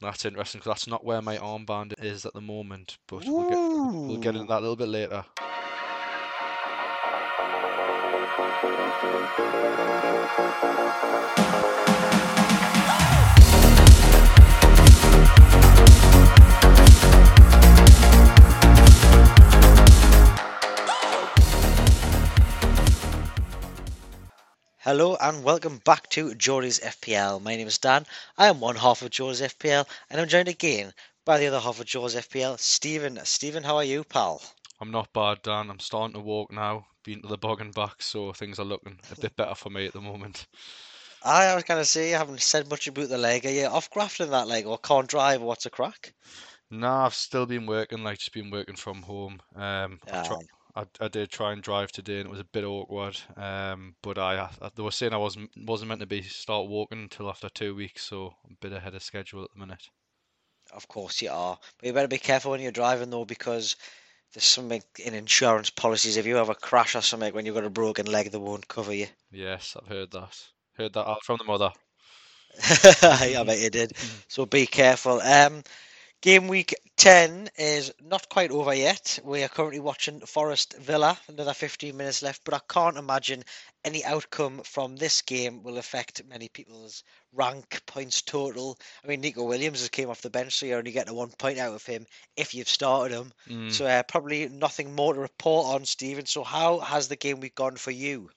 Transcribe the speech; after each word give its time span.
That's 0.00 0.24
interesting 0.24 0.60
because 0.60 0.70
that's 0.70 0.86
not 0.86 1.04
where 1.04 1.20
my 1.20 1.36
armband 1.36 1.92
is 2.02 2.24
at 2.24 2.32
the 2.32 2.40
moment, 2.40 2.96
but 3.06 3.22
we'll 3.26 3.50
get, 3.50 3.58
we'll 4.08 4.16
get 4.16 4.34
into 4.34 4.48
that 4.48 4.60
a 4.60 4.60
little 4.60 4.76
bit 4.76 4.88
later. 4.88 5.24
Hello 24.90 25.16
and 25.20 25.44
welcome 25.44 25.80
back 25.84 26.08
to 26.08 26.34
Geordie's 26.34 26.80
FPL. 26.80 27.40
My 27.40 27.54
name 27.54 27.68
is 27.68 27.78
Dan. 27.78 28.04
I 28.36 28.48
am 28.48 28.58
one 28.58 28.74
half 28.74 29.02
of 29.02 29.10
Geordie's 29.10 29.40
FPL 29.40 29.86
and 30.10 30.20
I'm 30.20 30.26
joined 30.26 30.48
again 30.48 30.92
by 31.24 31.38
the 31.38 31.46
other 31.46 31.60
half 31.60 31.78
of 31.78 31.86
Geordie's 31.86 32.16
FPL, 32.16 32.58
Stephen. 32.58 33.16
Stephen, 33.22 33.62
how 33.62 33.76
are 33.76 33.84
you, 33.84 34.02
pal? 34.02 34.42
I'm 34.80 34.90
not 34.90 35.12
bad, 35.12 35.42
Dan. 35.42 35.70
I'm 35.70 35.78
starting 35.78 36.14
to 36.14 36.20
walk 36.20 36.50
now. 36.50 36.86
Been 37.04 37.22
to 37.22 37.28
the 37.28 37.38
bog 37.38 37.60
and 37.60 37.72
back, 37.72 38.02
so 38.02 38.32
things 38.32 38.58
are 38.58 38.64
looking 38.64 38.98
a 39.12 39.20
bit 39.20 39.36
better 39.36 39.54
for 39.54 39.70
me 39.70 39.86
at 39.86 39.92
the 39.92 40.00
moment. 40.00 40.48
I, 41.22 41.46
I 41.46 41.54
was 41.54 41.62
going 41.62 41.80
to 41.80 41.84
say, 41.84 42.10
you 42.10 42.16
haven't 42.16 42.42
said 42.42 42.68
much 42.68 42.88
about 42.88 43.10
the 43.10 43.16
leg. 43.16 43.46
Are 43.46 43.50
you 43.50 43.66
off 43.66 43.90
grafting 43.90 44.30
that 44.30 44.48
leg 44.48 44.66
or 44.66 44.76
can't 44.76 45.06
drive? 45.06 45.40
What's 45.40 45.66
a 45.66 45.70
crack? 45.70 46.14
Nah, 46.68 47.06
I've 47.06 47.14
still 47.14 47.46
been 47.46 47.66
working, 47.66 48.02
like 48.02 48.18
just 48.18 48.32
been 48.32 48.50
working 48.50 48.74
from 48.74 49.02
home. 49.02 49.40
Um, 49.54 50.00
I, 50.12 50.24
try, 50.24 50.38
Aye. 50.38 50.59
I, 50.80 51.04
I 51.04 51.08
did 51.08 51.30
try 51.30 51.52
and 51.52 51.62
drive 51.62 51.92
today, 51.92 52.18
and 52.18 52.26
it 52.26 52.30
was 52.30 52.40
a 52.40 52.44
bit 52.44 52.64
awkward. 52.64 53.20
Um, 53.36 53.94
but 54.02 54.18
I, 54.18 54.48
I 54.60 54.70
they 54.74 54.82
were 54.82 54.90
saying 54.90 55.12
I 55.12 55.18
wasn't 55.18 55.50
wasn't 55.56 55.88
meant 55.88 56.00
to 56.00 56.06
be 56.06 56.22
start 56.22 56.68
walking 56.68 57.02
until 57.02 57.28
after 57.28 57.48
two 57.48 57.74
weeks, 57.74 58.04
so 58.04 58.34
I'm 58.44 58.52
a 58.52 58.66
bit 58.66 58.72
ahead 58.72 58.94
of 58.94 59.02
schedule 59.02 59.44
at 59.44 59.50
the 59.52 59.60
minute. 59.60 59.88
Of 60.72 60.88
course 60.88 61.20
you 61.20 61.30
are. 61.30 61.58
But 61.78 61.86
you 61.86 61.92
better 61.92 62.08
be 62.08 62.18
careful 62.18 62.52
when 62.52 62.60
you're 62.60 62.72
driving 62.72 63.10
though 63.10 63.24
because 63.24 63.76
there's 64.32 64.44
something 64.44 64.82
in 64.98 65.14
insurance 65.14 65.70
policies. 65.70 66.16
If 66.16 66.26
you 66.26 66.36
have 66.36 66.48
a 66.48 66.54
crash 66.54 66.94
or 66.94 67.02
something 67.02 67.34
when 67.34 67.44
you've 67.44 67.54
got 67.54 67.64
a 67.64 67.70
broken 67.70 68.06
leg, 68.06 68.30
they 68.30 68.38
won't 68.38 68.68
cover 68.68 68.94
you. 68.94 69.08
Yes, 69.30 69.76
I've 69.80 69.88
heard 69.88 70.10
that. 70.12 70.36
Heard 70.74 70.92
that 70.94 71.08
out 71.08 71.24
from 71.24 71.38
the 71.38 71.44
mother. 71.44 71.72
I 73.02 73.42
bet 73.44 73.60
you 73.60 73.70
did. 73.70 73.92
So 74.28 74.46
be 74.46 74.66
careful. 74.66 75.20
Um, 75.20 75.62
game 76.20 76.48
week 76.48 76.74
10 76.96 77.48
is 77.56 77.92
not 78.02 78.28
quite 78.28 78.50
over 78.50 78.74
yet. 78.74 79.18
We 79.24 79.42
are 79.42 79.48
currently 79.48 79.80
watching 79.80 80.20
Forest 80.20 80.76
Villa, 80.78 81.18
another 81.28 81.54
15 81.54 81.96
minutes 81.96 82.22
left, 82.22 82.42
but 82.44 82.52
I 82.52 82.60
can't 82.68 82.98
imagine 82.98 83.42
any 83.84 84.04
outcome 84.04 84.60
from 84.64 84.96
this 84.96 85.22
game 85.22 85.62
will 85.62 85.78
affect 85.78 86.22
many 86.28 86.48
people's 86.48 87.02
rank 87.32 87.80
points 87.86 88.20
total. 88.20 88.78
I 89.02 89.06
mean, 89.06 89.22
Neco 89.22 89.44
Williams 89.44 89.80
has 89.80 89.88
came 89.88 90.10
off 90.10 90.20
the 90.20 90.28
bench, 90.28 90.52
so 90.58 90.66
you're 90.66 90.78
only 90.78 90.92
getting 90.92 91.12
a 91.12 91.14
one 91.14 91.30
point 91.30 91.58
out 91.58 91.74
of 91.74 91.86
him 91.86 92.06
if 92.36 92.54
you've 92.54 92.68
started 92.68 93.16
him. 93.16 93.32
Mm. 93.48 93.72
So 93.72 93.86
uh, 93.86 94.02
probably 94.02 94.48
nothing 94.48 94.94
more 94.94 95.14
to 95.14 95.20
report 95.20 95.74
on, 95.74 95.86
Stephen. 95.86 96.26
So 96.26 96.44
how 96.44 96.80
has 96.80 97.08
the 97.08 97.16
game 97.16 97.40
week 97.40 97.54
gone 97.54 97.76
for 97.76 97.92
you? 97.92 98.28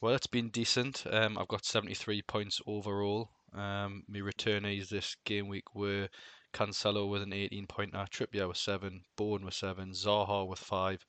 Well, 0.00 0.14
it's 0.14 0.26
been 0.26 0.48
decent. 0.48 1.04
Um, 1.08 1.38
I've 1.38 1.48
got 1.48 1.64
73 1.64 2.22
points 2.22 2.60
overall. 2.66 3.30
Um, 3.54 4.02
my 4.08 4.18
returnees 4.18 4.88
this 4.88 5.16
game 5.24 5.48
week 5.48 5.74
were 5.74 6.08
Cancelo 6.52 7.08
with 7.08 7.22
an 7.22 7.32
18 7.32 7.66
pointer, 7.66 8.06
Trippier 8.10 8.48
with 8.48 8.56
7, 8.56 9.04
Bowen 9.16 9.44
with 9.44 9.54
7, 9.54 9.92
Zaha 9.92 10.46
with 10.46 10.58
5, 10.58 11.04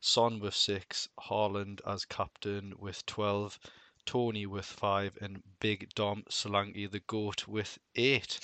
Son 0.00 0.40
with 0.40 0.54
6, 0.54 1.08
Haaland 1.18 1.80
as 1.86 2.04
captain 2.04 2.74
with 2.78 3.04
12, 3.06 3.58
Toney 4.04 4.46
with 4.46 4.64
5, 4.64 5.18
and 5.20 5.42
Big 5.60 5.92
Dom 5.94 6.24
Solanke 6.30 6.90
the 6.90 7.00
GOAT 7.00 7.46
with 7.46 7.78
8. 7.94 8.38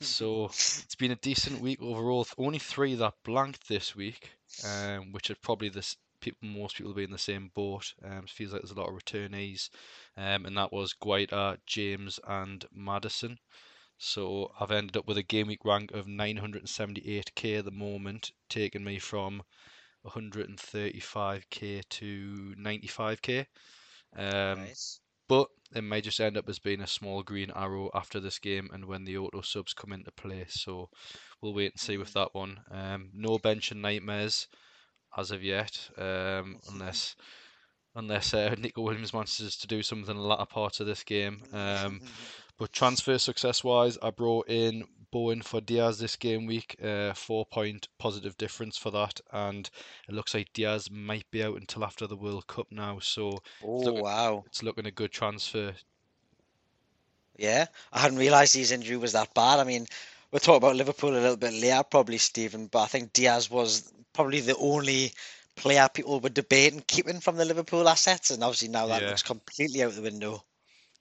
So 0.00 0.44
it's 0.48 0.94
been 0.94 1.10
a 1.10 1.16
decent 1.16 1.60
week 1.60 1.80
overall. 1.80 2.26
Only 2.36 2.58
three 2.58 2.94
that 2.96 3.14
blanked 3.24 3.66
this 3.66 3.96
week, 3.96 4.30
um, 4.64 5.12
which 5.12 5.30
are 5.30 5.36
probably 5.36 5.70
this 5.70 5.96
people. 6.20 6.48
Most 6.48 6.76
people 6.76 6.90
will 6.90 6.96
be 6.96 7.04
in 7.04 7.10
the 7.10 7.18
same 7.18 7.50
boat. 7.54 7.94
Um, 8.04 8.24
it 8.24 8.30
feels 8.30 8.52
like 8.52 8.62
there's 8.62 8.72
a 8.72 8.80
lot 8.80 8.88
of 8.88 8.94
returnees, 8.94 9.70
um, 10.16 10.44
and 10.44 10.56
that 10.56 10.72
was 10.72 10.92
Guaita, 10.92 11.58
James, 11.66 12.20
and 12.26 12.64
Maddison. 12.72 13.38
So 14.02 14.50
I've 14.58 14.70
ended 14.70 14.96
up 14.96 15.06
with 15.06 15.18
a 15.18 15.22
game 15.22 15.48
week 15.48 15.62
rank 15.62 15.92
of 15.92 16.06
978k 16.06 17.58
at 17.58 17.66
the 17.66 17.70
moment, 17.70 18.32
taking 18.48 18.82
me 18.82 18.98
from 18.98 19.42
135k 20.06 21.82
to 21.90 22.54
95k. 22.58 23.46
Um, 24.16 24.60
Nice. 24.60 25.00
but 25.28 25.48
it 25.74 25.82
may 25.82 26.00
just 26.00 26.18
end 26.18 26.38
up 26.38 26.48
as 26.48 26.58
being 26.58 26.80
a 26.80 26.86
small 26.86 27.22
green 27.22 27.50
arrow 27.54 27.90
after 27.92 28.20
this 28.20 28.38
game 28.38 28.70
and 28.72 28.86
when 28.86 29.04
the 29.04 29.18
auto 29.18 29.42
subs 29.42 29.74
come 29.74 29.92
into 29.92 30.10
play. 30.12 30.46
So 30.48 30.88
we'll 31.42 31.52
wait 31.52 31.72
and 31.72 31.80
see 31.80 31.98
with 31.98 32.14
that 32.14 32.34
one. 32.34 32.58
Um, 32.70 33.10
no 33.12 33.38
bench 33.38 33.70
and 33.70 33.82
nightmares 33.82 34.48
as 35.14 35.30
of 35.30 35.44
yet, 35.44 35.78
um, 35.98 36.58
unless 36.72 37.16
unless 37.94 38.32
uh, 38.32 38.54
Neco 38.58 38.80
Williams 38.82 39.12
manages 39.12 39.56
to 39.58 39.66
do 39.66 39.82
something 39.82 40.16
in 40.16 40.22
the 40.22 40.26
latter 40.26 40.46
part 40.46 40.80
of 40.80 40.86
this 40.86 41.02
game. 41.02 41.42
Um, 41.52 42.00
but 42.60 42.74
transfer 42.74 43.16
success 43.16 43.64
wise, 43.64 43.96
I 44.02 44.10
brought 44.10 44.46
in 44.50 44.84
Bowen 45.10 45.40
for 45.40 45.62
Diaz 45.62 45.98
this 45.98 46.14
game 46.14 46.44
week, 46.44 46.76
uh, 46.84 47.14
four 47.14 47.46
point 47.46 47.88
positive 47.98 48.36
difference 48.36 48.76
for 48.76 48.90
that, 48.90 49.18
and 49.32 49.68
it 50.06 50.14
looks 50.14 50.34
like 50.34 50.52
Diaz 50.52 50.90
might 50.90 51.28
be 51.30 51.42
out 51.42 51.56
until 51.56 51.84
after 51.84 52.06
the 52.06 52.18
World 52.18 52.46
Cup 52.48 52.66
now. 52.70 52.98
So 52.98 53.38
oh 53.64 53.78
looking- 53.78 54.02
wow. 54.02 54.44
it's 54.46 54.62
looking 54.62 54.84
a 54.84 54.90
good 54.90 55.10
transfer. 55.10 55.74
Yeah, 57.38 57.64
I 57.94 57.98
hadn't 57.98 58.18
realised 58.18 58.54
his 58.54 58.72
injury 58.72 58.98
was 58.98 59.12
that 59.12 59.32
bad. 59.32 59.58
I 59.58 59.64
mean, 59.64 59.86
we'll 60.30 60.40
talk 60.40 60.58
about 60.58 60.76
Liverpool 60.76 61.12
a 61.12 61.18
little 61.18 61.38
bit 61.38 61.54
later, 61.54 61.82
probably, 61.82 62.18
Stephen, 62.18 62.66
but 62.66 62.80
I 62.82 62.86
think 62.88 63.14
Diaz 63.14 63.50
was 63.50 63.90
probably 64.12 64.40
the 64.40 64.56
only 64.58 65.14
player 65.56 65.88
people 65.88 66.20
were 66.20 66.28
debating 66.28 66.84
keeping 66.86 67.20
from 67.20 67.36
the 67.36 67.46
Liverpool 67.46 67.88
assets, 67.88 68.30
and 68.30 68.44
obviously 68.44 68.68
now 68.68 68.86
that 68.88 69.00
Yeah. 69.00 69.08
looks 69.08 69.22
completely 69.22 69.82
out 69.82 69.94
the 69.94 70.02
window. 70.02 70.44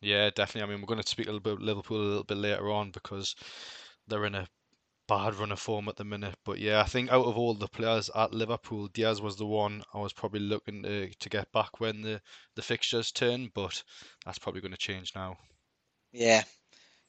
Yeah, 0.01 0.29
definitely. 0.29 0.63
I 0.63 0.73
mean, 0.73 0.81
we're 0.81 0.87
going 0.93 1.01
to 1.01 1.07
speak 1.07 1.27
a 1.27 1.31
little 1.31 1.39
bit 1.39 1.53
of 1.53 1.61
Liverpool 1.61 1.97
a 1.97 2.03
little 2.03 2.23
bit 2.25 2.37
later 2.37 2.69
on 2.69 2.91
because 2.91 3.33
they're 4.07 4.25
in 4.25 4.35
a 4.35 4.47
bad 5.07 5.35
run 5.35 5.51
of 5.51 5.59
form 5.59 5.89
at 5.89 5.97
the 5.97 6.05
minute. 6.05 6.35
But 6.45 6.59
yeah, 6.59 6.81
I 6.81 6.85
think 6.85 7.11
out 7.11 7.25
of 7.25 7.37
all 7.37 7.53
the 7.55 7.67
players 7.67 8.09
at 8.15 8.33
Liverpool, 8.33 8.87
Diaz 8.89 9.21
was 9.21 9.37
the 9.37 9.45
one 9.47 9.83
I 9.93 9.99
was 9.99 10.13
probably 10.13 10.41
looking 10.41 10.83
to, 10.83 11.09
to 11.13 11.29
get 11.29 11.51
back 11.53 11.79
when 11.79 12.01
the, 12.01 12.21
the 12.55 12.61
fixtures 12.63 13.11
turn, 13.11 13.51
but 13.55 13.83
that's 14.25 14.39
probably 14.39 14.61
going 14.61 14.71
to 14.73 14.77
change 14.77 15.13
now. 15.15 15.37
Yeah, 16.11 16.43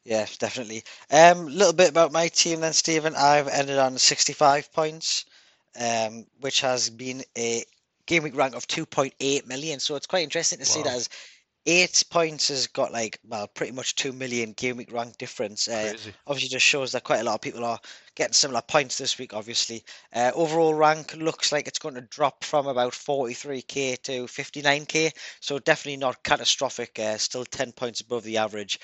yeah, 0.04 0.26
definitely. 0.38 0.84
Um, 1.10 1.46
little 1.48 1.72
bit 1.74 1.90
about 1.90 2.12
my 2.12 2.28
team 2.28 2.60
then, 2.60 2.72
Stephen. 2.74 3.14
I've 3.16 3.48
ended 3.48 3.78
on 3.78 3.98
65 3.98 4.72
points, 4.72 5.24
um, 5.80 6.26
which 6.40 6.60
has 6.62 6.90
been 6.90 7.24
a 7.38 7.64
game 8.06 8.22
week 8.24 8.36
rank 8.36 8.54
of 8.54 8.66
2.8 8.68 9.46
million. 9.46 9.80
So 9.80 9.96
it's 9.96 10.06
quite 10.06 10.24
interesting 10.24 10.60
to 10.60 10.66
see 10.66 10.82
that 10.82 10.94
as 10.96 11.08
eight 11.66 12.02
points 12.10 12.48
has 12.48 12.66
got 12.66 12.92
like, 12.92 13.18
well, 13.28 13.46
pretty 13.46 13.72
much 13.72 13.94
2 13.94 14.12
million 14.12 14.52
game 14.52 14.76
week 14.76 14.92
rank 14.92 15.16
difference. 15.18 15.68
Uh, 15.68 15.94
obviously 16.26 16.48
just 16.48 16.66
shows 16.66 16.92
that 16.92 17.04
quite 17.04 17.20
a 17.20 17.24
lot 17.24 17.34
of 17.34 17.40
people 17.40 17.64
are 17.64 17.78
getting 18.14 18.32
similar 18.32 18.62
points 18.62 18.98
this 18.98 19.18
week 19.18 19.34
obviously. 19.34 19.84
Uh, 20.14 20.32
overall 20.34 20.74
rank 20.74 21.14
looks 21.16 21.52
like 21.52 21.66
it's 21.68 21.78
going 21.78 21.94
to 21.94 22.00
drop 22.02 22.44
from 22.44 22.66
about 22.66 22.92
43k 22.92 24.02
to 24.02 24.24
59k 24.24 25.12
so 25.40 25.58
definitely 25.58 25.98
not 25.98 26.22
catastrophic 26.22 26.98
uh, 26.98 27.16
still 27.18 27.44
10 27.44 27.72
points 27.72 28.00
above 28.00 28.22
the 28.24 28.38
average 28.38 28.78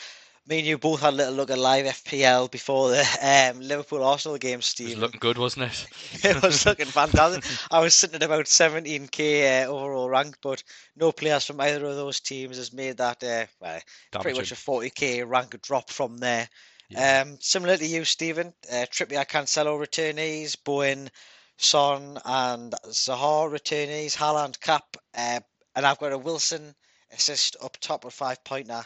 me 0.46 0.58
and 0.58 0.66
you 0.66 0.78
both 0.78 1.00
had 1.00 1.14
a 1.14 1.16
little 1.16 1.34
look 1.34 1.50
at 1.50 1.58
live 1.58 1.86
FPL 1.86 2.50
before 2.50 2.90
the 2.90 3.52
um, 3.52 3.60
Liverpool 3.60 4.04
Arsenal 4.04 4.38
game, 4.38 4.62
Steve. 4.62 4.90
It 4.90 4.94
was 4.94 5.00
looking 5.00 5.20
good, 5.20 5.38
wasn't 5.38 5.72
it? 5.72 5.86
It 6.24 6.42
was 6.42 6.64
looking 6.64 6.86
fantastic. 6.86 7.44
I 7.70 7.80
was 7.80 7.94
sitting 7.94 8.16
at 8.16 8.22
about 8.22 8.44
17k 8.44 9.64
uh, 9.64 9.68
overall 9.68 10.08
rank, 10.08 10.36
but 10.42 10.62
no 10.96 11.10
players 11.12 11.44
from 11.44 11.60
either 11.60 11.84
of 11.84 11.96
those 11.96 12.20
teams 12.20 12.58
has 12.58 12.72
made 12.72 12.98
that 12.98 13.22
uh, 13.24 13.46
well, 13.60 13.80
pretty 14.20 14.38
much 14.38 14.52
a 14.52 14.56
40k 14.56 15.28
rank 15.28 15.60
drop 15.62 15.90
from 15.90 16.18
there. 16.18 16.48
Yeah. 16.88 17.22
Um, 17.22 17.38
similar 17.40 17.76
to 17.76 17.86
you, 17.86 18.04
Stephen, 18.04 18.52
uh, 18.70 18.86
Trippier, 18.90 19.26
Cancelo 19.26 19.78
returnees, 19.78 20.56
Bowen, 20.62 21.10
Son, 21.56 22.18
and 22.24 22.72
Zaha 22.86 23.50
returnees, 23.50 24.16
Haaland 24.16 24.60
cap, 24.60 24.96
uh, 25.16 25.40
and 25.74 25.86
I've 25.86 25.98
got 25.98 26.12
a 26.12 26.18
Wilson 26.18 26.74
assist 27.12 27.56
up 27.62 27.76
top 27.80 28.04
of 28.04 28.14
five 28.14 28.42
pointer. 28.44 28.84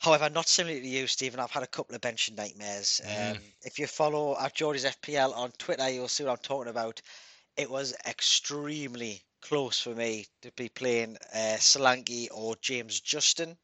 However, 0.00 0.30
not 0.30 0.48
similar 0.48 0.80
to 0.80 0.86
you, 0.86 1.06
Stephen, 1.06 1.40
I've 1.40 1.50
had 1.50 1.62
a 1.62 1.66
couple 1.66 1.94
of 1.94 2.00
bench 2.00 2.30
nightmares. 2.32 3.02
Mm. 3.04 3.32
Um, 3.32 3.38
if 3.62 3.78
you 3.78 3.86
follow 3.86 4.34
at 4.38 4.54
Geordie's 4.54 4.86
FPL 4.86 5.36
on 5.36 5.52
Twitter, 5.52 5.90
you'll 5.90 6.08
see 6.08 6.24
what 6.24 6.30
I'm 6.30 6.38
talking 6.38 6.70
about. 6.70 7.02
It 7.58 7.70
was 7.70 7.94
extremely 8.06 9.22
close 9.42 9.78
for 9.78 9.94
me 9.94 10.26
to 10.40 10.50
be 10.52 10.70
playing 10.70 11.18
uh, 11.34 11.58
Solanke 11.58 12.28
or 12.32 12.56
James 12.62 13.00
Justin. 13.00 13.58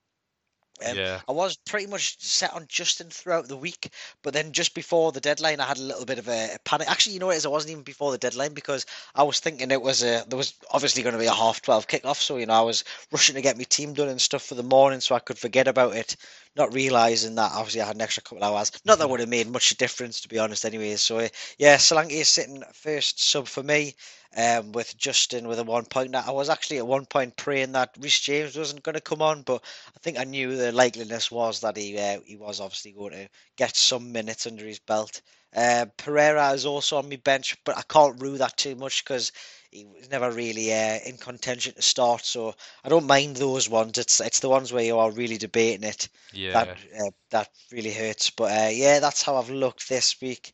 Um, 0.84 0.96
Yeah. 0.96 1.20
I 1.28 1.32
was 1.32 1.56
pretty 1.56 1.86
much 1.86 2.18
set 2.20 2.52
on 2.52 2.66
Justin 2.68 3.08
throughout 3.08 3.48
the 3.48 3.56
week, 3.56 3.92
but 4.22 4.34
then 4.34 4.52
just 4.52 4.74
before 4.74 5.12
the 5.12 5.20
deadline, 5.20 5.60
I 5.60 5.66
had 5.66 5.78
a 5.78 5.82
little 5.82 6.04
bit 6.04 6.18
of 6.18 6.28
a, 6.28 6.58
panic. 6.64 6.90
Actually, 6.90 7.14
you 7.14 7.20
know 7.20 7.26
what 7.26 7.34
it 7.34 7.38
is? 7.38 7.44
It 7.44 7.50
wasn't 7.50 7.72
even 7.72 7.82
before 7.82 8.12
the 8.12 8.18
deadline 8.18 8.52
because 8.52 8.84
I 9.14 9.22
was 9.22 9.40
thinking 9.40 9.70
it 9.70 9.80
was 9.80 10.02
a 10.02 10.24
there 10.28 10.36
was 10.36 10.54
obviously 10.70 11.02
going 11.02 11.14
to 11.14 11.18
be 11.18 11.26
a 11.26 11.32
half 11.32 11.62
twelve 11.62 11.88
kickoff, 11.88 12.16
so 12.16 12.36
you 12.36 12.46
know 12.46 12.54
I 12.54 12.60
was 12.60 12.84
rushing 13.10 13.36
to 13.36 13.42
get 13.42 13.56
my 13.56 13.64
team 13.64 13.94
done 13.94 14.08
and 14.08 14.20
stuff 14.20 14.42
for 14.42 14.54
the 14.54 14.62
morning 14.62 15.00
so 15.00 15.14
I 15.14 15.20
could 15.20 15.38
forget 15.38 15.68
about 15.68 15.96
it. 15.96 16.16
Not 16.56 16.74
realizing 16.74 17.34
that 17.36 17.52
obviously 17.52 17.80
I 17.82 17.86
had 17.86 17.96
an 17.96 18.02
extra 18.02 18.22
couple 18.22 18.38
of 18.44 18.54
hours. 18.54 18.72
Not 18.84 18.98
that 18.98 19.08
would 19.10 19.20
have 19.20 19.28
made 19.28 19.48
much 19.50 19.76
difference 19.76 20.20
to 20.22 20.28
be 20.28 20.38
honest, 20.38 20.64
anyways. 20.64 21.00
So 21.02 21.28
yeah, 21.58 21.76
Solanke 21.76 22.12
is 22.12 22.28
sitting 22.28 22.62
first 22.72 23.22
sub 23.22 23.46
for 23.48 23.62
me. 23.62 23.94
Um, 24.36 24.72
with 24.72 24.98
Justin 24.98 25.48
with 25.48 25.58
a 25.60 25.64
one 25.64 25.86
point. 25.86 26.10
Now, 26.10 26.22
I 26.26 26.30
was 26.30 26.50
actually 26.50 26.76
at 26.76 26.86
one 26.86 27.06
point 27.06 27.36
praying 27.36 27.72
that 27.72 27.96
Reece 27.98 28.20
James 28.20 28.54
wasn't 28.56 28.82
going 28.82 28.94
to 28.94 29.00
come 29.00 29.22
on, 29.22 29.40
but 29.42 29.64
I 29.96 29.98
think 30.00 30.18
I 30.18 30.24
knew 30.24 30.56
the 30.56 30.72
likeliness 30.72 31.30
was 31.30 31.60
that 31.60 31.76
he 31.78 31.98
uh, 31.98 32.20
he 32.26 32.36
was 32.36 32.60
obviously 32.60 32.92
going 32.92 33.12
to 33.12 33.28
get 33.56 33.74
some 33.76 34.12
minutes 34.12 34.46
under 34.46 34.66
his 34.66 34.78
belt. 34.78 35.22
Uh, 35.54 35.86
Pereira 35.96 36.50
is 36.50 36.66
also 36.66 36.98
on 36.98 37.08
my 37.08 37.16
bench, 37.16 37.56
but 37.64 37.78
I 37.78 37.82
can't 37.88 38.20
rule 38.20 38.36
that 38.36 38.58
too 38.58 38.74
much 38.76 39.02
because 39.04 39.32
he 39.76 39.86
was 39.86 40.10
never 40.10 40.30
really 40.30 40.72
uh, 40.72 40.98
in 41.04 41.16
contention 41.18 41.74
to 41.74 41.82
start. 41.82 42.24
So 42.24 42.54
I 42.84 42.88
don't 42.88 43.06
mind 43.06 43.36
those 43.36 43.68
ones. 43.68 43.98
It's 43.98 44.20
it's 44.20 44.40
the 44.40 44.48
ones 44.48 44.72
where 44.72 44.84
you 44.84 44.98
are 44.98 45.10
really 45.10 45.36
debating 45.36 45.88
it 45.88 46.08
Yeah. 46.32 46.52
that 46.52 46.68
uh, 47.00 47.10
that 47.30 47.48
really 47.70 47.92
hurts. 47.92 48.30
But 48.30 48.52
uh, 48.52 48.70
yeah, 48.70 49.00
that's 49.00 49.22
how 49.22 49.36
I've 49.36 49.50
looked 49.50 49.88
this 49.88 50.20
week. 50.20 50.52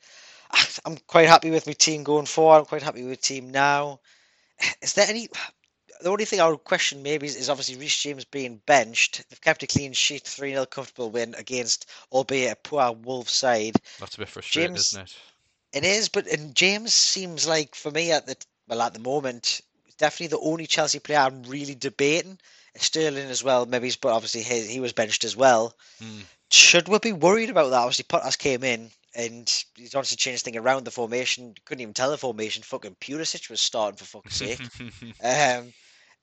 I'm 0.85 0.97
quite 1.07 1.29
happy 1.29 1.51
with 1.51 1.67
my 1.67 1.73
team 1.75 2.03
going 2.03 2.27
forward. 2.27 2.59
I'm 2.59 2.65
quite 2.67 2.83
happy 2.83 3.03
with 3.03 3.21
the 3.21 3.29
team 3.29 3.51
now. 3.51 4.01
Is 4.83 4.95
there 4.95 5.07
any? 5.09 5.29
The 6.01 6.11
only 6.11 6.25
thing 6.25 6.41
I 6.41 6.49
would 6.49 6.65
question 6.65 7.05
maybe 7.05 7.27
is, 7.29 7.37
is 7.37 7.49
obviously 7.49 7.77
Reece 7.77 8.03
James 8.03 8.25
being 8.25 8.61
benched. 8.67 9.23
They've 9.29 9.41
kept 9.41 9.63
a 9.63 9.69
clean 9.69 9.93
sheet, 9.93 10.25
3 10.25 10.51
0 10.51 10.67
comfortable 10.67 11.11
win 11.11 11.37
against, 11.39 11.89
albeit 12.11 12.53
a 12.55 12.57
poor 12.57 12.91
Wolves 12.91 13.31
side. 13.31 13.77
That's 14.01 14.17
a 14.17 14.19
bit 14.19 14.29
frustrating, 14.29 14.75
James- 14.75 14.89
isn't 14.89 15.03
it? 15.03 15.15
It 15.73 15.85
is, 15.85 16.11
but 16.11 16.27
and 16.27 16.55
James 16.55 16.93
seems 16.93 17.47
like 17.47 17.75
for 17.75 17.91
me 17.91 18.13
at 18.13 18.27
the 18.27 18.37
well 18.69 18.82
at 18.82 18.94
the 18.94 19.00
moment, 19.00 19.61
definitely 19.99 20.29
the 20.29 20.38
only 20.41 20.67
Chelsea 20.67 20.99
player 20.99 21.19
I'm 21.19 21.43
really 21.44 21.75
debating. 21.75 22.38
Sterling 22.76 23.29
as 23.29 23.44
well, 23.44 23.67
maybe, 23.67 23.87
he's- 23.87 23.97
but 23.97 24.12
obviously 24.12 24.43
he, 24.43 24.62
he 24.67 24.81
was 24.81 24.94
benched 24.94 25.25
as 25.25 25.37
well. 25.37 25.75
Mm. 26.03 26.23
Should 26.50 26.88
we 26.88 26.99
be 26.99 27.12
worried 27.12 27.50
about 27.50 27.69
that? 27.70 27.76
Obviously, 27.79 28.05
Potter's 28.09 28.37
came 28.37 28.64
in 28.64 28.91
and 29.14 29.64
he's 29.76 29.94
obviously 29.94 30.17
changed 30.17 30.44
thing 30.44 30.56
around 30.56 30.85
the 30.85 30.91
formation. 30.91 31.55
Couldn't 31.67 31.82
even 31.82 31.93
tell 31.94 32.11
the 32.11 32.17
formation. 32.17 32.62
Fucking 32.62 32.97
Pulisic 33.00 33.50
was 33.50 33.61
starting 33.61 33.99
for 33.99 34.05
fuck's 34.05 34.37
sake. 34.37 34.61
um, 35.23 35.73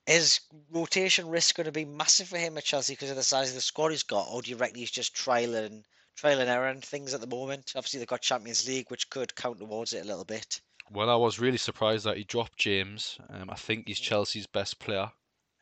is 0.07 0.39
rotation 0.71 1.29
risk 1.29 1.55
going 1.55 1.65
to 1.65 1.71
be 1.71 1.85
massive 1.85 2.27
for 2.29 2.37
him 2.37 2.57
at 2.57 2.63
Chelsea 2.63 2.93
because 2.93 3.11
of 3.11 3.15
the 3.15 3.21
size 3.23 3.49
of 3.49 3.55
the 3.55 3.61
squad 3.61 3.89
he's 3.89 4.01
got, 4.03 4.27
or 4.31 4.41
do 4.41 4.49
you 4.49 4.57
reckon 4.57 4.75
he's 4.77 4.89
just 4.89 5.15
trialing, 5.15 5.83
trial 6.15 6.39
and 6.39 6.49
error 6.49 6.67
and 6.67 6.83
things 6.83 7.13
at 7.13 7.21
the 7.21 7.27
moment? 7.27 7.73
Obviously, 7.75 7.99
they've 7.99 8.07
got 8.07 8.21
Champions 8.21 8.67
League, 8.67 8.89
which 8.89 9.09
could 9.11 9.35
count 9.35 9.59
towards 9.59 9.93
it 9.93 10.03
a 10.03 10.07
little 10.07 10.25
bit. 10.25 10.61
Well, 10.91 11.09
I 11.09 11.15
was 11.15 11.39
really 11.39 11.57
surprised 11.57 12.05
that 12.05 12.17
he 12.17 12.23
dropped 12.23 12.57
James. 12.57 13.17
Um, 13.29 13.49
I 13.49 13.55
think 13.55 13.87
he's 13.87 13.99
Chelsea's 13.99 14.47
best 14.47 14.79
player, 14.79 15.11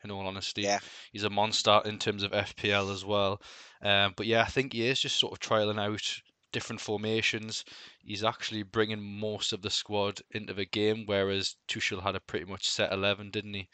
in 0.04 0.10
all 0.10 0.26
honesty. 0.26 0.62
Yeah. 0.62 0.78
He's 1.12 1.24
a 1.24 1.30
monster 1.30 1.80
in 1.84 1.98
terms 1.98 2.22
of 2.22 2.32
FPL 2.32 2.92
as 2.92 3.04
well. 3.04 3.40
Um, 3.82 4.14
but 4.16 4.26
yeah, 4.26 4.42
I 4.42 4.46
think 4.46 4.72
he 4.72 4.86
is 4.86 5.00
just 5.00 5.18
sort 5.18 5.32
of 5.32 5.40
trialing 5.40 5.80
out 5.80 6.02
different 6.52 6.80
formations. 6.80 7.64
He's 8.00 8.24
actually 8.24 8.62
bringing 8.62 9.02
most 9.02 9.52
of 9.52 9.62
the 9.62 9.70
squad 9.70 10.20
into 10.30 10.54
the 10.54 10.64
game, 10.64 11.04
whereas 11.06 11.56
Tuchel 11.68 12.02
had 12.02 12.16
a 12.16 12.20
pretty 12.20 12.46
much 12.46 12.68
set 12.68 12.92
eleven, 12.92 13.30
didn't 13.30 13.54
he? 13.54 13.68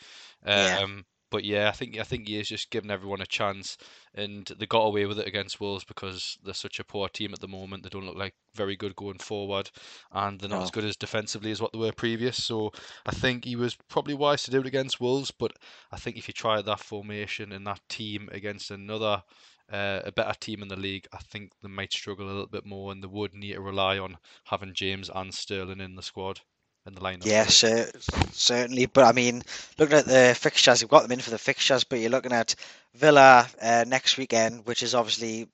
Yeah. 0.47 0.87
But 1.35 1.43
yeah, 1.43 1.69
I 1.69 1.73
think 1.73 1.99
I 1.99 2.05
think 2.05 2.29
he 2.29 2.39
is 2.39 2.49
just 2.49 2.71
giving 2.71 2.93
everyone 2.93 3.21
a 3.21 3.27
chance, 3.27 3.77
and 4.15 4.47
they 4.57 4.67
got 4.67 4.85
away 4.85 5.05
with 5.05 5.19
it 5.19 5.27
against 5.27 5.61
Wolves 5.61 5.83
because 5.83 6.39
they're 6.45 6.55
such 6.55 6.79
a 6.79 6.85
poor 6.85 7.09
team 7.09 7.33
at 7.33 7.41
the 7.41 7.49
moment. 7.49 7.83
They 7.83 7.89
don't 7.89 8.07
look 8.07 8.15
like 8.17 8.37
very 8.55 8.77
good 8.77 8.95
going 8.95 9.19
forward, 9.19 9.69
and 10.13 10.39
they're 10.39 10.49
not 10.49 10.63
as 10.63 10.71
good 10.71 10.85
as 10.85 10.95
defensively 10.97 11.51
as 11.51 11.61
what 11.61 11.73
they 11.73 11.79
were 11.81 11.91
previous. 11.91 12.45
So 12.45 12.71
I 13.05 13.11
think 13.11 13.45
he 13.45 13.57
was 13.57 13.77
probably 13.89 14.15
wise 14.15 14.45
to 14.45 14.53
do 14.53 14.61
it 14.61 14.67
against 14.67 15.01
Wolves. 15.01 15.33
But 15.33 15.51
I 15.91 15.97
think 15.97 16.17
if 16.17 16.29
you 16.29 16.35
try 16.35 16.63
that 16.63 16.79
formation 16.79 17.51
and 17.51 17.67
that 17.67 17.81
team 17.89 18.29
against 18.31 18.71
another 18.71 19.25
uh, 19.73 20.03
a 20.05 20.13
better 20.13 20.39
team 20.39 20.63
in 20.63 20.69
the 20.69 20.79
league, 20.79 21.09
I 21.13 21.19
think 21.19 21.51
they 21.65 21.69
might 21.69 21.93
struggle 21.93 22.27
a 22.27 22.31
little 22.31 22.47
bit 22.47 22.65
more, 22.65 22.93
and 22.93 23.03
they 23.03 23.09
would 23.09 23.35
need 23.35 23.55
to 23.55 23.61
rely 23.61 23.99
on 23.99 24.19
having 24.45 24.73
James 24.73 25.11
and 25.13 25.35
Sterling 25.35 25.81
in 25.81 25.97
the 25.97 26.03
squad 26.05 26.43
in 26.87 26.95
the 26.95 27.01
lineup. 27.01 27.27
Yeah, 27.27 27.47
cer- 27.47 27.91
certainly. 28.33 28.87
But 28.87 29.05
I 29.05 29.13
mean, 29.13 29.43
looking 29.79 29.99
at 29.99 30.07
the 30.07 30.37
fixtures, 30.39 30.81
you've 30.81 30.91
got 30.91 31.03
them 31.03 31.13
in 31.13 31.21
for 31.21 31.31
the 31.31 31.39
fixtures, 31.39 31.85
but 31.85 31.99
you're 31.99 32.11
looking 32.11 32.33
at 32.33 32.55
Villa 32.95 33.47
uh, 33.61 33.85
next 33.87 34.17
weekend, 34.17 34.67
which 34.67 34.83
is 34.83 34.95
obviously 34.95 35.49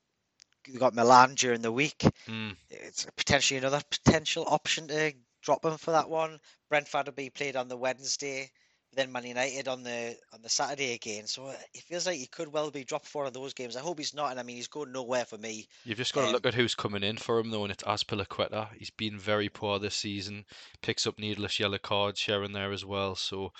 you've 0.67 0.79
got 0.79 0.95
Milan 0.95 1.35
during 1.35 1.61
the 1.61 1.71
week. 1.71 1.99
Mm, 2.27 2.55
It's 2.69 3.05
potentially 3.17 3.57
another 3.57 3.81
potential 3.89 4.45
option 4.47 4.87
to 4.89 5.13
drop 5.41 5.61
them 5.61 5.77
for 5.77 5.91
that 5.91 6.09
one. 6.09 6.39
Brentford 6.69 7.07
will 7.07 7.13
be 7.13 7.29
played 7.29 7.55
on 7.55 7.67
the 7.67 7.77
Wednesday, 7.77 8.51
then 8.93 9.11
Man 9.11 9.25
United 9.25 9.67
on 9.67 9.83
the 9.83 10.17
on 10.33 10.41
the 10.41 10.49
Saturday 10.49 10.93
again. 10.93 11.27
So 11.27 11.49
it 11.49 11.83
feels 11.83 12.05
like 12.05 12.17
he 12.17 12.27
could 12.27 12.51
well 12.51 12.71
be 12.71 12.83
dropped 12.83 13.07
for 13.07 13.19
one 13.23 13.27
of 13.27 13.33
those 13.33 13.53
games. 13.53 13.75
I 13.75 13.81
hope 13.81 13.99
he's 13.99 14.13
not, 14.13 14.31
and 14.31 14.39
I 14.39 14.43
mean 14.43 14.57
he's 14.57 14.67
going 14.67 14.91
nowhere 14.91 15.25
for 15.25 15.37
me. 15.37 15.67
You've 15.83 15.97
just 15.97 16.13
got 16.13 16.21
to 16.21 16.27
Um, 16.27 16.31
look 16.31 16.45
at 16.45 16.53
who's 16.55 16.75
coming 16.75 17.03
in 17.03 17.17
for 17.17 17.39
him 17.39 17.49
though, 17.51 17.63
and 17.63 17.71
it's 17.71 17.83
Azpilicueta. 17.83 18.73
He's 18.73 18.89
been 18.91 19.17
very 19.19 19.49
poor 19.49 19.79
this 19.79 19.95
season. 19.95 20.45
Picks 20.81 21.05
up 21.07 21.17
needless 21.19 21.59
yellow 21.59 21.77
cards 21.79 22.21
here 22.21 22.43
and 22.43 22.55
there 22.55 22.71
as 22.71 22.85
well. 22.85 23.15
So 23.15 23.51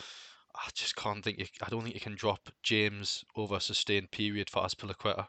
I 0.55 0.69
just 0.73 0.95
can't 0.95 1.23
think. 1.23 1.39
You, 1.39 1.47
I 1.61 1.69
don't 1.69 1.83
think 1.83 1.95
you 1.95 2.01
can 2.01 2.15
drop 2.15 2.49
James 2.63 3.23
over 3.35 3.55
a 3.57 3.61
sustained 3.61 4.11
period 4.11 4.49
for 4.49 4.63
Azpilicueta. 4.63 5.27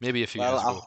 Maybe 0.00 0.22
a 0.22 0.28
few 0.28 0.40
Well, 0.40 0.52
years 0.52 0.62
ago. 0.62 0.84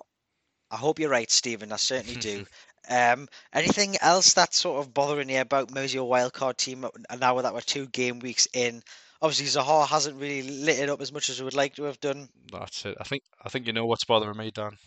I 0.71 0.77
hope 0.77 0.99
you're 0.99 1.09
right, 1.09 1.31
Stephen. 1.31 1.71
I 1.71 1.77
certainly 1.77 2.17
do. 2.17 2.45
Um, 2.89 3.27
anything 3.53 3.95
else 4.01 4.33
that's 4.33 4.59
sort 4.59 4.79
of 4.79 4.93
bothering 4.93 5.29
you 5.29 5.41
about 5.41 5.73
maybe 5.73 5.91
your 5.91 6.09
wildcard 6.09 6.57
team 6.57 6.85
now 7.19 7.41
that 7.41 7.53
we're 7.53 7.61
two 7.61 7.87
game 7.87 8.19
weeks 8.19 8.47
in? 8.53 8.83
Obviously, 9.21 9.47
Zaha 9.47 9.87
hasn't 9.87 10.19
really 10.19 10.43
lit 10.43 10.79
it 10.79 10.89
up 10.89 11.01
as 11.01 11.11
much 11.11 11.29
as 11.29 11.39
we 11.39 11.45
would 11.45 11.53
like 11.55 11.75
to 11.75 11.83
have 11.83 11.99
done. 11.99 12.29
That's 12.51 12.85
it. 12.85 12.97
I 12.99 13.03
think 13.03 13.23
I 13.43 13.49
think 13.49 13.67
you 13.67 13.73
know 13.73 13.85
what's 13.85 14.03
bothering 14.03 14.37
me, 14.37 14.51
Dan. 14.51 14.77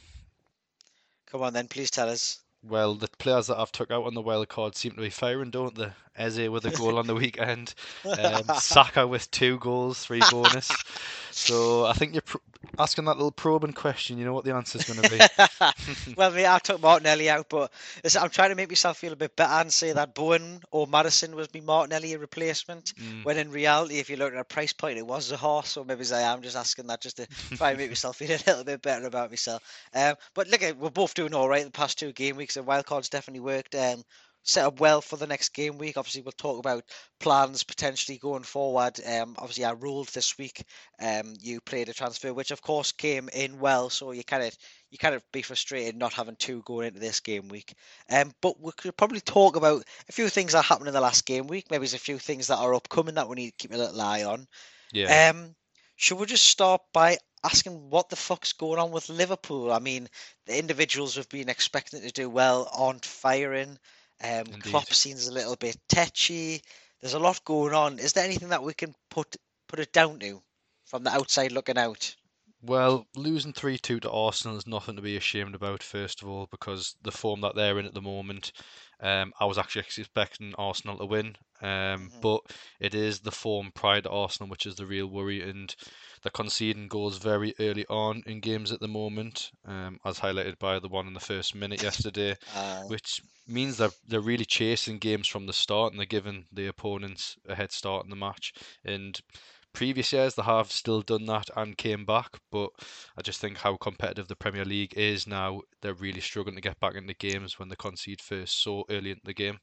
Come 1.31 1.43
on, 1.43 1.53
then, 1.53 1.69
please 1.69 1.91
tell 1.91 2.09
us. 2.09 2.41
Well, 2.63 2.95
the 2.95 3.09
players 3.19 3.47
that 3.47 3.59
I've 3.59 3.71
took 3.71 3.91
out 3.91 4.05
on 4.05 4.15
the 4.15 4.21
wild 4.21 4.49
card 4.49 4.75
seem 4.77 4.93
to 4.93 5.01
be 5.01 5.11
firing, 5.11 5.51
don't 5.51 5.77
they? 5.77 5.93
Eze 6.17 6.49
with 6.49 6.65
a 6.65 6.71
goal 6.71 6.99
on 6.99 7.07
the 7.07 7.15
weekend, 7.15 7.75
um, 8.05 8.43
Saka 8.59 9.07
with 9.07 9.31
two 9.31 9.59
goals, 9.59 10.05
three 10.05 10.23
bonus. 10.31 10.71
So 11.31 11.87
I 11.87 11.93
think 11.93 12.15
you're 12.15 12.23
pr- 12.23 12.39
asking 12.79 13.05
that 13.07 13.17
little 13.17 13.33
probing 13.33 13.73
question. 13.73 14.19
You 14.19 14.25
know 14.25 14.33
what 14.33 14.45
the 14.45 14.55
answer's 14.55 14.85
going 14.85 15.03
to 15.03 15.11
be. 15.11 16.15
well, 16.17 16.31
me, 16.31 16.47
I 16.47 16.59
took 16.59 16.81
Martinelli 16.81 17.29
out, 17.29 17.49
but 17.49 17.73
I'm 18.19 18.31
trying 18.31 18.51
to 18.51 18.55
make 18.55 18.69
myself 18.69 18.99
feel 18.99 19.13
a 19.13 19.17
bit 19.17 19.37
better 19.37 19.53
and 19.53 19.73
say 19.73 19.93
that 19.93 20.15
Bowen 20.15 20.61
or 20.71 20.87
Maddison 20.87 21.35
was 21.35 21.53
me 21.53 21.61
Martinelli 21.61 22.15
a 22.15 22.19
replacement. 22.19 22.95
Mm. 22.97 23.25
When 23.25 23.37
in 23.37 23.51
reality, 23.51 23.99
if 23.99 24.11
you 24.11 24.17
look 24.17 24.33
at 24.33 24.39
a 24.39 24.45
price 24.45 24.73
point, 24.73 24.99
it 24.99 25.07
was 25.07 25.31
a 25.33 25.37
horse. 25.37 25.69
So 25.69 25.85
maybe 25.85 26.05
I 26.13 26.21
am 26.21 26.43
just 26.43 26.57
asking 26.57 26.87
that 26.87 27.01
just 27.01 27.17
to 27.17 27.27
try 27.57 27.71
and 27.71 27.79
make 27.79 27.91
myself 27.91 28.17
feel 28.19 28.31
a 28.31 28.39
little 28.47 28.65
bit 28.65 28.83
better 28.83 29.07
about 29.07 29.31
myself. 29.31 29.63
Um, 29.95 30.15
but 30.35 30.49
look, 30.49 30.63
we're 30.79 30.91
both 30.91 31.15
doing 31.15 31.35
all 31.35 31.49
right 31.49 31.65
the 31.65 31.71
past 31.71 31.99
two 31.99 32.13
game 32.13 32.37
weeks, 32.37 32.57
and 32.57 32.67
wildcards 32.67 33.11
definitely 33.11 33.41
worked. 33.41 33.75
Um, 33.75 34.05
set 34.43 34.65
up 34.65 34.81
well 34.81 35.01
for 35.01 35.17
the 35.17 35.27
next 35.27 35.51
game 35.51 35.79
week. 35.79 35.97
Obviously, 35.97 36.23
we'll 36.23 36.33
talk 36.33 36.59
about 36.59 36.85
plans 37.21 37.63
potentially 37.63 38.19
going 38.19 38.43
forward. 38.43 38.99
Um, 39.07 39.35
obviously, 39.39 39.65
I 39.65 39.73
ruled 39.73 40.09
this 40.09 40.39
week. 40.39 40.65
Um, 41.01 41.35
you 41.41 41.61
played 41.61 41.89
a 41.89 41.95
transfer, 41.95 42.33
which 42.33 42.51
of 42.51 42.63
course 42.63 42.93
came 42.93 43.29
in 43.33 43.59
well, 43.59 43.91
so 43.91 44.13
you 44.13 44.25
kind 44.25 44.43
of 44.43 44.57
you 44.91 44.99
kind 44.99 45.15
of 45.15 45.23
be 45.33 45.43
frustrated 45.43 45.97
not 45.97 46.15
having 46.15 46.37
two 46.37 46.63
going 46.65 46.89
into 46.89 47.01
this 47.01 47.21
game 47.21 47.49
week. 47.49 47.75
Um, 48.11 48.33
but 48.41 48.61
we 48.61 48.73
could 48.73 48.97
probably 48.97 49.21
talk 49.21 49.57
about 49.57 49.85
a 50.09 50.13
few 50.13 50.29
things 50.29 50.53
that 50.53 50.65
happened 50.65 50.89
in 50.89 50.95
the 50.95 51.01
last 51.01 51.27
game 51.27 51.47
week. 51.47 51.67
Maybe 51.71 51.81
there's 51.81 51.95
a 51.95 51.99
few 51.99 52.19
things 52.19 52.47
that 52.47 52.59
are 52.59 52.75
upcoming 52.75 53.17
that 53.17 53.29
we 53.29 53.37
need 53.37 53.51
to 53.51 53.57
keep 53.59 53.75
a 53.75 53.79
little 53.79 54.01
eye 54.01 54.25
on. 54.25 54.47
Yeah. 54.93 55.31
Um, 55.31 55.55
should 55.97 56.19
we 56.19 56.27
just 56.27 56.49
start 56.49 56.81
by 56.93 57.19
asking 57.45 57.91
what 57.91 58.09
the 58.09 58.17
fuck's 58.17 58.53
going 58.53 58.79
on 58.79 58.93
with 58.93 59.09
Liverpool? 59.09 59.73
I 59.73 59.79
mean, 59.79 60.09
the 60.47 60.59
individuals 60.59 61.17
we've 61.17 61.29
been 61.29 61.49
expecting 61.49 62.01
to 62.01 62.11
do 62.11 62.31
well 62.31 62.69
aren't 62.73 63.05
firing. 63.05 63.79
Um, 64.23 64.47
Indeed. 64.53 64.65
Klopp 64.65 64.93
seems 64.93 65.29
a 65.29 65.33
little 65.33 65.57
bit 65.57 65.77
tetchy. 65.89 66.63
There's 67.01 67.15
a 67.15 67.19
lot 67.19 67.45
going 67.45 67.75
on. 67.75 67.99
Is 67.99 68.13
there 68.13 68.25
anything 68.25 68.49
that 68.49 68.63
we 68.63 68.75
can 68.75 68.95
put 69.11 69.37
put 69.69 69.79
it 69.79 69.93
down 69.93 70.19
to 70.21 70.43
from 70.87 71.05
the 71.05 71.11
outside 71.15 71.53
looking 71.53 71.79
out? 71.79 72.15
Well, 72.61 73.07
losing 73.15 73.53
3 73.53 73.79
2 73.79 74.01
to 74.01 74.11
Arsenal 74.11 74.57
is 74.57 74.67
nothing 74.67 74.97
to 74.97 75.03
be 75.03 75.17
ashamed 75.17 75.55
about, 75.55 75.81
first 75.83 76.23
of 76.23 76.29
all, 76.29 76.49
because 76.51 76.97
the 77.03 77.13
form 77.13 77.41
that 77.43 77.55
they're 77.55 77.79
in 77.79 77.87
at 77.87 77.95
the 77.95 78.03
moment, 78.03 78.51
um, 79.01 79.33
I 79.39 79.45
was 79.45 79.59
actually 79.59 79.83
expecting 79.83 80.55
Arsenal 80.57 80.99
to 80.99 81.07
win. 81.07 81.37
Um, 81.63 82.11
Mhm. 82.11 82.21
but 82.21 82.41
it 82.81 82.95
is 82.95 83.21
the 83.21 83.31
form 83.31 83.71
prior 83.73 84.01
to 84.03 84.11
Arsenal 84.11 84.49
which 84.51 84.67
is 84.67 84.75
the 84.75 84.87
real 84.87 85.07
worry, 85.07 85.41
and 85.49 85.73
they're 86.23 86.33
conceding 86.33 86.89
goals 86.89 87.19
very 87.19 87.55
early 87.61 87.87
on 87.87 88.23
in 88.27 88.41
games 88.41 88.73
at 88.73 88.81
the 88.81 88.89
moment, 88.89 89.53
um, 89.65 89.99
as 90.05 90.19
highlighted 90.19 90.59
by 90.59 90.81
the 90.81 90.89
one 90.89 91.07
in 91.07 91.15
the 91.15 91.21
first 91.21 91.55
minute 91.55 91.81
yesterday 91.81 92.35
Uh, 92.53 92.89
which 92.89 93.21
means 93.47 93.77
that 93.79 93.93
they're 94.05 94.21
really 94.21 94.45
chasing 94.45 94.99
games 94.99 95.27
from 95.29 95.47
the 95.47 95.53
start 95.53 95.93
and 95.93 95.99
they're 95.99 96.07
giving 96.07 96.47
the 96.53 96.67
opponents 96.67 97.37
a 97.49 97.55
head 97.55 97.71
start 97.73 98.05
in 98.05 98.11
the 98.11 98.17
match. 98.17 98.53
And 98.85 99.19
previous 99.79 100.13
years 100.13 100.35
they 100.35 100.43
have 100.43 100.73
still 100.73 101.03
done 101.03 101.25
that 101.27 101.49
and 101.55 101.79
came 101.79 102.05
back, 102.05 102.31
but 102.51 102.71
I 103.17 103.23
just 103.23 103.41
think 103.41 103.59
how 103.59 103.77
competitive 103.77 104.27
the 104.27 104.35
Premier 104.35 104.65
League 104.65 104.95
is 104.97 105.25
now, 105.25 105.61
they're 105.81 105.95
really 105.95 106.21
struggling 106.21 106.57
to 106.57 106.61
get 106.61 106.81
back 106.81 106.97
into 106.97 107.15
games 107.15 107.61
when 107.61 107.69
they 107.69 107.77
concede 107.77 108.21
first 108.21 108.61
so 108.61 108.85
early 108.91 109.11
into 109.11 109.23
the 109.25 109.35
game. 109.35 109.61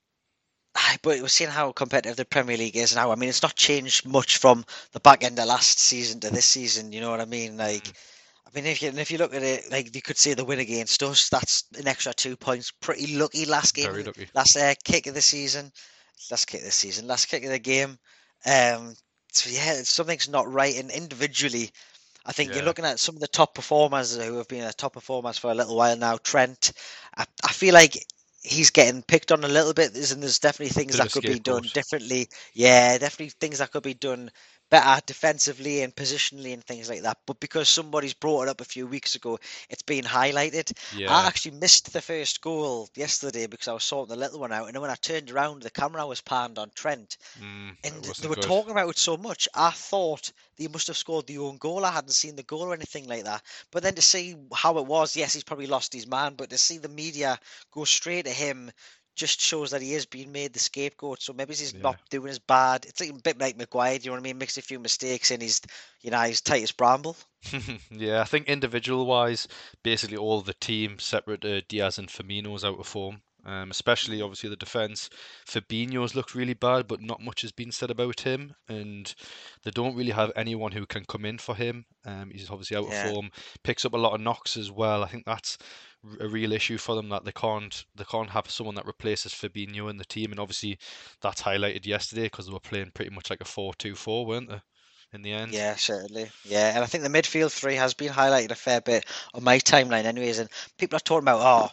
but 1.04 1.20
we're 1.20 1.28
seeing 1.28 1.50
how 1.50 1.74
competitive 1.74 2.16
the 2.16 2.24
Premier 2.24 2.56
League 2.56 2.78
is 2.78 2.96
now. 2.96 3.12
I 3.12 3.16
mean, 3.16 3.28
it's 3.28 3.44
not 3.44 3.56
changed 3.56 4.08
much 4.08 4.38
from 4.38 4.64
the 4.94 5.02
back 5.02 5.22
end 5.22 5.38
of 5.38 5.48
last 5.48 5.80
season 5.80 6.22
to 6.22 6.30
this 6.30 6.46
season. 6.46 6.94
You 6.94 7.02
know 7.02 7.12
what 7.12 7.20
I 7.20 7.26
mean? 7.26 7.58
Like, 7.58 7.86
I 8.48 8.52
mean, 8.56 8.66
if 8.68 8.82
you 8.82 8.92
if 8.92 9.12
you 9.12 9.18
look 9.18 9.36
at 9.36 9.44
it, 9.44 9.70
like 9.70 9.94
you 9.94 10.02
could 10.02 10.18
say 10.18 10.34
the 10.34 10.46
win 10.46 10.60
against 10.60 11.04
us, 11.04 11.28
that's 11.28 11.66
an 11.78 11.90
extra 11.90 12.14
two 12.14 12.38
points. 12.38 12.72
Pretty 12.72 13.18
lucky 13.18 13.44
last 13.44 13.76
game, 13.76 13.92
Very 13.92 14.04
lucky. 14.06 14.30
last 14.34 14.56
uh, 14.56 14.76
kick 14.86 15.08
of 15.08 15.14
the 15.14 15.22
season, 15.22 15.74
last 16.32 16.46
kick 16.46 16.62
of 16.62 16.68
the 16.68 16.72
season, 16.72 17.06
last 17.06 17.26
kick 17.26 17.44
of 17.44 17.50
the 17.50 17.60
game. 17.60 17.98
Um, 18.46 18.96
yeah, 19.44 19.82
something's 19.84 20.30
not 20.30 20.52
right. 20.52 20.76
And 20.78 20.92
individually, 20.92 21.72
I 22.26 22.32
think 22.32 22.54
Yeah. 22.54 22.56
you're 22.56 22.64
looking 22.64 22.86
at 22.86 23.00
some 23.00 23.16
of 23.16 23.22
the 23.22 23.28
top 23.28 23.56
performers 23.56 24.16
who 24.18 24.38
have 24.38 24.48
been 24.48 24.64
a 24.64 24.74
top 24.74 24.94
performers 24.94 25.38
for 25.38 25.52
a 25.52 25.56
little 25.56 25.76
while 25.76 25.96
now. 25.98 26.18
Trent, 26.18 26.72
I, 27.16 27.26
I 27.44 27.52
feel 27.52 27.74
like 27.74 27.98
he's 28.44 28.70
getting 28.72 29.02
picked 29.04 29.32
on 29.32 29.44
a 29.44 29.48
little 29.50 29.74
bit. 29.74 29.96
And 30.12 30.22
there's 30.24 30.40
definitely 30.40 30.70
things 30.74 30.98
that 30.98 31.12
could 31.12 31.26
be 31.26 31.40
done 31.40 31.70
differently. 31.74 32.28
Yeah, 32.54 32.98
definitely 32.98 33.30
things 33.30 33.60
that 33.60 33.72
could 33.72 33.84
be 33.84 33.94
done 33.94 34.32
better 34.70 35.02
defensively 35.06 35.82
and 35.82 35.96
positionally 35.96 36.54
and 36.54 36.64
things 36.64 36.90
like 36.90 37.02
that. 37.04 37.18
But 37.26 37.40
because 37.40 37.70
somebody's 37.70 38.14
brought 38.14 38.44
it 38.44 38.50
up 38.50 38.62
a 38.62 38.66
few 38.66 38.88
weeks 38.88 39.16
ago, 39.16 39.40
it's 39.70 39.84
been 39.84 40.04
highlighted. 40.04 40.72
I 41.08 41.28
actually 41.28 41.58
missed 41.58 41.94
the 41.94 42.02
first 42.02 42.42
goal 42.42 42.90
yesterday 42.96 43.48
because 43.48 43.68
I 43.68 43.74
was 43.74 43.84
sorting 43.84 44.14
the 44.14 44.20
little 44.20 44.40
one 44.40 44.52
out, 44.52 44.66
and 44.68 44.76
then 44.76 44.82
when 44.82 44.92
I 44.92 44.96
turned 44.96 45.32
around, 45.32 45.62
the 45.62 45.70
camera 45.70 46.06
was 46.06 46.22
panned 46.22 46.58
on 46.58 46.72
Trent, 46.76 47.18
mm, 47.40 47.76
and 47.84 48.04
they 48.22 48.28
were 48.28 48.36
good. 48.36 48.44
talking 48.44 48.72
about 48.72 48.90
it 48.90 48.98
so 48.98 49.18
much. 49.18 49.48
I 49.54 49.72
thought 49.72 50.32
they 50.58 50.68
must 50.68 50.88
have 50.88 50.98
scored 50.98 51.28
the 51.28 51.38
own 51.38 51.58
goal. 51.58 51.86
I 51.86 51.92
hadn't 51.92 52.12
seen 52.12 52.36
the 52.36 52.44
goal 52.44 52.64
or 52.64 52.74
anything 52.74 53.08
like 53.08 53.26
that. 53.26 53.44
But 53.72 53.84
then 53.84 53.96
to 53.96 54.02
see 54.02 54.36
how 54.54 54.78
it 54.80 54.86
was, 54.86 55.16
yes, 55.16 55.34
he's 55.34 55.44
probably 55.44 55.68
lost 55.68 55.94
his 55.94 56.08
man, 56.08 56.36
but 56.36 56.50
to 56.50 56.58
see 56.58 56.78
the 56.78 56.90
media 56.90 57.40
go 57.72 57.84
straight 57.86 58.26
to 58.26 58.32
him 58.32 58.72
just 59.16 59.40
shows 59.42 59.72
that 59.72 59.82
he 59.82 59.94
is 59.94 60.06
being 60.06 60.32
made 60.32 60.54
the 60.54 60.60
scapegoat. 60.60 61.22
So 61.22 61.34
maybe 61.34 61.54
he's 61.56 61.74
Yeah. 61.74 61.82
not 61.82 61.98
doing 62.10 62.30
as 62.30 62.40
bad. 62.40 62.86
It's 62.86 63.00
like 63.02 63.10
a 63.12 63.14
bit 63.14 63.40
like 63.40 63.58
Maguire, 63.58 63.96
you 63.96 64.06
know 64.08 64.14
what 64.14 64.20
I 64.20 64.24
mean? 64.24 64.38
Makes 64.38 64.58
a 64.58 64.62
few 64.62 64.80
mistakes 64.80 65.32
and 65.32 65.42
he's, 65.42 65.62
you 66.02 66.12
know, 66.12 66.22
he's 66.22 66.42
tight 66.42 66.64
as 66.64 66.72
bramble. 66.72 67.18
Yeah, 67.92 68.22
I 68.22 68.26
think 68.26 68.48
individual 68.48 69.06
wise, 69.06 69.48
basically 69.84 70.18
all 70.18 70.42
the 70.42 70.54
team 70.54 71.00
separate 71.00 71.44
uh, 71.46 71.62
Diaz 71.68 71.98
and 71.98 72.08
Firmino's 72.10 72.64
out 72.66 72.80
of 72.80 72.88
form. 72.88 73.22
Um, 73.46 73.70
especially 73.70 74.22
obviously 74.22 74.50
the 74.50 74.56
defense. 74.56 75.10
Fabinho's 75.48 76.16
looked 76.16 76.34
really 76.34 76.56
bad, 76.56 76.88
but 76.88 77.02
not 77.02 77.22
much 77.22 77.42
has 77.42 77.52
been 77.52 77.72
said 77.72 77.92
about 77.92 78.22
him, 78.22 78.56
and 78.68 79.14
they 79.64 79.72
don't 79.72 79.96
really 79.96 80.12
have 80.12 80.32
anyone 80.36 80.72
who 80.72 80.86
can 80.88 81.06
come 81.06 81.26
in 81.26 81.38
for 81.38 81.54
him. 81.56 81.86
Um, 82.06 82.32
he's 82.32 82.50
obviously 82.50 82.78
out 82.78 82.88
Yeah. 82.90 83.08
of 83.08 83.14
form. 83.14 83.30
Picks 83.64 83.86
up 83.86 83.94
a 83.94 83.98
lot 83.98 84.14
of 84.14 84.22
knocks 84.22 84.58
as 84.58 84.72
well. 84.72 85.04
I 85.04 85.08
think 85.08 85.26
that's 85.26 85.58
a 86.20 86.28
real 86.28 86.54
issue 86.54 86.78
for 86.78 86.96
them 86.96 87.10
that 87.10 87.24
they 87.26 87.32
can't 87.32 87.84
they 87.96 88.04
can't 88.04 88.30
have 88.30 88.50
someone 88.50 88.76
that 88.76 88.86
replaces 88.86 89.34
Fabinho 89.34 89.90
in 89.90 89.98
the 89.98 90.06
team, 90.06 90.32
and 90.32 90.40
obviously 90.40 90.78
that's 91.22 91.42
highlighted 91.44 91.86
yesterday 91.86 92.24
because 92.24 92.48
they 92.48 92.54
were 92.54 92.60
playing 92.60 92.92
pretty 92.94 93.12
much 93.12 93.30
like 93.30 93.42
a 93.42 93.46
4-2-4, 93.46 94.26
weren't 94.26 94.50
they? 94.50 94.62
In 95.14 95.22
the 95.22 95.32
end. 95.32 95.54
Yeah, 95.54 95.76
certainly. 95.76 96.30
Yeah, 96.44 96.74
and 96.76 96.84
I 96.84 96.88
think 96.88 97.04
the 97.04 97.10
midfield 97.10 97.52
three 97.52 97.76
has 97.76 97.94
been 97.94 98.12
highlighted 98.12 98.52
a 98.52 98.56
fair 98.56 98.82
bit 98.82 99.06
on 99.34 99.44
my 99.44 99.60
timeline, 99.60 100.04
anyways. 100.04 100.40
And 100.40 100.50
people 100.78 100.98
are 100.98 101.00
talking 101.00 101.24
about, 101.24 101.42
oh, 101.42 101.70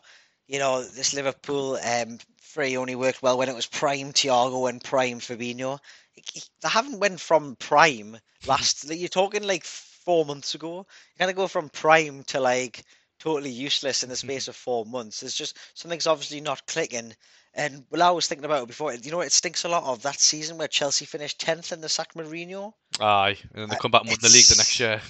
you 0.53 0.59
know, 0.59 0.83
this 0.83 1.15
Liverpool 1.15 1.79
um, 1.83 2.19
three 2.43 2.77
only 2.77 2.95
worked 2.95 3.23
well 3.23 3.39
when 3.39 3.49
it 3.49 3.55
was 3.55 3.67
prime 3.67 4.13
Thiago 4.13 4.69
and 4.69 4.85
prime 4.85 5.19
Fabinho. 5.19 5.79
They 6.15 6.69
haven't 6.69 7.01
went 7.01 7.21
from 7.21 7.57
prime 7.57 8.19
last. 8.47 8.85
you're 8.95 9.09
talking 9.09 9.45
like 9.45 9.65
four 9.65 10.27
months 10.27 10.55
ago. 10.55 10.87
You 11.15 11.19
gotta 11.19 11.33
go 11.33 11.49
from 11.49 11.71
prime 11.71 12.23
to 12.25 12.41
like 12.41 12.85
totally 13.19 13.49
useless 13.49 14.03
in 14.03 14.11
the 14.11 14.17
space 14.17 14.47
of 14.47 14.55
four 14.55 14.85
months. 14.85 15.21
There's 15.21 15.35
just 15.35 15.57
something's 15.73 16.07
obviously 16.07 16.43
not 16.43 16.67
clicking. 16.67 17.15
And 17.55 17.85
well, 17.91 18.03
I 18.03 18.11
was 18.11 18.27
thinking 18.27 18.45
about 18.45 18.65
it 18.65 18.69
before. 18.69 18.93
You 18.93 19.11
know 19.11 19.19
what? 19.19 19.29
It 19.29 19.33
stinks 19.33 19.65
a 19.65 19.69
lot 19.71 19.85
of 19.85 20.03
that 20.03 20.21
season 20.21 20.59
where 20.59 20.69
Chelsea 20.69 21.07
finished 21.07 21.41
tenth 21.41 21.73
in 21.73 21.81
the 21.81 21.89
sack 21.89 22.13
Mourinho. 22.13 22.75
Aye, 23.01 23.39
and 23.53 23.63
then 23.63 23.69
they 23.71 23.77
Uh, 23.77 23.79
come 23.79 23.91
back 23.91 24.03
and 24.03 24.11
win 24.11 24.19
the 24.21 24.29
league 24.29 24.45
the 24.45 24.57
next 24.57 24.79
year. 24.79 25.01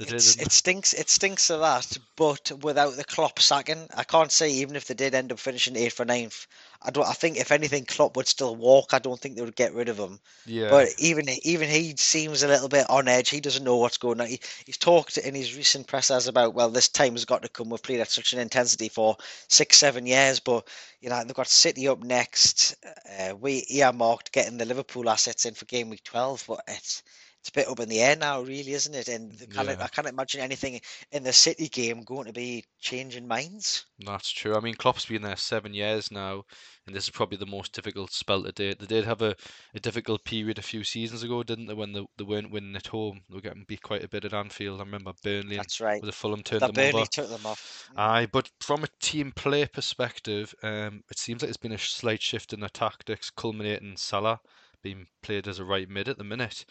It's, 0.00 0.36
it 0.36 0.52
stinks. 0.52 0.92
It 0.92 1.10
stinks 1.10 1.50
of 1.50 1.58
that, 1.60 1.98
but 2.14 2.52
without 2.62 2.94
the 2.94 3.02
Klopp 3.02 3.40
sacking, 3.40 3.88
I 3.96 4.04
can't 4.04 4.30
say 4.30 4.48
even 4.50 4.76
if 4.76 4.86
they 4.86 4.94
did 4.94 5.12
end 5.12 5.32
up 5.32 5.40
finishing 5.40 5.74
eighth 5.76 5.98
or 5.98 6.04
ninth. 6.04 6.46
I 6.80 6.90
don't. 6.90 7.08
I 7.08 7.12
think 7.12 7.36
if 7.36 7.50
anything, 7.50 7.84
Klopp 7.84 8.16
would 8.16 8.28
still 8.28 8.54
walk. 8.54 8.94
I 8.94 9.00
don't 9.00 9.18
think 9.18 9.34
they 9.34 9.42
would 9.42 9.56
get 9.56 9.74
rid 9.74 9.88
of 9.88 9.98
him. 9.98 10.20
Yeah. 10.46 10.70
But 10.70 10.90
even 10.98 11.28
even 11.42 11.68
he 11.68 11.96
seems 11.96 12.44
a 12.44 12.48
little 12.48 12.68
bit 12.68 12.88
on 12.88 13.08
edge. 13.08 13.30
He 13.30 13.40
doesn't 13.40 13.64
know 13.64 13.78
what's 13.78 13.98
going 13.98 14.20
on. 14.20 14.28
He, 14.28 14.38
he's 14.64 14.76
talked 14.76 15.18
in 15.18 15.34
his 15.34 15.56
recent 15.56 15.88
pressers 15.88 16.28
about 16.28 16.54
well, 16.54 16.70
this 16.70 16.88
time 16.88 17.12
has 17.12 17.24
got 17.24 17.42
to 17.42 17.48
come. 17.48 17.70
We've 17.70 17.82
played 17.82 17.98
at 17.98 18.10
such 18.10 18.32
an 18.32 18.38
intensity 18.38 18.88
for 18.88 19.16
six, 19.48 19.78
seven 19.78 20.06
years, 20.06 20.38
but 20.38 20.68
you 21.00 21.10
know 21.10 21.24
they've 21.24 21.34
got 21.34 21.48
City 21.48 21.88
up 21.88 22.04
next. 22.04 22.76
Uh, 23.18 23.34
we 23.34 23.66
earmarked 23.68 24.30
getting 24.30 24.58
the 24.58 24.64
Liverpool 24.64 25.10
assets 25.10 25.44
in 25.44 25.54
for 25.54 25.64
game 25.64 25.90
week 25.90 26.04
twelve, 26.04 26.44
but 26.46 26.60
it's 26.68 27.02
it's 27.48 27.56
a 27.56 27.60
bit 27.60 27.70
up 27.70 27.80
in 27.80 27.88
the 27.88 28.00
air 28.00 28.16
now, 28.16 28.42
really, 28.42 28.72
isn't 28.72 28.94
it? 28.94 29.08
And 29.08 29.32
can't, 29.50 29.68
Yeah. 29.68 29.76
I 29.82 29.88
can't 29.88 30.06
imagine 30.08 30.40
anything 30.40 30.80
in 31.12 31.22
the 31.22 31.32
City 31.32 31.68
game 31.68 32.02
going 32.02 32.26
to 32.26 32.32
be 32.32 32.64
changing 32.78 33.26
minds. 33.26 33.86
That's 33.98 34.30
true. 34.30 34.54
I 34.54 34.60
mean, 34.60 34.74
Klopp's 34.74 35.06
been 35.06 35.22
there 35.22 35.36
seven 35.36 35.72
years 35.72 36.10
now, 36.10 36.44
and 36.86 36.94
this 36.94 37.04
is 37.04 37.10
probably 37.10 37.38
the 37.38 37.46
most 37.46 37.72
difficult 37.72 38.12
spell 38.12 38.42
to 38.42 38.52
date. 38.52 38.78
They 38.78 38.86
did 38.86 39.04
have 39.04 39.22
a, 39.22 39.34
a 39.74 39.80
difficult 39.80 40.24
period 40.24 40.58
a 40.58 40.62
few 40.62 40.84
seasons 40.84 41.22
ago, 41.22 41.42
didn't 41.42 41.66
they, 41.66 41.74
when 41.74 41.92
they, 41.92 42.06
they 42.18 42.24
weren't 42.24 42.50
winning 42.50 42.76
at 42.76 42.88
home? 42.88 43.22
They 43.28 43.36
were 43.36 43.40
getting 43.40 43.64
beat 43.66 43.82
quite 43.82 44.04
a 44.04 44.08
bit 44.08 44.24
at 44.26 44.34
Anfield. 44.34 44.80
I 44.80 44.84
remember 44.84 45.12
Burnley 45.24 45.56
That's 45.56 45.80
right. 45.80 46.00
With 46.02 46.10
it 46.10 46.14
Fulham 46.14 46.42
turned 46.42 46.62
That 46.62 46.74
them 46.74 46.84
Burnley 46.84 47.00
over. 47.02 47.10
took 47.10 47.30
them 47.30 47.46
off. 47.46 47.88
Mm. 47.92 47.98
Aye, 47.98 48.26
but 48.30 48.50
from 48.60 48.84
a 48.84 48.88
team 49.00 49.32
play 49.32 49.66
perspective, 49.66 50.54
um, 50.62 51.02
it 51.10 51.18
seems 51.18 51.40
like 51.40 51.48
there's 51.48 51.56
been 51.56 51.72
a 51.72 51.78
slight 51.78 52.20
shift 52.20 52.52
in 52.52 52.60
the 52.60 52.68
tactics, 52.68 53.30
culminating 53.30 53.90
in 53.90 53.96
Salah 53.96 54.40
being 54.88 55.06
played 55.22 55.46
as 55.46 55.58
a 55.58 55.64
right 55.64 55.88
mid 55.88 56.08
at 56.08 56.16
the 56.16 56.24
minute. 56.24 56.64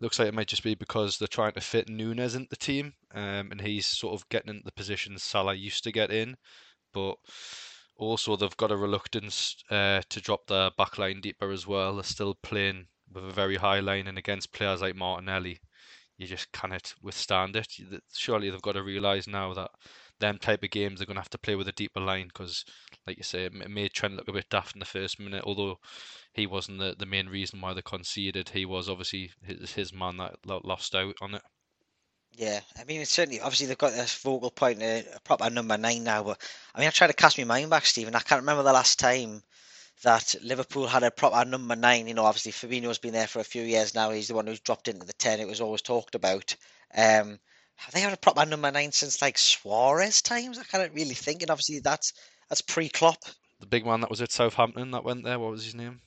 Looks 0.00 0.18
like 0.18 0.28
it 0.28 0.34
might 0.34 0.46
just 0.46 0.62
be 0.62 0.74
because 0.74 1.18
they're 1.18 1.26
trying 1.26 1.52
to 1.52 1.60
fit 1.60 1.88
Núñez 1.88 2.36
into 2.36 2.48
the 2.48 2.56
team, 2.56 2.94
um, 3.12 3.50
and 3.50 3.60
he's 3.60 3.86
sort 3.86 4.14
of 4.14 4.28
getting 4.28 4.50
into 4.50 4.64
the 4.64 4.72
position 4.72 5.18
Salah 5.18 5.54
used 5.54 5.82
to 5.84 5.92
get 5.92 6.12
in. 6.12 6.36
But 6.92 7.16
also 7.96 8.36
they've 8.36 8.56
got 8.56 8.70
a 8.70 8.76
reluctance 8.76 9.56
uh, 9.70 10.02
to 10.08 10.20
drop 10.20 10.46
their 10.46 10.70
back 10.78 10.98
line 10.98 11.20
deeper 11.20 11.50
as 11.50 11.66
well. 11.66 11.96
They're 11.96 12.04
still 12.04 12.36
playing 12.42 12.86
with 13.12 13.24
a 13.24 13.32
very 13.32 13.56
high 13.56 13.80
line, 13.80 14.06
and 14.06 14.18
against 14.18 14.52
players 14.52 14.82
like 14.82 14.94
Martinelli, 14.94 15.58
you 16.18 16.26
just 16.26 16.52
cannot 16.52 16.94
withstand 17.02 17.56
it. 17.56 17.66
Surely 18.12 18.50
they've 18.50 18.62
got 18.62 18.72
to 18.72 18.82
realise 18.82 19.26
now 19.26 19.54
that 19.54 19.70
them 20.18 20.38
type 20.38 20.62
of 20.62 20.70
games 20.70 20.98
they're 20.98 21.06
going 21.06 21.16
to 21.16 21.20
have 21.20 21.30
to 21.30 21.38
play 21.38 21.54
with 21.54 21.68
a 21.68 21.72
deeper 21.72 22.00
line 22.00 22.28
because, 22.28 22.64
like 23.06 23.16
you 23.16 23.22
say, 23.22 23.44
it 23.46 23.52
ma- 23.52 23.68
made 23.68 23.92
Trent 23.92 24.16
look 24.16 24.28
a 24.28 24.32
bit 24.32 24.48
daft 24.50 24.74
in 24.74 24.80
the 24.80 24.84
first 24.84 25.18
minute. 25.18 25.44
Although 25.44 25.78
he 26.32 26.46
wasn't 26.46 26.78
the, 26.78 26.94
the 26.98 27.06
main 27.06 27.28
reason 27.28 27.60
why 27.60 27.74
they 27.74 27.82
conceded, 27.82 28.48
he 28.48 28.64
was 28.64 28.88
obviously 28.88 29.30
his, 29.42 29.72
his 29.72 29.92
man 29.92 30.16
that 30.18 30.36
lost 30.64 30.94
out 30.94 31.14
on 31.20 31.34
it. 31.34 31.42
Yeah, 32.36 32.60
I 32.78 32.84
mean, 32.84 33.00
it's 33.00 33.12
certainly 33.12 33.40
obviously 33.40 33.66
they've 33.66 33.78
got 33.78 33.92
this 33.92 34.12
focal 34.12 34.50
point, 34.50 34.82
uh, 34.82 35.02
a 35.14 35.20
proper 35.20 35.48
number 35.48 35.78
nine 35.78 36.04
now. 36.04 36.22
But 36.22 36.40
I 36.74 36.80
mean, 36.80 36.88
I 36.88 36.90
try 36.90 37.06
to 37.06 37.14
cast 37.14 37.38
my 37.38 37.44
mind 37.44 37.70
back, 37.70 37.86
Stephen. 37.86 38.14
I 38.14 38.20
can't 38.20 38.42
remember 38.42 38.62
the 38.62 38.74
last 38.74 38.98
time 38.98 39.42
that 40.02 40.34
Liverpool 40.42 40.86
had 40.86 41.02
a 41.02 41.10
proper 41.10 41.44
number 41.48 41.76
nine. 41.76 42.06
You 42.06 42.14
know, 42.14 42.24
obviously 42.24 42.52
Fabinho's 42.52 42.98
been 42.98 43.14
there 43.14 43.26
for 43.26 43.38
a 43.40 43.44
few 43.44 43.62
years 43.62 43.94
now. 43.94 44.10
He's 44.10 44.28
the 44.28 44.34
one 44.34 44.46
who's 44.46 44.60
dropped 44.60 44.88
into 44.88 45.06
the 45.06 45.14
ten. 45.14 45.40
It 45.40 45.48
was 45.48 45.62
always 45.62 45.82
talked 45.82 46.14
about. 46.14 46.54
Um, 46.94 47.38
have 47.76 47.94
they 47.94 48.00
had 48.00 48.12
a 48.12 48.16
proper 48.16 48.44
number 48.46 48.70
nine 48.70 48.92
since 48.92 49.22
like 49.22 49.38
Suarez 49.38 50.22
times? 50.22 50.58
I 50.58 50.64
can't 50.64 50.92
really 50.94 51.14
think. 51.14 51.42
And 51.42 51.50
obviously 51.50 51.80
that's 51.80 52.12
that's 52.48 52.62
pre-Klopp, 52.62 53.24
The 53.60 53.66
big 53.66 53.84
man 53.84 54.00
that 54.00 54.10
was 54.10 54.22
at 54.22 54.32
Southampton 54.32 54.92
that 54.92 55.04
went 55.04 55.24
there, 55.24 55.38
what 55.38 55.50
was 55.50 55.64
his 55.64 55.74
name? 55.74 56.00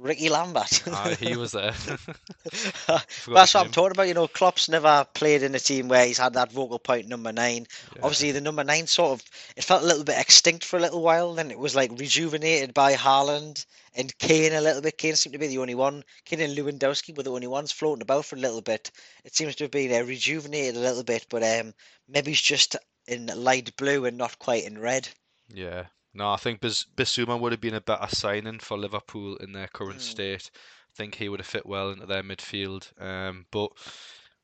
Ricky 0.00 0.30
Lambert. 0.30 0.82
Aye, 0.88 1.16
he 1.20 1.36
was 1.36 1.52
there. 1.52 1.72
That's 2.86 3.28
what 3.28 3.54
I'm 3.54 3.70
talking 3.70 3.92
about. 3.92 4.08
You 4.08 4.14
know, 4.14 4.26
Klopp's 4.26 4.68
never 4.68 5.06
played 5.14 5.42
in 5.42 5.54
a 5.54 5.58
team 5.58 5.88
where 5.88 6.06
he's 6.06 6.18
had 6.18 6.34
that 6.34 6.52
vocal 6.52 6.78
point 6.78 7.06
number 7.06 7.32
nine. 7.32 7.66
Yeah. 7.94 8.02
Obviously, 8.02 8.32
the 8.32 8.40
number 8.40 8.64
nine 8.64 8.86
sort 8.86 9.12
of 9.12 9.26
it 9.56 9.64
felt 9.64 9.82
a 9.82 9.86
little 9.86 10.04
bit 10.04 10.18
extinct 10.18 10.64
for 10.64 10.78
a 10.78 10.80
little 10.80 11.02
while. 11.02 11.34
Then 11.34 11.50
it 11.50 11.58
was 11.58 11.76
like 11.76 11.90
rejuvenated 11.98 12.72
by 12.72 12.94
Haaland 12.94 13.66
and 13.94 14.16
Kane 14.18 14.54
a 14.54 14.60
little 14.60 14.80
bit. 14.80 14.96
Kane 14.96 15.16
seemed 15.16 15.34
to 15.34 15.38
be 15.38 15.48
the 15.48 15.58
only 15.58 15.74
one. 15.74 16.02
Kane 16.24 16.40
and 16.40 16.56
Lewandowski 16.56 17.16
were 17.16 17.22
the 17.22 17.32
only 17.32 17.46
ones 17.46 17.72
floating 17.72 18.02
about 18.02 18.24
for 18.24 18.36
a 18.36 18.40
little 18.40 18.62
bit. 18.62 18.90
It 19.24 19.34
seems 19.34 19.54
to 19.56 19.64
have 19.64 19.70
been 19.70 19.92
uh, 19.92 20.04
rejuvenated 20.06 20.76
a 20.76 20.80
little 20.80 21.04
bit, 21.04 21.26
but 21.28 21.42
um, 21.42 21.74
maybe 22.08 22.32
it's 22.32 22.40
just 22.40 22.76
in 23.06 23.26
light 23.26 23.76
blue 23.76 24.06
and 24.06 24.16
not 24.16 24.38
quite 24.38 24.64
in 24.64 24.78
red. 24.78 25.08
Yeah. 25.48 25.86
No, 26.12 26.32
I 26.32 26.36
think 26.36 26.60
Bissouma 26.60 27.38
would 27.38 27.52
have 27.52 27.60
been 27.60 27.74
a 27.74 27.80
better 27.80 28.08
signing 28.14 28.58
for 28.58 28.76
Liverpool 28.76 29.36
in 29.36 29.52
their 29.52 29.68
current 29.68 29.98
Mm. 30.00 30.02
state. 30.02 30.50
I 30.54 30.92
think 30.96 31.14
he 31.14 31.28
would 31.28 31.40
have 31.40 31.46
fit 31.46 31.66
well 31.66 31.90
into 31.90 32.06
their 32.06 32.22
midfield. 32.22 32.90
Um, 33.00 33.46
but 33.52 33.70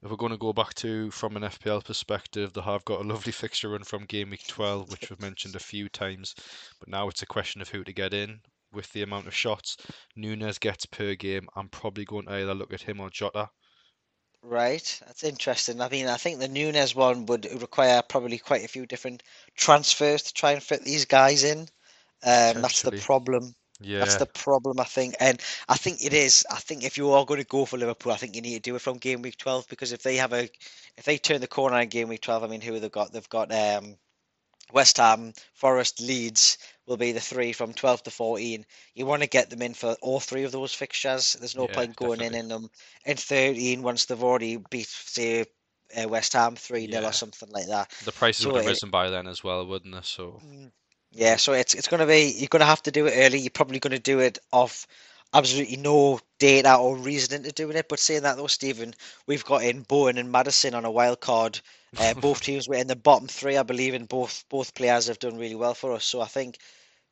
if 0.03 0.11
we're 0.11 0.17
going 0.17 0.31
to 0.33 0.39
go 0.39 0.53
back 0.53 0.75
to 0.75 1.11
from 1.11 1.37
an 1.37 1.43
FPL 1.43 1.83
perspective, 1.85 2.53
they 2.53 2.61
have 2.61 2.85
got 2.85 3.01
a 3.01 3.05
lovely 3.05 3.33
fixture 3.33 3.71
run 3.71 3.83
from 3.83 4.05
game 4.05 4.31
week 4.31 4.47
12, 4.47 4.91
which 4.91 5.11
we've 5.11 5.21
mentioned 5.21 5.57
a 5.57 5.61
few 5.61 5.89
times. 5.89 6.35
But 6.79 6.89
now 6.89 7.09
it's 7.09 7.23
a 7.23 7.27
question 7.27 7.61
of 7.61 7.69
who 7.71 7.83
to 7.83 7.93
get 7.93 8.15
in 8.15 8.41
with 8.73 8.93
the 8.93 9.03
amount 9.03 9.27
of 9.27 9.35
shots 9.35 9.77
Núñez 10.17 10.61
gets 10.61 10.87
per 10.87 11.15
game. 11.15 11.49
I'm 11.57 11.69
probably 11.69 12.05
going 12.05 12.27
to 12.27 12.35
either 12.35 12.55
look 12.55 12.73
at 12.73 12.83
him 12.83 13.01
or 13.01 13.11
Jota. 13.11 13.51
Right, 14.49 15.01
that's 15.05 15.25
interesting. 15.25 15.81
I 15.81 15.89
mean, 15.89 16.07
I 16.07 16.17
think 16.17 16.39
the 16.39 16.49
Núñez 16.49 16.95
one 16.95 17.27
would 17.27 17.49
require 17.61 18.01
probably 18.03 18.39
quite 18.39 18.65
a 18.65 18.69
few 18.69 18.87
different 18.87 19.25
transfers 19.57 20.23
to 20.23 20.33
try 20.33 20.53
and 20.53 20.63
fit 20.63 20.85
these 20.85 21.05
guys 21.05 21.43
in. 21.43 21.61
Um, 22.23 22.63
that's 22.63 22.83
the 22.83 22.93
problem. 22.93 23.57
Yeah, 23.81 23.99
That's 23.99 24.17
the 24.17 24.27
problem, 24.27 24.79
I 24.79 24.85
think. 24.85 25.17
And 25.19 25.41
I 25.69 25.77
think 25.77 26.05
it 26.05 26.15
is. 26.15 26.47
I 26.49 26.61
think 26.61 26.85
if 26.85 26.97
you 26.97 27.11
are 27.11 27.27
going 27.27 27.41
to 27.41 27.47
go 27.47 27.65
for 27.65 27.77
Liverpool, 27.77 28.13
I 28.13 28.17
think 28.17 28.37
you 28.37 28.41
need 28.41 28.55
to 28.55 28.71
do 28.71 28.77
it 28.77 28.83
from 28.83 28.99
game 28.99 29.21
week 29.21 29.37
12 29.37 29.67
because 29.69 29.91
if 29.93 30.03
they 30.03 30.17
have 30.17 30.33
a, 30.33 30.49
if 30.97 31.05
they 31.05 31.19
turn 31.19 31.41
the 31.41 31.49
corner 31.49 31.81
in 31.81 31.89
game 31.89 32.09
week 32.09 32.23
12, 32.23 32.45
I 32.45 32.47
mean, 32.47 32.61
who 32.61 32.73
have 32.73 32.83
they 32.83 32.89
got? 32.89 33.13
They've 33.13 33.29
got 33.29 33.53
um, 33.53 33.97
West 34.73 34.97
Ham, 34.99 35.33
Forest, 35.55 36.01
Leeds 36.01 36.59
will 36.87 36.97
be 36.97 37.13
the 37.13 37.21
three 37.21 37.53
from 37.53 37.73
12 37.75 38.03
to 38.05 38.11
14. 38.11 38.65
You 38.95 39.07
want 39.07 39.23
to 39.23 39.29
get 39.29 39.51
them 39.51 39.63
in 39.63 39.75
for 39.75 39.97
all 40.03 40.21
three 40.21 40.45
of 40.45 40.53
those 40.53 40.75
fixtures. 40.75 41.35
There's 41.35 41.57
no 41.57 41.69
yeah, 41.69 41.69
point 41.69 41.97
going 41.97 42.21
definitely. 42.21 42.35
in 42.35 42.35
in 42.35 42.49
them 42.49 42.71
in 43.05 43.17
13 43.17 43.83
once 43.83 44.05
they've 44.07 44.23
already 44.23 44.57
beat, 44.57 44.87
say, 44.89 45.45
uh, 45.97 46.09
West 46.09 46.33
Ham 46.35 46.57
3 46.57 46.89
0 46.89 47.05
Yeah, 47.05 47.09
or 47.09 47.13
something 47.13 47.51
like 47.51 47.67
that. 47.69 47.91
the 48.01 48.13
prices 48.13 48.45
So 48.45 48.55
would 48.55 48.57
have 48.57 48.67
it, 48.67 48.67
risen 48.67 48.91
by 48.91 49.11
then 49.11 49.27
as 49.27 49.45
well, 49.45 49.67
wouldn't 49.67 49.95
they? 49.95 50.01
So 50.03 50.43
Mm. 50.43 50.71
Yeah, 51.13 51.37
so 51.37 51.53
it's 51.53 51.75
it's 51.75 51.89
going 51.89 52.01
to 52.01 52.07
be 52.07 52.35
you're 52.37 52.49
going 52.49 52.61
to 52.61 52.67
have 52.67 52.83
to 52.83 52.91
do 52.91 53.07
it 53.07 53.15
early. 53.17 53.39
You're 53.39 53.51
probably 53.51 53.79
going 53.79 53.93
to 53.93 53.99
do 53.99 54.21
it 54.21 54.39
off 54.53 54.87
absolutely 55.33 55.77
no 55.77 56.19
data 56.39 56.77
or 56.77 56.97
reasoning 56.97 57.43
to 57.45 57.53
doing 57.53 57.77
it. 57.77 57.89
But 57.89 57.99
saying 57.99 58.23
that 58.23 58.37
though, 58.37 58.47
Stephen, 58.47 58.95
we've 59.27 59.45
got 59.45 59.63
in 59.63 59.83
Bowen 59.83 60.19
and 60.19 60.31
Maddison 60.33 60.75
on 60.75 60.85
a 60.85 60.91
wild 60.91 61.21
card. 61.21 61.61
Uh, 61.99 62.15
both 62.21 62.41
teams 62.43 62.69
were 62.69 62.77
in 62.77 62.87
the 62.87 62.97
bottom 62.97 63.29
three, 63.29 63.57
I 63.57 63.63
believe, 63.63 63.95
and 63.95 64.09
both 64.09 64.45
both 64.49 64.75
players 64.75 65.07
have 65.09 65.19
done 65.19 65.39
really 65.39 65.55
well 65.55 65.75
for 65.75 65.93
us. 65.93 66.05
So 66.05 66.21
I 66.21 66.27
think 66.27 66.59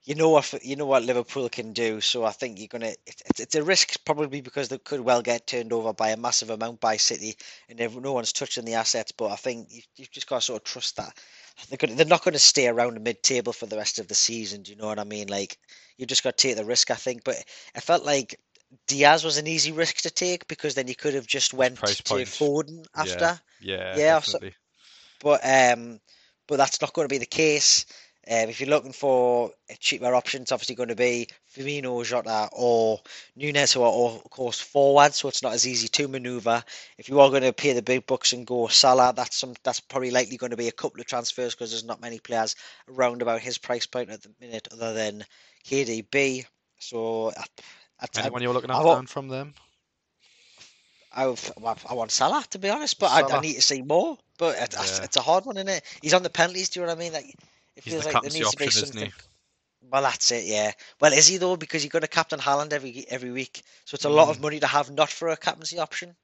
you 0.04 0.14
know 0.14 0.28
what 0.28 0.52
you 0.62 0.76
know 0.76 0.86
what 0.86 1.02
Liverpool 1.02 1.48
can 1.48 1.72
do. 1.72 2.00
So 2.00 2.24
I 2.24 2.32
think 2.32 2.58
you're 2.58 2.68
gonna. 2.68 2.88
It, 3.06 3.22
it's 3.26 3.40
it's 3.40 3.54
a 3.54 3.62
risk 3.62 4.04
probably 4.04 4.40
because 4.42 4.68
they 4.68 4.78
could 4.78 5.00
well 5.00 5.22
get 5.22 5.46
turned 5.46 5.72
over 5.72 5.92
by 5.94 6.10
a 6.10 6.16
massive 6.16 6.50
amount 6.50 6.80
by 6.80 6.98
City, 6.98 7.36
and 7.68 7.78
no 8.02 8.12
one's 8.12 8.32
touching 8.32 8.64
the 8.64 8.74
assets. 8.74 9.12
But 9.12 9.30
I 9.30 9.36
think 9.36 9.68
you, 9.70 9.80
you've 9.96 10.10
just 10.10 10.28
got 10.28 10.36
to 10.36 10.42
sort 10.42 10.60
of 10.60 10.64
trust 10.64 10.96
that 10.96 11.18
they're 11.68 11.78
gonna, 11.78 11.94
they're 11.94 12.06
not 12.06 12.24
going 12.24 12.34
to 12.34 12.38
stay 12.38 12.68
around 12.68 12.94
the 12.94 13.00
mid-table 13.00 13.52
for 13.52 13.66
the 13.66 13.76
rest 13.76 13.98
of 13.98 14.08
the 14.08 14.14
season. 14.14 14.62
Do 14.62 14.72
you 14.72 14.76
know 14.76 14.88
what 14.88 14.98
I 14.98 15.04
mean? 15.04 15.28
Like 15.28 15.58
you've 15.96 16.08
just 16.08 16.22
got 16.24 16.36
to 16.36 16.48
take 16.48 16.56
the 16.56 16.64
risk. 16.64 16.90
I 16.90 16.96
think, 16.96 17.24
but 17.24 17.36
I 17.74 17.80
felt 17.80 18.04
like 18.04 18.38
Diaz 18.86 19.24
was 19.24 19.38
an 19.38 19.46
easy 19.46 19.72
risk 19.72 19.96
to 19.98 20.10
take 20.10 20.46
because 20.48 20.74
then 20.74 20.88
you 20.88 20.94
could 20.94 21.14
have 21.14 21.26
just 21.26 21.54
went 21.54 21.76
price 21.76 21.96
to 21.96 22.02
point. 22.02 22.26
Foden 22.28 22.86
after. 22.94 23.40
yeah, 23.60 23.96
Yeah, 23.96 24.20
so, 24.20 24.38
but 25.20 25.40
um, 25.44 26.00
but 26.46 26.56
that's 26.56 26.80
not 26.80 26.92
going 26.92 27.08
to 27.08 27.12
be 27.12 27.18
the 27.18 27.26
case. 27.26 27.86
Um, 28.26 28.48
if 28.48 28.58
you're 28.58 28.70
looking 28.70 28.92
for 28.92 29.50
a 29.70 29.76
cheaper 29.76 30.14
option, 30.14 30.42
it's 30.42 30.52
obviously 30.52 30.76
going 30.76 30.88
to 30.88 30.96
be 30.96 31.28
Firmino, 31.54 32.02
Jota, 32.04 32.48
or 32.52 33.02
Núñez, 33.38 33.74
who 33.74 33.82
are 33.82 33.90
all, 33.90 34.22
of 34.24 34.30
course 34.30 34.58
forward, 34.58 35.12
so 35.12 35.28
it's 35.28 35.42
not 35.42 35.52
as 35.52 35.66
easy 35.66 35.88
to 35.88 36.08
manoeuvre. 36.08 36.64
If 36.96 37.10
you 37.10 37.20
are 37.20 37.28
going 37.28 37.42
to 37.42 37.52
pay 37.52 37.74
the 37.74 37.82
big 37.82 38.06
bucks 38.06 38.32
and 38.32 38.46
go 38.46 38.68
Salah, 38.68 39.12
that's 39.14 39.36
some 39.36 39.54
that's 39.62 39.80
probably 39.80 40.10
likely 40.10 40.38
going 40.38 40.52
to 40.52 40.56
be 40.56 40.68
a 40.68 40.72
couple 40.72 41.00
of 41.00 41.06
transfers 41.06 41.54
because 41.54 41.70
there's 41.70 41.84
not 41.84 42.00
many 42.00 42.18
players 42.18 42.56
around 42.88 43.20
about 43.20 43.42
his 43.42 43.58
price 43.58 43.86
point 43.86 44.08
at 44.08 44.22
the 44.22 44.30
minute 44.40 44.68
other 44.72 44.94
than 44.94 45.24
KDB. 45.66 46.46
So 46.78 47.30
I, 48.14 48.20
I, 48.20 48.26
I, 48.26 48.30
you're 48.40 48.52
looking 48.52 48.70
I, 48.73 48.80
at, 48.80 48.84
wa- 48.84 48.96
Dan, 48.96 49.06
from 49.06 49.28
them? 49.28 49.54
Well, 51.58 51.78
I 51.88 51.94
want 51.94 52.11
Salah 52.12 52.44
to 52.50 52.58
be 52.58 52.68
honest, 52.70 52.99
but 52.99 53.11
I, 53.11 53.37
I 53.37 53.38
need 53.38 53.54
to 53.54 53.62
see 53.62 53.82
more. 53.82 54.18
But 54.38 54.56
it, 54.56 54.75
it's, 54.78 54.99
Yeah, 54.99 55.04
it's 55.04 55.16
a 55.16 55.23
hard 55.23 55.44
one, 55.46 55.56
isn't 55.56 55.68
it? 55.68 55.84
He's 56.02 56.14
on 56.14 56.23
the 56.23 56.30
penalties. 56.30 56.68
Do 56.70 56.80
you 56.80 56.87
know 56.87 56.92
what 56.92 56.99
I 56.99 57.00
mean? 57.00 57.12
Like 57.12 57.34
it 57.76 57.82
he's 57.82 57.94
feels 57.94 58.04
the 58.04 58.04
like 58.04 58.20
there 58.20 58.30
needs 58.30 58.50
to 58.50 58.56
be 58.56 58.70
something. 58.70 59.12
Well, 59.82 60.02
that's 60.02 60.30
it. 60.32 60.44
Yeah. 60.44 60.73
Well, 61.00 61.12
is 61.12 61.26
he 61.28 61.37
though? 61.38 61.56
Because 61.56 61.82
you're 61.84 61.90
going 61.90 62.02
to 62.02 62.08
captain 62.08 62.40
Haaland 62.40 62.73
every 62.73 63.04
every 63.08 63.30
week, 63.30 63.62
so 63.84 63.94
it's 63.94 64.04
a 64.04 64.08
lot 64.11 64.28
of 64.30 64.38
Mm, 64.38 64.42
money 64.42 64.61
to 64.61 64.66
have 64.66 64.90
not 64.90 65.11
for 65.11 65.28
a 65.28 65.37
captaincy 65.37 65.78
option. 65.78 66.16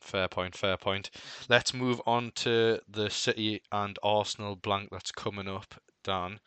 fair 0.00 0.28
point, 0.28 0.56
fair 0.56 0.76
point. 0.76 1.10
Let's 1.48 1.72
move 1.74 2.00
on 2.06 2.32
to 2.36 2.80
the 2.88 3.10
City 3.10 3.62
and 3.72 3.98
Arsenal 4.02 4.56
blank 4.56 4.90
that's 4.90 5.12
coming 5.12 5.48
up, 5.48 5.74
Dan. 6.04 6.40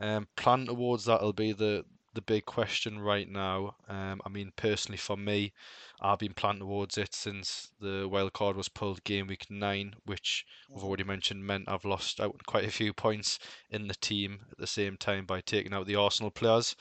Um, 0.00 0.28
plan 0.36 0.66
towards 0.66 1.04
that'll 1.04 1.32
be 1.32 1.52
the 1.52 1.84
the 2.18 2.22
big 2.22 2.44
question 2.46 2.98
right 2.98 3.28
now. 3.28 3.76
Um, 3.88 4.20
I 4.26 4.28
mean, 4.28 4.52
personally 4.56 4.98
for 4.98 5.16
me, 5.16 5.52
I've 6.00 6.18
been 6.18 6.34
planning 6.34 6.60
towards 6.60 6.98
it 6.98 7.14
since 7.14 7.72
the 7.80 8.08
wild 8.08 8.32
card 8.32 8.56
was 8.56 8.68
pulled 8.68 9.04
game 9.04 9.26
week 9.28 9.46
nine, 9.50 9.94
which 10.04 10.44
we've 10.74 10.84
hmm 10.84 10.84
already 10.84 11.04
mentioned 11.04 11.46
meant 11.46 11.68
I've 11.68 11.84
lost 11.84 12.20
out 12.20 12.36
quite 12.46 12.64
a 12.64 12.70
few 12.70 12.92
points 12.92 13.38
in 13.70 13.88
the 13.88 13.94
team 13.94 14.46
at 14.50 14.58
the 14.58 14.66
same 14.66 14.96
time 14.96 15.26
by 15.26 15.40
taking 15.40 15.72
out 15.74 15.86
the 15.86 15.96
Arsenal 15.96 16.30
players. 16.30 16.74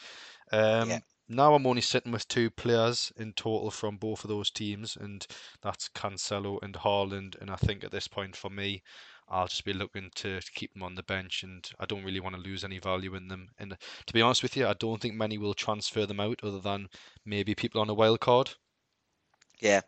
Yeah. 0.79 0.99
Now 1.29 1.53
I'm 1.53 1.67
only 1.67 1.81
sitting 1.81 2.11
with 2.11 2.27
two 2.27 2.49
players 2.49 3.11
in 3.17 3.33
total 3.33 3.69
from 3.69 3.97
both 3.97 4.23
of 4.23 4.29
those 4.29 4.49
teams, 4.49 4.95
and 4.95 5.25
that's 5.61 5.89
Cancelo 5.89 6.57
and 6.61 6.73
Haaland. 6.73 7.39
And 7.41 7.51
I 7.51 7.57
think 7.57 7.83
at 7.83 7.91
this 7.91 8.07
point 8.07 8.35
for 8.35 8.49
me, 8.49 8.81
I'll 9.29 9.47
just 9.47 9.65
be 9.65 9.73
looking 9.73 10.09
to 10.15 10.39
keep 10.55 10.73
them 10.73 10.83
on 10.83 10.95
the 10.95 11.03
bench, 11.03 11.43
and 11.43 11.69
I 11.79 11.85
don't 11.85 12.05
really 12.05 12.21
want 12.21 12.35
to 12.35 12.41
lose 12.41 12.63
any 12.63 12.79
value 12.79 13.15
in 13.15 13.27
them. 13.27 13.49
And 13.59 13.75
to 14.05 14.13
be 14.13 14.21
honest 14.21 14.41
with 14.41 14.55
you, 14.55 14.67
I 14.67 14.73
don't 14.73 15.01
think 15.01 15.15
many 15.15 15.37
will 15.37 15.53
transfer 15.53 16.05
them 16.05 16.21
out, 16.21 16.39
other 16.43 16.59
than 16.59 16.87
maybe 17.25 17.53
people 17.53 17.81
on 17.81 17.89
a 17.89 17.93
wild 17.93 18.21
card. 18.21 18.51
Yeah. 19.59 19.81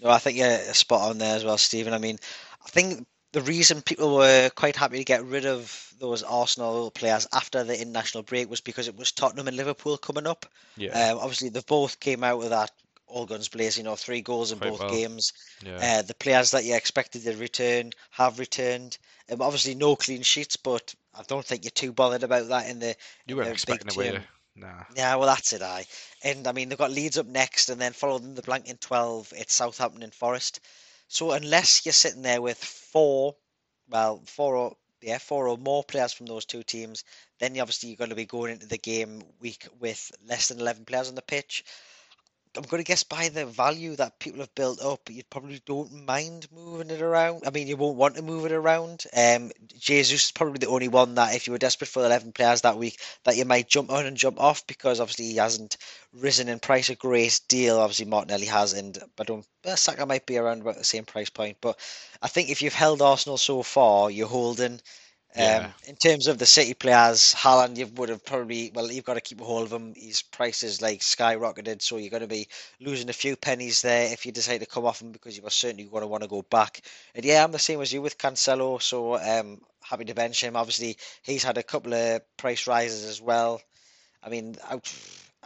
No, 0.00 0.10
I 0.10 0.18
think 0.18 0.38
you're 0.38 0.58
spot 0.72 1.10
on 1.10 1.18
there 1.18 1.36
as 1.36 1.44
well, 1.44 1.58
Stephen. 1.58 1.92
I 1.92 1.98
mean, 1.98 2.16
I 2.64 2.68
think 2.70 3.06
the 3.36 3.42
reason 3.42 3.82
people 3.82 4.16
were 4.16 4.48
quite 4.54 4.76
happy 4.76 4.96
to 4.96 5.04
get 5.04 5.22
rid 5.22 5.44
of 5.44 5.92
those 5.98 6.22
Arsenal 6.22 6.90
players 6.90 7.26
after 7.34 7.62
the 7.64 7.78
international 7.78 8.22
break 8.22 8.48
was 8.48 8.62
because 8.62 8.88
it 8.88 8.96
was 8.96 9.12
Tottenham 9.12 9.46
and 9.46 9.58
Liverpool 9.58 9.98
coming 9.98 10.26
up. 10.26 10.46
Yeah, 10.78 11.10
Um, 11.10 11.18
obviously, 11.18 11.50
they 11.50 11.60
both 11.60 12.00
came 12.00 12.24
out 12.24 12.38
with 12.38 12.48
that 12.48 12.70
all 13.06 13.26
guns 13.26 13.48
blazing, 13.48 13.84
you 13.84 13.90
know, 13.90 13.94
three 13.94 14.22
goals 14.22 14.52
in 14.52 14.58
quite 14.58 14.70
both 14.70 14.80
well. 14.80 14.88
games. 14.88 15.34
Yeah, 15.62 15.98
Uh, 15.98 16.02
the 16.02 16.14
players 16.14 16.52
that 16.52 16.64
you 16.64 16.74
expected 16.74 17.24
to 17.24 17.36
return 17.36 17.92
have 18.12 18.38
returned. 18.38 18.96
Um, 19.30 19.42
obviously, 19.42 19.74
no 19.74 19.96
clean 19.96 20.22
sheets, 20.22 20.56
but 20.56 20.94
I 21.14 21.22
don't 21.24 21.44
think 21.44 21.64
you're 21.64 21.72
too 21.72 21.92
bothered 21.92 22.22
about 22.22 22.48
that 22.48 22.70
in 22.70 22.78
the 22.78 22.96
you 23.26 23.36
weren't 23.36 23.50
expecting 23.52 23.94
away. 23.94 24.12
term. 24.12 24.22
Nah. 24.54 24.84
Yeah, 24.96 25.14
well, 25.16 25.28
that's 25.28 25.52
it, 25.52 25.60
I. 25.60 25.84
And 26.24 26.46
I 26.46 26.52
mean, 26.52 26.70
they've 26.70 26.78
got 26.78 26.90
Leeds 26.90 27.18
up 27.18 27.26
next, 27.26 27.68
and 27.68 27.78
then 27.78 27.92
following 27.92 28.34
the 28.34 28.40
blank 28.40 28.66
in 28.70 28.78
12, 28.78 29.34
it's 29.36 29.52
Southampton 29.52 30.02
and 30.04 30.14
Forest. 30.14 30.60
So 31.08 31.32
unless 31.32 31.84
you're 31.84 31.92
sitting 31.92 32.22
there 32.22 32.42
with 32.42 32.58
four, 32.58 33.36
well, 33.88 34.22
four 34.26 34.56
or 34.56 34.76
yeah, 35.02 35.18
four 35.18 35.48
or 35.48 35.58
more 35.58 35.84
players 35.84 36.12
from 36.12 36.26
those 36.26 36.44
two 36.46 36.62
teams, 36.62 37.04
then 37.38 37.58
obviously 37.60 37.90
you're 37.90 37.96
going 37.96 38.10
to 38.10 38.16
be 38.16 38.24
going 38.26 38.52
into 38.52 38.66
the 38.66 38.78
game 38.78 39.22
week 39.40 39.66
with 39.78 40.10
less 40.26 40.48
than 40.48 40.58
11 40.60 40.84
players 40.84 41.08
on 41.08 41.14
the 41.14 41.22
pitch. 41.22 41.64
I'm 42.56 42.64
going 42.64 42.82
to 42.82 42.86
guess 42.86 43.02
by 43.02 43.28
the 43.28 43.46
value 43.46 43.96
that 43.96 44.18
people 44.18 44.40
have 44.40 44.54
built 44.54 44.80
up, 44.82 45.10
you 45.10 45.22
probably 45.30 45.60
don't 45.66 46.06
mind 46.06 46.48
moving 46.52 46.90
it 46.90 47.02
around. 47.02 47.42
I 47.46 47.50
mean, 47.50 47.66
you 47.66 47.76
won't 47.76 47.96
want 47.96 48.16
to 48.16 48.22
move 48.22 48.46
it 48.46 48.52
around. 48.52 49.04
Um, 49.16 49.50
Jesus 49.78 50.24
is 50.24 50.30
probably 50.32 50.58
the 50.58 50.68
only 50.68 50.88
one 50.88 51.14
that, 51.16 51.34
if 51.34 51.46
you 51.46 51.52
were 51.52 51.58
desperate 51.58 51.88
for 51.88 52.04
11 52.04 52.32
players 52.32 52.62
that 52.62 52.78
week, 52.78 52.98
that 53.24 53.36
you 53.36 53.44
might 53.44 53.68
jump 53.68 53.90
on 53.90 54.06
and 54.06 54.16
jump 54.16 54.40
off 54.40 54.66
because 54.66 55.00
obviously 55.00 55.26
he 55.26 55.36
hasn't 55.36 55.76
risen 56.12 56.48
in 56.48 56.58
price 56.58 56.88
a 56.88 56.94
great 56.94 57.40
deal. 57.48 57.78
Obviously, 57.78 58.06
Martinelli 58.06 58.46
has, 58.46 58.72
and 58.72 58.98
I 59.18 59.24
don't. 59.24 59.46
Uh, 59.64 59.76
Saka 59.76 60.06
might 60.06 60.26
be 60.26 60.38
around 60.38 60.62
about 60.62 60.76
the 60.76 60.84
same 60.84 61.04
price 61.04 61.30
point, 61.30 61.58
but 61.60 61.78
I 62.22 62.28
think 62.28 62.50
if 62.50 62.62
you've 62.62 62.74
held 62.74 63.02
Arsenal 63.02 63.38
so 63.38 63.62
far, 63.62 64.10
you're 64.10 64.28
holding. 64.28 64.80
Yeah, 65.36 65.68
Um, 65.68 65.74
in 65.86 65.96
terms 65.96 66.26
of 66.28 66.38
the 66.38 66.46
City 66.46 66.74
players, 66.74 67.34
Haaland, 67.34 67.76
you 67.76 67.86
would 67.86 68.08
have 68.08 68.24
probably, 68.24 68.70
well, 68.74 68.90
you've 68.90 69.04
got 69.04 69.14
to 69.14 69.20
keep 69.20 69.40
a 69.40 69.44
hold 69.44 69.64
of 69.66 69.72
him. 69.72 69.94
His 69.94 70.22
price 70.22 70.62
is 70.62 70.80
like 70.82 71.00
skyrocketed, 71.00 71.82
so 71.82 71.96
you're 71.98 72.10
going 72.10 72.22
to 72.22 72.26
be 72.28 72.48
losing 72.80 73.10
a 73.10 73.14
few 73.14 73.36
pennies 73.36 73.82
there 73.82 74.12
if 74.12 74.24
you 74.26 74.32
decide 74.32 74.58
to 74.60 74.66
come 74.66 74.86
off 74.86 75.02
him 75.02 75.12
because 75.12 75.36
you 75.36 75.46
are 75.46 75.50
certainly 75.50 75.84
going 75.84 76.02
to 76.02 76.06
want 76.08 76.22
to 76.22 76.28
go 76.28 76.42
back. 76.42 76.80
And 77.14 77.24
yeah, 77.24 77.44
I'm 77.44 77.52
the 77.52 77.58
same 77.58 77.80
as 77.82 77.92
you 77.92 78.02
with 78.02 78.18
Cancelo, 78.18 78.80
so 78.80 79.16
um, 79.16 79.60
happy 79.82 80.04
to 80.06 80.14
bench 80.14 80.42
him. 80.42 80.56
Obviously, 80.56 80.96
he's 81.22 81.44
had 81.44 81.58
a 81.58 81.62
couple 81.62 81.94
of 81.94 82.22
price 82.38 82.66
rises 82.66 83.04
as 83.04 83.20
well. 83.20 83.60
I 84.22 84.30
mean, 84.30 84.56
out 84.70 84.90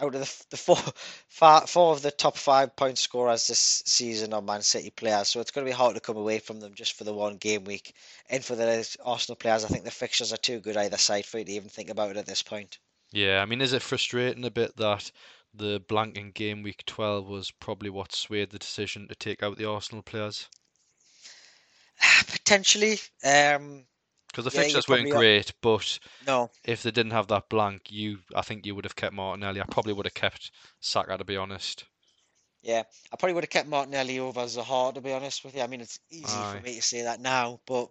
out 0.00 0.14
of 0.14 0.20
the, 0.20 0.44
the 0.50 0.56
four, 0.56 0.76
four 1.66 1.92
of 1.92 2.02
the 2.02 2.10
top 2.10 2.36
five 2.36 2.74
point 2.76 2.98
scorers 2.98 3.46
this 3.46 3.82
season 3.86 4.32
are 4.32 4.42
Man 4.42 4.62
City 4.62 4.90
players, 4.90 5.28
so 5.28 5.40
it's 5.40 5.50
going 5.50 5.64
to 5.66 5.70
be 5.70 5.76
hard 5.76 5.94
to 5.94 6.00
come 6.00 6.16
away 6.16 6.38
from 6.38 6.60
them 6.60 6.74
just 6.74 6.94
for 6.94 7.04
the 7.04 7.14
one 7.14 7.36
game 7.36 7.64
week. 7.64 7.94
And 8.28 8.44
for 8.44 8.56
the 8.56 8.96
Arsenal 9.04 9.36
players, 9.36 9.64
I 9.64 9.68
think 9.68 9.84
the 9.84 9.90
fixtures 9.90 10.32
are 10.32 10.38
too 10.38 10.60
good 10.60 10.76
either 10.76 10.98
side 10.98 11.26
for 11.26 11.38
you 11.38 11.44
to 11.44 11.52
even 11.52 11.68
think 11.68 11.90
about 11.90 12.10
it 12.10 12.16
at 12.16 12.26
this 12.26 12.42
point. 12.42 12.78
yeah. 13.12 13.40
I 13.40 13.46
mean, 13.46 13.60
is 13.60 13.72
it 13.72 13.82
frustrating 13.82 14.44
a 14.44 14.50
bit 14.50 14.76
that 14.76 15.10
the 15.54 15.82
blank 15.88 16.16
in 16.16 16.30
game 16.30 16.62
week 16.62 16.84
12 16.86 17.26
was 17.26 17.50
probably 17.50 17.90
what 17.90 18.12
swayed 18.12 18.50
the 18.50 18.58
decision 18.58 19.08
to 19.08 19.14
take 19.14 19.42
out 19.42 19.58
the 19.58 19.68
Arsenal 19.68 20.02
players? 20.02 20.48
Potentially, 22.26 22.98
um, 23.24 23.84
Because 24.32 24.44
the 24.44 24.50
yeah, 24.50 24.62
fixtures 24.62 24.88
weren't 24.88 25.08
great, 25.10 25.52
but 25.60 25.98
No, 26.20 26.50
if 26.64 26.82
they 26.82 26.90
didn't 26.92 27.12
have 27.12 27.28
that 27.28 27.48
blank, 27.50 27.92
you, 27.92 28.20
I 28.34 28.42
think 28.42 28.66
you 28.66 28.74
would 28.74 28.84
have 28.86 28.96
kept 28.96 29.14
Martinelli. 29.14 29.60
I 29.60 29.66
probably 29.66 29.92
would 29.94 30.06
have 30.06 30.14
kept 30.14 30.50
Saka, 30.80 31.18
to 31.18 31.24
be 31.24 31.36
honest. 31.36 31.86
yeah, 32.62 32.82
I 33.12 33.16
probably 33.16 33.34
would 33.34 33.44
have 33.44 33.50
kept 33.50 33.68
Martinelli 33.68 34.18
over 34.18 34.42
Zaha 34.42 34.94
to 34.94 35.00
be 35.00 35.12
honest 35.12 35.44
with 35.44 35.54
you. 35.54 35.62
I 35.62 35.66
mean, 35.66 35.80
it's 35.80 35.98
easy 36.10 36.44
for 36.44 36.58
me 36.58 36.74
to 36.76 36.82
say 36.82 37.02
that 37.02 37.20
now, 37.20 37.60
but 37.66 37.90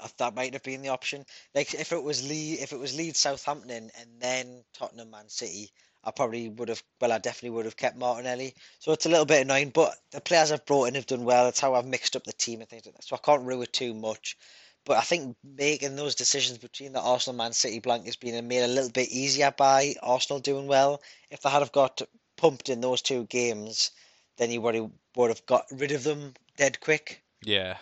I- 0.00 0.10
that 0.18 0.34
might 0.34 0.54
have 0.54 0.62
been 0.64 0.82
the 0.82 0.90
option. 0.90 1.26
Like 1.54 1.74
if 1.74 1.92
it 1.92 2.02
was 2.02 2.26
Lee, 2.28 2.54
if 2.60 2.72
it 2.72 2.78
was 2.78 2.94
Leeds, 2.96 3.20
Southampton, 3.20 3.90
and 3.96 4.20
then 4.20 4.64
Tottenham, 4.74 5.10
Man 5.10 5.28
City, 5.30 5.72
I 6.04 6.12
probably 6.12 6.48
would 6.50 6.68
have. 6.70 6.82
Well, 7.00 7.12
I 7.12 7.18
definitely 7.18 7.50
would 7.52 7.66
have 7.66 7.76
kept 7.76 7.96
Martinelli. 7.98 8.54
So 8.80 8.92
it's 8.92 9.06
a 9.06 9.10
little 9.10 9.26
bit 9.26 9.42
annoying, 9.42 9.70
but 9.70 9.96
the 10.12 10.20
players 10.22 10.52
I've 10.52 10.66
brought 10.66 10.86
in 10.88 10.94
have 10.96 11.06
done 11.06 11.24
well. 11.24 11.44
That's 11.46 11.60
how 11.60 11.74
I've 11.74 11.86
mixed 11.86 12.16
up 12.16 12.24
the 12.24 12.32
team 12.34 12.60
and 12.62 12.70
things 12.70 12.86
like 12.86 12.96
that. 12.96 13.04
So 13.04 13.16
I 13.16 13.20
can't 13.20 13.44
rue 13.46 13.62
it 13.62 13.72
too 13.74 13.94
much. 13.94 14.36
But 14.86 14.96
I 14.96 15.02
think 15.02 15.36
making 15.44 15.96
those 15.96 16.14
decisions 16.14 16.58
between 16.58 16.92
the 16.92 17.00
Arsenal 17.00 17.36
Man 17.36 17.52
City 17.52 17.80
blank 17.80 18.06
has 18.06 18.14
been 18.16 18.46
made 18.46 18.62
a 18.62 18.68
little 18.68 18.90
bit 18.90 19.10
easier 19.10 19.50
by 19.50 19.96
Arsenal 20.00 20.38
doing 20.38 20.68
well. 20.68 21.02
If 21.28 21.42
they 21.42 21.50
had 21.50 21.58
have 21.58 21.72
got 21.72 22.00
pumped 22.36 22.68
in 22.68 22.80
those 22.80 23.02
two 23.02 23.24
games, 23.24 23.90
then 24.38 24.52
you 24.52 24.60
would 24.60 24.76
have, 24.76 24.90
would 25.16 25.30
have 25.30 25.44
got 25.44 25.66
rid 25.72 25.90
of 25.90 26.04
them 26.04 26.34
dead 26.56 26.80
quick. 26.80 27.22
Yeah. 27.42 27.78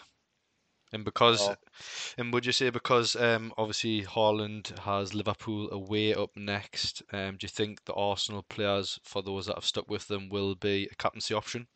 And 0.93 1.05
because, 1.05 1.43
Oh. 1.43 1.57
and 2.17 2.33
would 2.33 2.47
you 2.47 2.53
say 2.53 2.71
because 2.71 3.17
um, 3.17 3.53
obviously 3.59 4.05
Haaland 4.05 4.79
has 4.79 5.13
Liverpool 5.13 5.71
away 5.73 6.15
up 6.15 6.31
next, 6.37 7.03
um, 7.13 7.37
do 7.37 7.45
you 7.45 7.49
think 7.49 7.85
the 7.85 7.95
Arsenal 7.95 8.45
players, 8.45 8.99
for 9.03 9.23
those 9.23 9.47
that 9.47 9.57
have 9.57 9.65
stuck 9.67 9.91
with 9.91 10.07
them, 10.09 10.31
will 10.31 10.55
be 10.55 10.89
a 10.91 10.95
captaincy 10.95 11.35
option? 11.35 11.67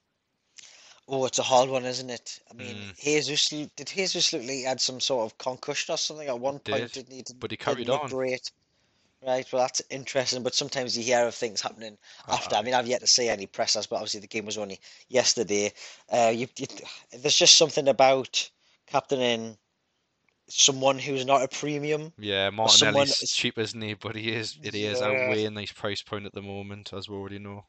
Oh, 1.09 1.25
it's 1.25 1.38
a 1.38 1.42
hard 1.42 1.71
one, 1.71 1.87
isn't 1.87 2.11
it? 2.11 2.40
I 2.51 2.55
mean, 2.55 2.77
Mm. 2.77 3.01
Jesus 3.03 3.49
did 3.49 3.87
Jesus 3.87 4.33
look 4.33 4.42
like 4.42 4.51
he 4.51 4.62
had 4.64 4.81
some 4.81 5.01
sort 5.01 5.25
of 5.25 5.38
concussion 5.38 5.94
or 5.94 5.97
something 5.97 6.29
at 6.29 6.38
one 6.38 6.59
point, 6.59 6.92
Did, 6.92 7.09
didn't 7.09 7.29
he? 7.29 7.35
But 7.38 7.51
he 7.51 7.57
carried 7.57 7.88
on. 7.88 8.11
great. 8.11 8.51
Right, 9.27 9.51
well, 9.53 9.62
that's 9.62 9.83
interesting, 9.90 10.44
but 10.44 10.55
sometimes 10.55 10.97
you 10.97 11.03
hear 11.03 11.27
of 11.27 11.35
things 11.35 11.61
happening 11.61 11.99
after. 12.29 12.55
I 12.55 12.62
mean, 12.62 12.75
I've 12.75 12.87
yet 12.87 13.01
to 13.01 13.09
see 13.09 13.29
any 13.29 13.47
pressers, 13.47 13.87
but 13.87 13.97
obviously 13.97 14.21
the 14.21 14.29
game 14.29 14.47
was 14.47 14.59
only 14.59 14.79
yesterday. 15.09 15.73
Uh, 16.09 16.33
you, 16.33 16.47
you, 16.57 16.66
there's 17.11 17.37
just 17.37 17.57
something 17.57 17.88
about 17.88 18.49
captaining 18.87 19.59
someone 20.49 20.99
who's 21.01 21.27
not 21.27 21.42
a 21.42 21.49
premium 21.49 22.12
Yeah, 22.18 22.51
or 22.57 22.68
someone 22.68 23.09
is- 23.09 23.33
cheap, 23.33 23.59
isn't 23.59 23.81
he? 23.81 23.94
But 23.94 24.14
he 24.14 24.31
is, 24.33 24.57
it 24.62 24.75
is 24.75 25.01
yeah, 25.01 25.09
outweighing 25.09 25.57
his 25.57 25.73
price 25.73 26.03
point 26.03 26.27
at 26.27 26.33
the 26.33 26.42
moment, 26.42 26.92
as 26.92 27.09
we 27.09 27.16
already 27.16 27.38
know. 27.40 27.64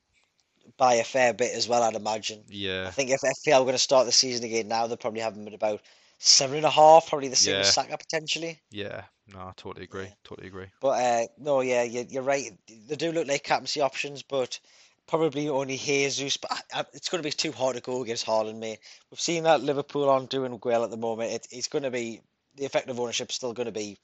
By 0.77 0.95
a 0.95 1.03
fair 1.03 1.34
bit 1.34 1.53
as 1.55 1.67
well, 1.67 1.84
I'd 1.84 1.95
imagine. 1.95 2.43
Yeah. 2.47 2.86
I 2.88 2.91
think 2.91 3.12
if 3.12 3.21
FPL 3.21 3.60
were 3.60 3.65
going 3.65 3.73
to 3.73 3.79
start 3.79 4.05
the 4.05 4.12
season 4.12 4.45
again 4.45 4.67
now, 4.67 4.88
they'll 4.88 4.97
probably 4.97 5.21
have 5.21 5.36
him 5.36 5.47
at 5.47 5.53
about 5.53 5.82
seven 6.19 6.58
and 6.58 6.65
a 6.65 6.69
half, 6.69 7.08
probably 7.08 7.27
the 7.27 7.36
same 7.36 7.55
as 7.55 7.73
Saka 7.73 7.97
potentially. 7.97 8.60
yeah. 8.71 9.03
No, 9.32 9.39
I 9.41 9.51
totally 9.58 9.84
agree. 9.84 10.05
Yeah. 10.05 10.13
Totally 10.23 10.47
agree. 10.47 10.65
But 10.82 11.03
uh, 11.03 11.27
no, 11.38 11.62
yeah, 11.62 11.84
you, 11.84 12.05
you're 12.10 12.23
right. 12.23 12.51
They 12.88 12.95
do 12.95 13.12
look 13.12 13.27
like 13.27 13.43
captaincy 13.43 13.79
options, 13.79 14.23
but 14.23 14.60
probably 15.05 15.49
only 15.49 15.77
Jesus. 15.77 16.38
But 16.38 16.51
I, 16.51 16.79
I, 16.79 16.86
it's 16.93 17.10
going 17.10 17.21
to 17.21 17.27
be 17.27 17.32
too 17.32 17.51
hard 17.51 17.75
to 17.75 17.82
go 17.82 18.01
against 18.01 18.25
Haaland, 18.25 18.58
mate. 18.58 18.79
We've 19.12 19.19
seen 19.19 19.43
that 19.43 19.62
Liverpool 19.62 20.10
aren't 20.10 20.32
doing 20.32 20.60
well 20.63 20.84
at 20.84 20.89
the 20.89 20.97
moment. 20.97 21.32
It, 21.32 21.47
it's 21.51 21.67
going 21.67 21.84
to 21.84 21.91
be 21.91 22.21
the 22.55 22.65
effective 22.65 22.99
ownership 22.99 23.29
is 23.29 23.36
still 23.36 23.53
going 23.53 23.67
to 23.67 23.71
be 23.71 23.97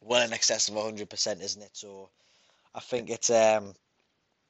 well 0.00 0.22
in 0.22 0.32
excess 0.32 0.68
of 0.68 0.74
100%, 0.74 1.42
isn't 1.42 1.62
it? 1.62 1.70
So 1.72 2.08
I 2.74 2.80
think 2.80 3.10
it's 3.10 3.30
um 3.30 3.74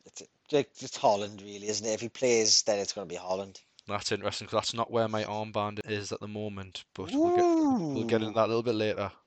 it's 0.07 0.23
it's 0.51 0.83
it's 0.83 0.99
Haaland 0.99 1.43
really, 1.43 1.69
isn't 1.69 1.87
it? 1.87 1.95
If 1.95 2.01
he 2.01 2.09
plays, 2.09 2.63
then 2.63 2.79
it's 2.79 2.93
going 2.93 3.09
to 3.09 3.15
be 3.15 3.19
Haaland. 3.19 3.61
That's 3.87 4.13
interesting 4.13 4.47
because 4.47 4.59
that's 4.59 4.75
not 4.75 4.91
where 4.91 5.09
my 5.09 5.25
armband 5.25 5.81
is 5.89 6.13
at 6.13 6.21
the 6.21 6.29
moment, 6.29 6.85
but 6.95 7.11
we'll 7.13 7.37
get 7.37 7.45
we'll 7.45 8.05
get 8.05 8.23
into 8.23 8.35
that 8.35 8.47
a 8.47 8.49
little 8.49 8.63
bit 8.63 8.75
later. 8.75 9.11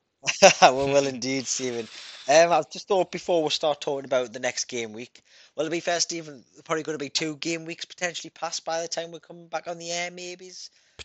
Well, 0.62 0.88
well, 0.88 1.08
indeed, 1.08 1.48
Stephen. 1.48 1.88
Um, 2.28 2.52
I 2.52 2.62
just 2.70 2.88
thought 2.88 3.12
before 3.12 3.44
we 3.44 3.50
start 3.50 3.80
talking 3.80 4.04
about 4.04 4.34
the 4.34 4.40
next 4.40 4.66
game 4.66 4.92
week. 4.92 5.22
Well, 5.56 5.66
to 5.66 5.70
be 5.70 5.80
fair, 5.80 6.00
Stephen, 6.00 6.44
probably 6.66 6.84
going 6.84 6.98
to 6.98 7.04
be 7.04 7.10
two 7.10 7.38
game 7.38 7.66
weeks 7.66 7.86
potentially 7.86 8.32
passed 8.32 8.66
by 8.66 8.82
the 8.82 8.88
time 8.88 9.12
we 9.12 9.20
come 9.20 9.46
back 9.46 9.68
on 9.68 9.78
the 9.78 9.92
air, 9.92 10.12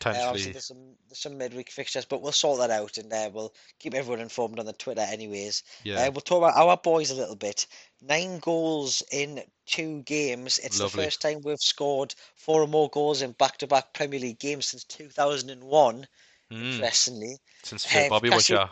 maybes. 0.05 0.19
Uh, 0.19 0.27
obviously, 0.29 0.53
Potentially, 0.53 0.53
there's 0.53 0.67
some 0.67 0.97
there's 1.09 1.19
some 1.19 1.39
midweek 1.39 1.71
fixtures, 1.71 2.05
but 2.05 2.23
we'll 2.23 2.33
sort 2.33 2.59
that 2.61 2.71
out 2.71 2.99
and 2.99 3.13
uh, 3.13 3.31
we'll 3.33 3.53
keep 3.79 3.95
everyone 3.95 4.21
informed 4.21 4.59
on 4.59 4.67
the 4.67 4.73
Twitter, 4.73 5.03
anyways. 5.03 5.63
yeah, 5.85 6.07
Uh, 6.07 6.11
we'll 6.11 6.21
talk 6.21 6.39
about 6.39 6.57
our 6.57 6.77
boys 6.77 7.11
a 7.11 7.15
little 7.15 7.37
bit. 7.37 7.67
Nine 8.01 8.39
goals 8.39 9.03
in 9.13 9.43
two 9.67 10.03
games. 10.03 10.59
It's 10.59 10.79
the 10.79 10.89
first 10.89 11.21
time 11.23 11.41
we've 11.45 11.59
scored 11.61 12.15
four 12.35 12.63
or 12.63 12.67
more 12.69 12.89
goals 12.91 13.23
in 13.23 13.33
back-to-back 13.33 13.93
Premier 13.93 14.21
League 14.21 14.41
games 14.41 14.67
since 14.67 14.85
2001. 14.85 16.07
Mm, 16.51 16.73
Interestingly. 16.75 17.37
since 17.63 17.95
you 17.95 18.09
Bobby 18.11 18.29
your 18.29 18.41
yeah. 18.49 18.69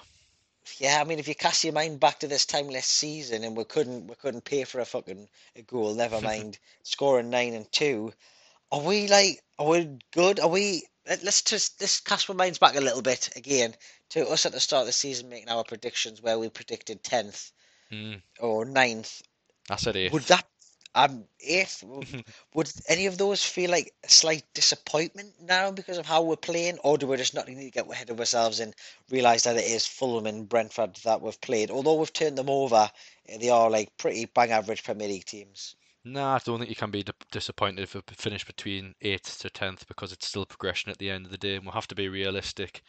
Yeah, 0.79 1.01
I 1.01 1.05
mean, 1.05 1.19
if 1.19 1.27
you 1.27 1.35
cast 1.35 1.65
your 1.65 1.73
mind 1.73 2.01
back 2.01 2.21
to 2.21 2.29
this 2.29 2.45
time 2.47 2.69
last 2.69 2.91
season 2.91 3.45
and 3.45 3.57
we 3.57 3.65
couldn't 3.65 4.07
we 4.07 4.15
couldn't 4.15 4.45
pay 4.45 4.65
for 4.65 4.81
a 4.81 4.85
fucking 4.85 5.29
a 5.57 5.63
goal, 5.63 5.95
never 5.95 6.21
mind 6.33 6.59
scoring 6.83 7.31
nine 7.31 7.55
and 7.55 7.71
two. 7.73 8.13
Are 8.71 8.81
we 8.81 9.09
like 9.09 9.43
are 9.59 9.67
we 9.67 9.99
good? 10.13 10.39
Are 10.41 10.49
we 10.49 10.85
let- 11.11 11.25
let's 11.25 11.43
just 11.43 11.81
let's 11.81 12.01
cast 12.01 12.31
our 12.31 12.37
minds 12.37 12.59
back 12.59 12.77
a 12.77 12.81
little 12.81 13.03
bit 13.03 13.31
again 13.37 13.77
to 14.11 14.27
us 14.29 14.47
at 14.47 14.53
the 14.53 14.61
start 14.61 14.83
of 14.83 14.87
the 14.87 14.93
season 14.93 15.29
making 15.29 15.49
our 15.51 15.65
predictions 15.65 16.23
where 16.23 16.39
we 16.39 16.49
predicted 16.49 17.03
tenth 17.03 17.53
Mm, 17.93 18.23
or 18.39 18.65
9th. 18.65 19.23
I 19.69 19.77
said 19.77 19.97
Would 20.13 20.23
that 20.25 20.47
um 20.95 21.27
eighth 21.41 21.83
would 22.55 22.73
any 22.89 23.07
of 23.07 23.19
those 23.19 23.45
feel 23.45 23.71
like 23.71 23.93
a 24.05 24.09
slight 24.09 24.45
disappointment 24.55 25.35
now 25.41 25.71
because 25.73 25.99
of 25.99 26.07
how 26.07 26.23
we're 26.23 26.37
playing, 26.37 26.79
or 26.79 26.97
do 26.99 27.07
we 27.09 27.17
just 27.17 27.35
not 27.35 27.49
need 27.49 27.65
to 27.65 27.71
get 27.71 27.91
ahead 27.91 28.11
of 28.11 28.21
ourselves 28.21 28.61
and 28.61 28.75
realise 29.11 29.43
that 29.43 29.57
it 29.57 29.65
is 29.65 29.87
Fulham 29.87 30.27
and 30.27 30.49
Brentford 30.49 30.95
that 31.05 31.21
we've 31.21 31.41
played? 31.41 31.71
Although 31.71 31.95
we've 31.95 32.13
turned 32.13 32.39
them 32.39 32.51
over, 32.51 32.91
eh, 33.29 33.39
they 33.39 33.51
are 33.51 33.69
like 33.71 33.97
pretty 33.97 34.27
bang 34.27 34.53
average 34.53 34.85
Premier 34.85 35.09
League 35.09 35.25
teams. 35.27 35.75
Nah, 36.05 36.37
I 36.37 36.39
don't 36.39 36.59
think 36.59 36.71
you 36.71 36.77
can 36.77 36.91
be 36.91 37.03
d 37.03 37.13
disappointed 37.31 37.83
if 37.83 37.95
we 37.95 38.01
finish 38.13 38.45
between 38.45 38.95
eighth 39.03 39.39
to 39.41 39.51
tenth 39.51 39.87
because 39.87 40.13
it's 40.13 40.27
still 40.27 40.47
progression 40.47 40.91
at 40.91 40.99
the 40.99 41.11
end 41.11 41.27
of 41.27 41.31
the 41.31 41.39
day, 41.39 41.57
and 41.57 41.65
we'll 41.65 41.75
have 41.75 41.89
to 41.89 41.95
be 41.95 42.09
realistic. 42.09 42.83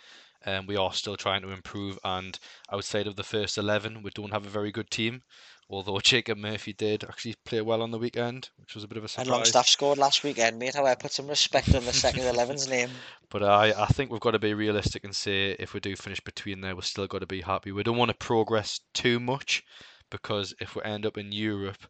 Um, 0.46 0.66
we 0.66 0.78
are 0.78 0.94
still 0.94 1.18
trying 1.18 1.42
to 1.42 1.52
improve, 1.52 2.00
and 2.06 2.40
outside 2.72 3.08
of 3.08 3.18
the 3.18 3.24
first 3.24 3.58
eleven, 3.58 4.02
we 4.02 4.12
don't 4.12 4.32
have 4.32 4.46
a 4.46 4.50
very 4.50 4.72
good 4.72 4.90
team. 4.90 5.24
Although 5.70 6.00
Jacob 6.04 6.38
Murphy 6.38 6.72
did 6.72 7.04
actually 7.04 7.36
play 7.46 7.60
well 7.62 7.82
on 7.82 7.92
the 7.92 8.00
weekend, 8.00 8.50
which 8.58 8.76
was 8.76 8.86
a 8.86 8.88
bit 8.88 8.98
of 8.98 9.04
a 9.04 9.06
And 9.06 9.10
surprise. 9.10 9.28
Longstaff 9.28 9.68
scored 9.68 9.98
last 9.98 10.24
weekend, 10.24 10.58
mate. 10.58 10.76
How 10.76 10.86
I 10.86 10.96
put 10.96 11.12
some 11.12 11.28
respect 11.28 11.76
on 11.76 11.84
the 11.86 11.94
second 11.94 12.24
11's 12.24 12.68
name. 12.70 12.90
But 13.30 13.44
I, 13.44 13.74
I 13.84 13.88
think 13.88 14.12
we've 14.12 14.20
got 14.20 14.32
to 14.32 14.40
be 14.40 14.54
realistic 14.54 15.04
and 15.04 15.16
say 15.16 15.52
if 15.60 15.74
we 15.74 15.80
do 15.80 15.96
finish 15.96 16.20
between 16.20 16.62
there, 16.62 16.76
we're 16.76 16.82
still 16.82 17.08
got 17.08 17.20
to 17.20 17.26
be 17.26 17.42
happy. 17.42 17.72
We 17.72 17.84
don't 17.84 17.98
want 17.98 18.10
to 18.10 18.16
progress 18.16 18.82
too 18.94 19.20
much 19.20 19.64
because 20.10 20.54
if 20.60 20.76
we 20.76 20.82
end 20.84 21.06
up 21.06 21.18
in 21.18 21.32
Europe 21.32 21.88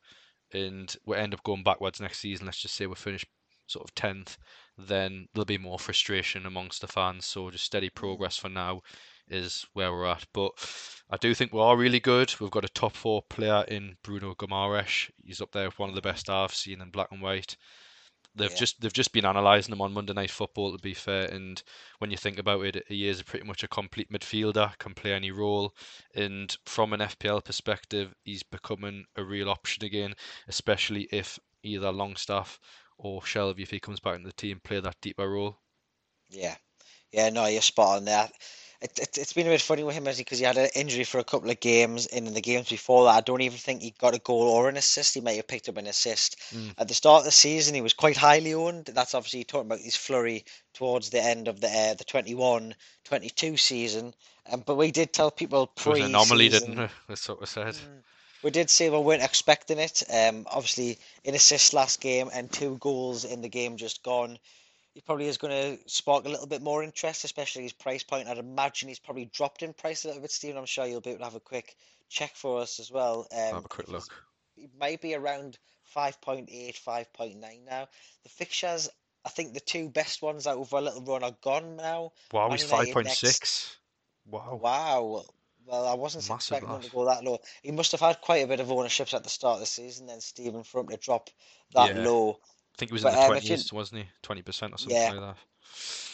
and 0.53 0.95
we 1.05 1.17
end 1.17 1.33
up 1.33 1.43
going 1.43 1.63
backwards 1.63 1.99
next 1.99 2.19
season, 2.19 2.45
let's 2.45 2.61
just 2.61 2.75
say 2.75 2.87
we 2.87 2.95
finish 2.95 3.25
sort 3.67 3.87
of 3.87 3.95
10th, 3.95 4.37
then 4.77 5.27
there'll 5.33 5.45
be 5.45 5.57
more 5.57 5.79
frustration 5.79 6.45
amongst 6.45 6.81
the 6.81 6.87
fans. 6.87 7.25
So 7.25 7.49
just 7.49 7.65
steady 7.65 7.87
mm-hmm. 7.87 7.99
progress 7.99 8.37
for 8.37 8.49
now 8.49 8.81
is 9.27 9.65
where 9.73 9.91
we're 9.91 10.05
at. 10.05 10.25
But 10.33 10.51
I 11.09 11.17
do 11.17 11.33
think 11.33 11.53
we 11.53 11.61
are 11.61 11.77
really 11.77 11.99
good. 11.99 12.33
We've 12.39 12.51
got 12.51 12.65
a 12.65 12.69
top 12.69 12.95
four 12.95 13.21
player 13.29 13.63
in 13.67 13.95
Bruno 14.03 14.35
Guimaraes. 14.35 15.09
He's 15.23 15.41
up 15.41 15.51
there 15.51 15.65
with 15.65 15.79
one 15.79 15.89
of 15.89 15.95
the 15.95 16.01
best 16.01 16.29
I've 16.29 16.53
seen 16.53 16.81
in 16.81 16.89
black 16.89 17.07
and 17.11 17.21
white. 17.21 17.55
They've 18.35 18.53
Yeah. 18.53 18.55
just 18.55 18.81
they've 18.81 18.91
just 18.93 19.13
been 19.13 19.25
analysing 19.25 19.71
them 19.71 19.81
on 19.81 19.93
Monday 19.93 20.13
Night 20.13 20.31
Football 20.31 20.71
to 20.73 20.77
be 20.81 20.93
fair, 20.93 21.27
and 21.33 21.61
when 21.99 22.11
you 22.11 22.17
think 22.17 22.39
about 22.39 22.65
it, 22.65 22.83
he 22.87 23.07
is 23.07 23.21
pretty 23.23 23.45
much 23.45 23.63
a 23.63 23.67
complete 23.69 24.11
midfielder, 24.11 24.77
can 24.79 24.93
play 24.93 25.13
any 25.13 25.31
role, 25.31 25.75
and 26.15 26.57
from 26.65 26.93
an 26.93 27.01
FPL 27.01 27.41
perspective, 27.41 28.13
he's 28.23 28.43
becoming 28.43 29.05
a 29.15 29.23
real 29.23 29.49
option 29.49 29.85
again, 29.85 30.13
especially 30.47 31.03
if 31.11 31.39
either 31.63 31.91
Longstaff 31.91 32.59
or 32.97 33.21
Shelvey, 33.21 33.61
if 33.61 33.71
he 33.71 33.79
comes 33.79 33.99
back 33.99 34.15
into 34.15 34.27
the 34.27 34.33
team, 34.33 34.59
play 34.61 34.79
that 34.81 34.99
deeper 35.01 35.29
role. 35.29 35.59
Yeah, 36.29 36.55
yeah, 37.11 37.29
no, 37.29 37.45
you're 37.47 37.61
spot 37.61 37.97
on 37.97 38.05
there. 38.05 38.29
It, 38.81 38.97
it, 38.97 39.17
it's 39.19 39.33
been 39.33 39.45
a 39.45 39.51
bit 39.51 39.61
funny 39.61 39.83
with 39.83 39.95
him, 39.95 40.05
because 40.05 40.39
he 40.39 40.45
had 40.45 40.57
an 40.57 40.69
injury 40.75 41.03
for 41.03 41.19
a 41.19 41.23
couple 41.23 41.51
of 41.51 41.59
games, 41.59 42.07
and 42.07 42.27
in 42.27 42.33
the 42.33 42.41
games 42.41 42.69
before 42.69 43.05
that, 43.05 43.15
I 43.15 43.21
don't 43.21 43.41
even 43.41 43.57
think 43.57 43.81
he 43.81 43.93
got 43.99 44.15
a 44.15 44.19
goal 44.19 44.41
or 44.41 44.69
an 44.69 44.77
assist. 44.77 45.13
He 45.13 45.21
might 45.21 45.35
have 45.35 45.47
picked 45.47 45.69
up 45.69 45.77
an 45.77 45.85
assist. 45.85 46.39
Mm. 46.51 46.73
At 46.79 46.87
the 46.87 46.95
start 46.95 47.19
of 47.19 47.25
the 47.25 47.31
season, 47.31 47.75
he 47.75 47.81
was 47.81 47.93
quite 47.93 48.17
highly 48.17 48.55
owned. 48.55 48.85
That's 48.85 49.13
obviously 49.13 49.43
talking 49.43 49.67
about 49.67 49.79
his 49.81 49.95
flurry 49.95 50.45
towards 50.73 51.11
the 51.11 51.21
end 51.21 51.47
of 51.47 51.61
the 51.61 51.67
uh, 51.67 51.93
the 51.93 52.05
21-22 52.05 53.59
season. 53.59 54.15
Um, 54.51 54.63
but 54.65 54.75
we 54.75 54.91
did 54.91 55.13
tell 55.13 55.29
people 55.29 55.71
It 55.77 55.85
was 55.85 55.99
an 55.99 56.05
anomaly, 56.05 56.49
didn't 56.49 56.77
we? 56.77 56.87
That's 57.07 57.29
what 57.29 57.39
we 57.39 57.45
said. 57.45 57.75
Mm. 57.75 58.01
We 58.43 58.49
did 58.49 58.71
say 58.71 58.89
we 58.89 58.97
weren't 58.97 59.23
expecting 59.23 59.77
it. 59.77 60.01
Um, 60.11 60.47
obviously, 60.49 60.97
an 61.23 61.35
assist 61.35 61.75
last 61.75 62.01
game 62.01 62.29
and 62.33 62.51
two 62.51 62.77
goals 62.79 63.23
in 63.23 63.41
the 63.41 63.49
game 63.49 63.77
just 63.77 64.01
gone. 64.01 64.39
He 64.93 65.01
probably 65.01 65.27
is 65.27 65.37
going 65.37 65.77
to 65.77 65.89
spark 65.89 66.25
a 66.25 66.29
little 66.29 66.47
bit 66.47 66.61
more 66.61 66.83
interest, 66.83 67.23
especially 67.23 67.63
his 67.63 67.73
price 67.73 68.03
point. 68.03 68.27
I'd 68.27 68.37
imagine 68.37 68.89
he's 68.89 68.99
probably 68.99 69.25
dropped 69.25 69.63
in 69.63 69.73
price 69.73 70.03
a 70.03 70.07
little 70.07 70.21
bit, 70.21 70.31
Stephen. 70.31 70.57
I'm 70.57 70.65
sure 70.65 70.85
you'll 70.85 71.01
be 71.01 71.11
able 71.11 71.19
to 71.19 71.25
have 71.25 71.35
a 71.35 71.39
quick 71.39 71.77
check 72.09 72.35
for 72.35 72.59
us 72.59 72.79
as 72.79 72.91
well. 72.91 73.25
Have 73.31 73.57
Um, 73.57 73.65
a 73.65 73.69
quick 73.69 73.87
look. 73.87 74.25
He 74.55 74.67
might 74.77 75.01
be 75.01 75.15
around 75.15 75.57
5.8, 75.95 76.75
5.9 76.77 77.63
now. 77.65 77.87
The 78.23 78.29
fixtures, 78.29 78.89
I 79.25 79.29
think 79.29 79.53
the 79.53 79.59
two 79.61 79.89
best 79.89 80.21
ones 80.21 80.45
out 80.45 80.57
of 80.59 80.73
our 80.73 80.81
little 80.81 81.01
run 81.01 81.23
are 81.23 81.35
gone 81.41 81.77
now. 81.77 82.11
Wow, 82.33 82.49
Man 82.49 82.57
he's 82.57 82.63
United 82.69 82.95
5.6. 82.95 83.77
Wow, 84.25 84.55
Wow. 84.61 85.25
Well, 85.65 85.87
I 85.87 85.93
wasn't 85.93 86.27
massive 86.27 86.57
expecting 86.57 86.75
him 86.75 86.81
to 86.81 86.89
go 86.89 87.05
that 87.05 87.23
low. 87.23 87.39
He 87.61 87.71
must 87.71 87.91
have 87.91 88.01
had 88.01 88.19
quite 88.19 88.43
a 88.43 88.47
bit 88.47 88.59
of 88.59 88.71
ownerships 88.71 89.13
at 89.13 89.23
the 89.23 89.29
start 89.29 89.55
of 89.55 89.59
the 89.61 89.65
season, 89.67 90.07
then 90.07 90.19
Stephen, 90.21 90.63
for 90.63 90.81
him 90.81 90.87
to 90.89 90.97
drop 90.97 91.29
that 91.73 91.95
Yeah. 91.95 92.03
low. 92.03 92.39
I 92.75 92.77
think 92.77 92.91
he 92.91 92.93
was 92.93 93.03
in 93.03 93.11
But 93.11 93.15
the 93.15 93.35
um, 93.35 93.41
20s, 93.41 93.73
wasn't 93.73 94.01
he? 94.03 94.09
20% 94.23 94.47
or 94.47 94.77
something 94.77 94.89
yeah. 94.89 95.11
like 95.11 95.19
that. 95.19 95.37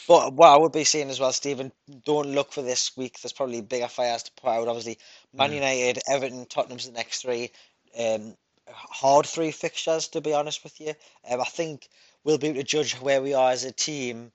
But 0.06 0.32
what 0.32 0.48
I 0.48 0.56
would 0.56 0.72
be 0.72 0.84
saying 0.84 1.10
as 1.10 1.20
well, 1.20 1.32
Stephen, 1.32 1.72
don't 2.04 2.28
look 2.28 2.52
for 2.52 2.62
this 2.62 2.96
week. 2.96 3.20
There's 3.20 3.32
probably 3.32 3.60
bigger 3.60 3.88
fires 3.88 4.22
to 4.24 4.32
put 4.32 4.48
out. 4.48 4.68
Obviously, 4.68 4.98
Man 5.34 5.50
Mm. 5.50 5.54
United, 5.54 5.98
Everton, 6.08 6.46
Tottenham's 6.46 6.86
the 6.86 6.92
next 6.92 7.22
three. 7.22 7.50
Um, 7.98 8.36
hard 8.70 9.26
three 9.26 9.50
fixtures, 9.50 10.08
to 10.08 10.20
be 10.20 10.34
honest 10.34 10.64
with 10.64 10.80
you. 10.80 10.94
Um, 11.28 11.40
I 11.40 11.44
think 11.44 11.88
we'll 12.24 12.38
be 12.38 12.48
able 12.48 12.60
to 12.60 12.64
judge 12.64 12.94
where 12.94 13.20
we 13.22 13.34
are 13.34 13.50
as 13.50 13.64
a 13.64 13.72
team 13.72 14.32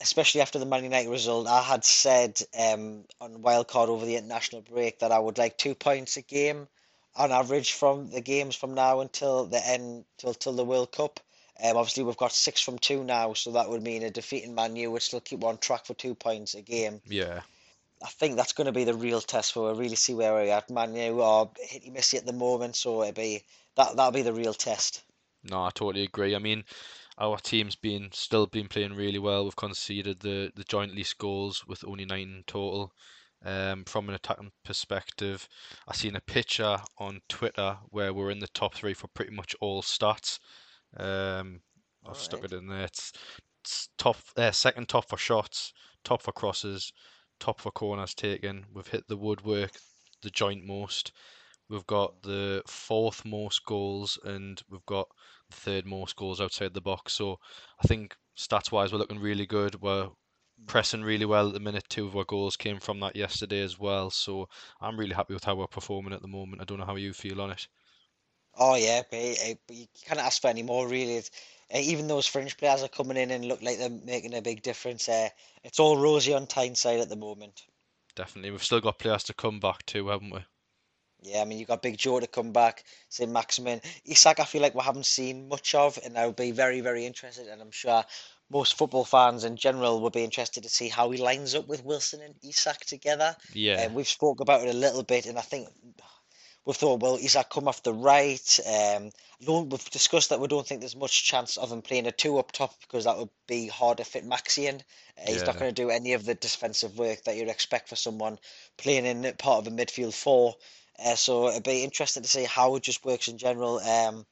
especially 0.00 0.40
after 0.40 0.58
the 0.58 0.66
Man 0.66 0.84
United 0.84 1.10
result, 1.10 1.46
I 1.46 1.62
had 1.62 1.84
said 1.84 2.40
um, 2.58 3.04
on 3.20 3.42
wildcard 3.42 3.88
over 3.88 4.04
the 4.06 4.16
international 4.16 4.62
break 4.62 5.00
that 5.00 5.12
I 5.12 5.18
would 5.18 5.38
like 5.38 5.58
two 5.58 5.74
points 5.74 6.16
a 6.16 6.22
game 6.22 6.68
on 7.16 7.32
average 7.32 7.72
from 7.72 8.10
the 8.10 8.20
games 8.20 8.54
from 8.54 8.74
now 8.74 9.00
until 9.00 9.46
the 9.46 9.64
end, 9.66 10.04
till 10.18 10.34
till 10.34 10.52
the 10.52 10.64
World 10.64 10.92
Cup. 10.92 11.20
Um, 11.62 11.76
obviously, 11.76 12.04
we've 12.04 12.16
got 12.16 12.32
six 12.32 12.60
from 12.60 12.78
two 12.78 13.02
now, 13.02 13.34
so 13.34 13.52
that 13.52 13.68
would 13.68 13.82
mean 13.82 14.04
a 14.04 14.10
defeating 14.10 14.54
Man 14.54 14.76
U 14.76 14.92
would 14.92 15.02
still 15.02 15.20
keep 15.20 15.42
on 15.42 15.58
track 15.58 15.86
for 15.86 15.94
two 15.94 16.14
points 16.14 16.54
a 16.54 16.62
game. 16.62 17.00
Yeah. 17.04 17.40
I 18.02 18.08
think 18.08 18.36
that's 18.36 18.52
going 18.52 18.66
to 18.66 18.72
be 18.72 18.84
the 18.84 18.94
real 18.94 19.20
test 19.20 19.56
where 19.56 19.72
we 19.72 19.78
really 19.78 19.96
see 19.96 20.14
where 20.14 20.32
we're 20.32 20.52
at. 20.52 20.70
Man 20.70 20.94
U 20.94 21.20
are 21.20 21.50
hitty 21.58 21.90
missy 21.90 22.16
at 22.16 22.26
the 22.26 22.32
moment, 22.32 22.76
so 22.76 23.02
it'll 23.02 23.12
be 23.12 23.42
that 23.76 23.96
that'll 23.96 24.12
be 24.12 24.22
the 24.22 24.32
real 24.32 24.54
test. 24.54 25.02
No, 25.42 25.64
I 25.64 25.70
totally 25.74 26.04
agree. 26.04 26.36
I 26.36 26.38
mean, 26.38 26.64
our 27.18 27.38
team's 27.38 27.74
been 27.74 28.10
still 28.12 28.46
been 28.46 28.68
playing 28.68 28.94
really 28.94 29.18
well. 29.18 29.44
We've 29.44 29.56
conceded 29.56 30.20
the 30.20 30.52
the 30.54 30.64
joint 30.64 30.94
least 30.94 31.18
goals 31.18 31.66
with 31.66 31.84
only 31.84 32.04
nine 32.04 32.34
in 32.36 32.44
total. 32.46 32.92
Um, 33.44 33.84
from 33.84 34.08
an 34.08 34.16
attacking 34.16 34.50
perspective, 34.64 35.48
I 35.86 35.94
seen 35.94 36.16
a 36.16 36.20
picture 36.20 36.78
on 36.98 37.20
Twitter 37.28 37.78
where 37.90 38.12
we're 38.12 38.32
in 38.32 38.40
the 38.40 38.48
top 38.48 38.74
three 38.74 38.94
for 38.94 39.06
pretty 39.08 39.32
much 39.32 39.54
all 39.60 39.80
stats. 39.82 40.40
Um, 40.96 41.60
I've 42.08 42.16
stuck 42.16 42.44
it 42.44 42.52
in 42.52 42.66
there. 42.66 42.84
It's, 42.84 43.12
it's 43.64 43.88
top, 43.98 44.16
uh, 44.36 44.50
second 44.50 44.88
top 44.88 45.08
for 45.08 45.18
shots, 45.18 45.72
top 46.04 46.22
for 46.22 46.32
crosses, 46.32 46.92
top 47.38 47.60
for 47.60 47.70
corners 47.70 48.14
taken. 48.14 48.64
We've 48.72 48.86
hit 48.86 49.06
the 49.08 49.16
woodwork, 49.16 49.72
the 50.22 50.30
joint 50.30 50.64
most. 50.64 51.12
We've 51.68 51.86
got 51.86 52.22
the 52.22 52.62
fourth 52.66 53.24
most 53.26 53.64
goals, 53.66 54.18
and 54.24 54.60
we've 54.70 54.86
got 54.86 55.08
the 55.50 55.56
third 55.56 55.84
most 55.84 56.16
goals 56.16 56.40
outside 56.40 56.72
the 56.72 56.80
box. 56.80 57.12
So 57.12 57.38
I 57.82 57.86
think 57.86 58.16
stats 58.36 58.72
wise, 58.72 58.92
we're 58.92 58.98
looking 58.98 59.20
really 59.20 59.46
good. 59.46 59.80
We're 59.82 60.08
pressing 60.66 61.02
really 61.02 61.26
well 61.26 61.48
at 61.48 61.52
the 61.52 61.60
minute. 61.60 61.84
Two 61.88 62.06
of 62.06 62.16
our 62.16 62.24
goals 62.24 62.56
came 62.56 62.80
from 62.80 63.00
that 63.00 63.16
yesterday 63.16 63.60
as 63.60 63.78
well. 63.78 64.10
So 64.10 64.48
I'm 64.80 64.98
really 64.98 65.14
happy 65.14 65.34
with 65.34 65.44
how 65.44 65.56
we're 65.56 65.66
performing 65.66 66.14
at 66.14 66.22
the 66.22 66.28
moment. 66.28 66.62
I 66.62 66.64
don't 66.64 66.78
know 66.78 66.86
how 66.86 66.96
you 66.96 67.12
feel 67.12 67.40
on 67.40 67.50
it. 67.50 67.68
Oh 68.58 68.74
yeah, 68.74 69.02
but, 69.08 69.16
eh, 69.16 69.54
but 69.66 69.76
you 69.76 69.86
can't 70.04 70.20
ask 70.20 70.40
for 70.42 70.48
any 70.48 70.62
more 70.62 70.88
really. 70.88 71.16
It's, 71.16 71.30
uh, 71.72 71.78
even 71.78 72.08
those 72.08 72.26
fringe 72.26 72.56
players 72.56 72.82
are 72.82 72.88
coming 72.88 73.16
in 73.16 73.30
and 73.30 73.44
look 73.44 73.62
like 73.62 73.78
they're 73.78 73.90
making 73.90 74.34
a 74.34 74.42
big 74.42 74.62
difference. 74.62 75.08
Uh, 75.08 75.28
it's 75.64 75.78
all 75.78 75.98
rosy 75.98 76.34
on 76.34 76.46
Tyneside 76.46 77.00
at 77.00 77.08
the 77.08 77.16
moment. 77.16 77.64
Definitely. 78.16 78.50
We've 78.50 78.64
still 78.64 78.80
got 78.80 78.98
players 78.98 79.22
to 79.24 79.34
come 79.34 79.60
back 79.60 79.86
too, 79.86 80.08
haven't 80.08 80.30
we? 80.30 80.40
Yeah, 81.22 81.42
I 81.42 81.44
mean, 81.44 81.58
you've 81.58 81.68
got 81.68 81.82
Big 81.82 81.98
Joe 81.98 82.20
to 82.20 82.26
come 82.26 82.52
back, 82.52 82.84
St. 83.08 83.30
Maximin. 83.30 83.80
Isak, 84.04 84.38
I 84.38 84.44
feel 84.44 84.62
like 84.62 84.74
we 84.74 84.82
haven't 84.82 85.06
seen 85.06 85.48
much 85.48 85.74
of, 85.74 85.98
and 86.04 86.16
I 86.16 86.26
would 86.26 86.36
be 86.36 86.52
very, 86.52 86.80
very 86.80 87.06
interested. 87.06 87.48
And 87.48 87.60
I'm 87.60 87.72
sure 87.72 88.04
most 88.50 88.78
football 88.78 89.04
fans 89.04 89.44
in 89.44 89.56
general 89.56 90.00
would 90.00 90.12
be 90.12 90.22
interested 90.22 90.62
to 90.62 90.68
see 90.68 90.88
how 90.88 91.10
he 91.10 91.18
lines 91.18 91.54
up 91.54 91.66
with 91.66 91.84
Wilson 91.84 92.22
and 92.22 92.34
Isak 92.42 92.80
together. 92.86 93.36
Yeah, 93.52 93.80
And 93.80 93.94
we've 93.94 94.08
spoke 94.08 94.40
about 94.40 94.62
it 94.62 94.74
a 94.74 94.78
little 94.78 95.02
bit, 95.02 95.26
and 95.26 95.38
I 95.38 95.42
think 95.42 95.68
we've 96.68 96.76
thought, 96.76 97.00
well, 97.00 97.16
Isak 97.16 97.48
come 97.48 97.66
off 97.66 97.82
the 97.82 97.94
right. 97.94 98.60
Um, 98.66 99.10
don't, 99.42 99.70
we've 99.70 99.90
discussed 99.90 100.28
that 100.28 100.38
we 100.38 100.48
don't 100.48 100.66
think 100.66 100.80
there's 100.80 100.94
much 100.94 101.24
chance 101.24 101.56
of 101.56 101.72
him 101.72 101.80
playing 101.80 102.06
a 102.06 102.12
two 102.12 102.36
up 102.36 102.52
top 102.52 102.74
because 102.82 103.04
that 103.04 103.16
would 103.16 103.30
be 103.46 103.68
hard 103.68 103.96
to 103.96 104.04
fit 104.04 104.28
Maxi 104.28 104.68
in. 104.68 104.76
Uh, 104.76 105.32
he's 105.32 105.46
not 105.46 105.58
going 105.58 105.74
to 105.74 105.82
do 105.82 105.88
any 105.88 106.12
of 106.12 106.26
the 106.26 106.34
defensive 106.34 106.98
work 106.98 107.24
that 107.24 107.36
you'd 107.36 107.48
expect 107.48 107.88
for 107.88 107.96
someone 107.96 108.38
playing 108.76 109.06
in 109.06 109.22
part 109.38 109.66
of 109.66 109.72
a 109.72 109.74
midfield 109.74 110.12
four. 110.12 110.56
Uh, 111.02 111.14
so 111.14 111.48
it'd 111.48 111.64
be 111.64 111.84
interesting 111.84 112.22
to 112.22 112.28
see 112.28 112.44
how 112.44 112.76
it 112.76 112.82
just 112.82 113.02
works 113.02 113.28
in 113.28 113.38
general. 113.38 113.78
Um, 113.78 114.26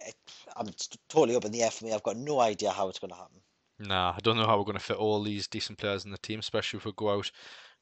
it, 0.00 0.14
I'm 0.56 0.68
totally 1.10 1.36
up 1.36 1.44
in 1.44 1.52
the 1.52 1.62
air 1.62 1.70
for 1.70 1.84
me. 1.84 1.92
I've 1.92 2.02
got 2.02 2.16
no 2.16 2.40
idea 2.40 2.70
how 2.70 2.88
it's 2.88 3.00
going 3.00 3.10
to 3.10 3.16
happen. 3.16 3.40
Nah, 3.80 4.14
I 4.16 4.20
don't 4.22 4.38
know 4.38 4.46
how 4.46 4.56
we're 4.56 4.64
going 4.64 4.78
to 4.78 4.82
fit 4.82 4.96
all 4.96 5.22
these 5.22 5.46
decent 5.46 5.76
players 5.76 6.06
in 6.06 6.10
the 6.10 6.16
team, 6.16 6.38
especially 6.38 6.78
if 6.78 6.86
we 6.86 6.92
go 6.96 7.10
out 7.10 7.30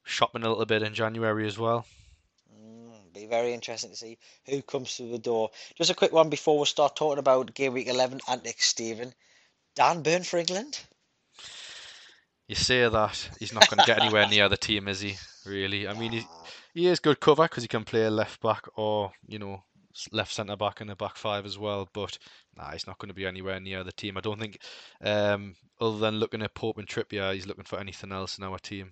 shopping 0.03 0.43
a 0.43 0.49
little 0.49 0.65
bit 0.65 0.83
in 0.83 0.93
January 0.93 1.47
as 1.47 1.57
well. 1.57 1.85
Be 3.15 3.25
very 3.27 3.53
interesting 3.53 3.91
to 3.91 3.95
see 3.95 4.17
who 4.45 4.61
comes 4.61 4.93
through 4.93 5.11
the 5.11 5.17
door. 5.17 5.49
Just 5.75 5.89
a 5.89 5.95
quick 5.95 6.11
one 6.11 6.29
before 6.29 6.59
we 6.59 6.65
start 6.65 6.97
talking 6.97 7.17
about 7.17 7.53
game 7.53 7.71
week 7.71 7.87
11 7.87 8.19
antics, 8.27 8.67
Stephen. 8.67 9.13
Dan 9.73 10.03
Burn 10.03 10.23
for 10.23 10.37
England? 10.37 10.81
You 12.47 12.55
say 12.55 12.87
that 12.87 13.29
he's 13.39 13.53
not 13.53 13.69
going 13.69 13.79
to 13.79 13.85
get 13.85 14.01
anywhere 14.01 14.27
near 14.27 14.49
the 14.49 14.57
team, 14.57 14.89
is 14.89 14.99
he? 14.99 15.15
Really? 15.45 15.87
I 15.87 15.93
mean, 15.93 16.11
he 16.11 16.27
he 16.73 16.87
is 16.87 16.99
good 16.99 17.21
cover 17.21 17.43
because 17.43 17.63
he 17.63 17.69
can 17.69 17.85
play 17.85 18.07
left 18.09 18.41
back 18.41 18.65
or 18.75 19.13
you 19.27 19.39
know 19.39 19.63
left 20.11 20.33
centre 20.33 20.57
back 20.57 20.81
in 20.81 20.87
the 20.87 20.95
back 20.95 21.15
five 21.15 21.45
as 21.45 21.57
well. 21.57 21.87
But 21.93 22.17
nah, 22.55 22.71
he's 22.71 22.85
not 22.85 22.99
going 22.99 23.09
to 23.09 23.15
be 23.15 23.25
anywhere 23.25 23.59
near 23.59 23.83
the 23.83 23.91
team. 23.93 24.17
I 24.17 24.21
don't 24.21 24.39
think, 24.39 24.59
um, 25.01 25.55
other 25.79 25.97
than 25.97 26.19
looking 26.19 26.41
at 26.41 26.53
Pope 26.53 26.77
and 26.77 26.87
Trippier, 26.87 27.33
he's 27.33 27.47
looking 27.47 27.63
for 27.63 27.79
anything 27.79 28.11
else 28.11 28.37
in 28.37 28.43
our 28.43 28.59
team. 28.59 28.91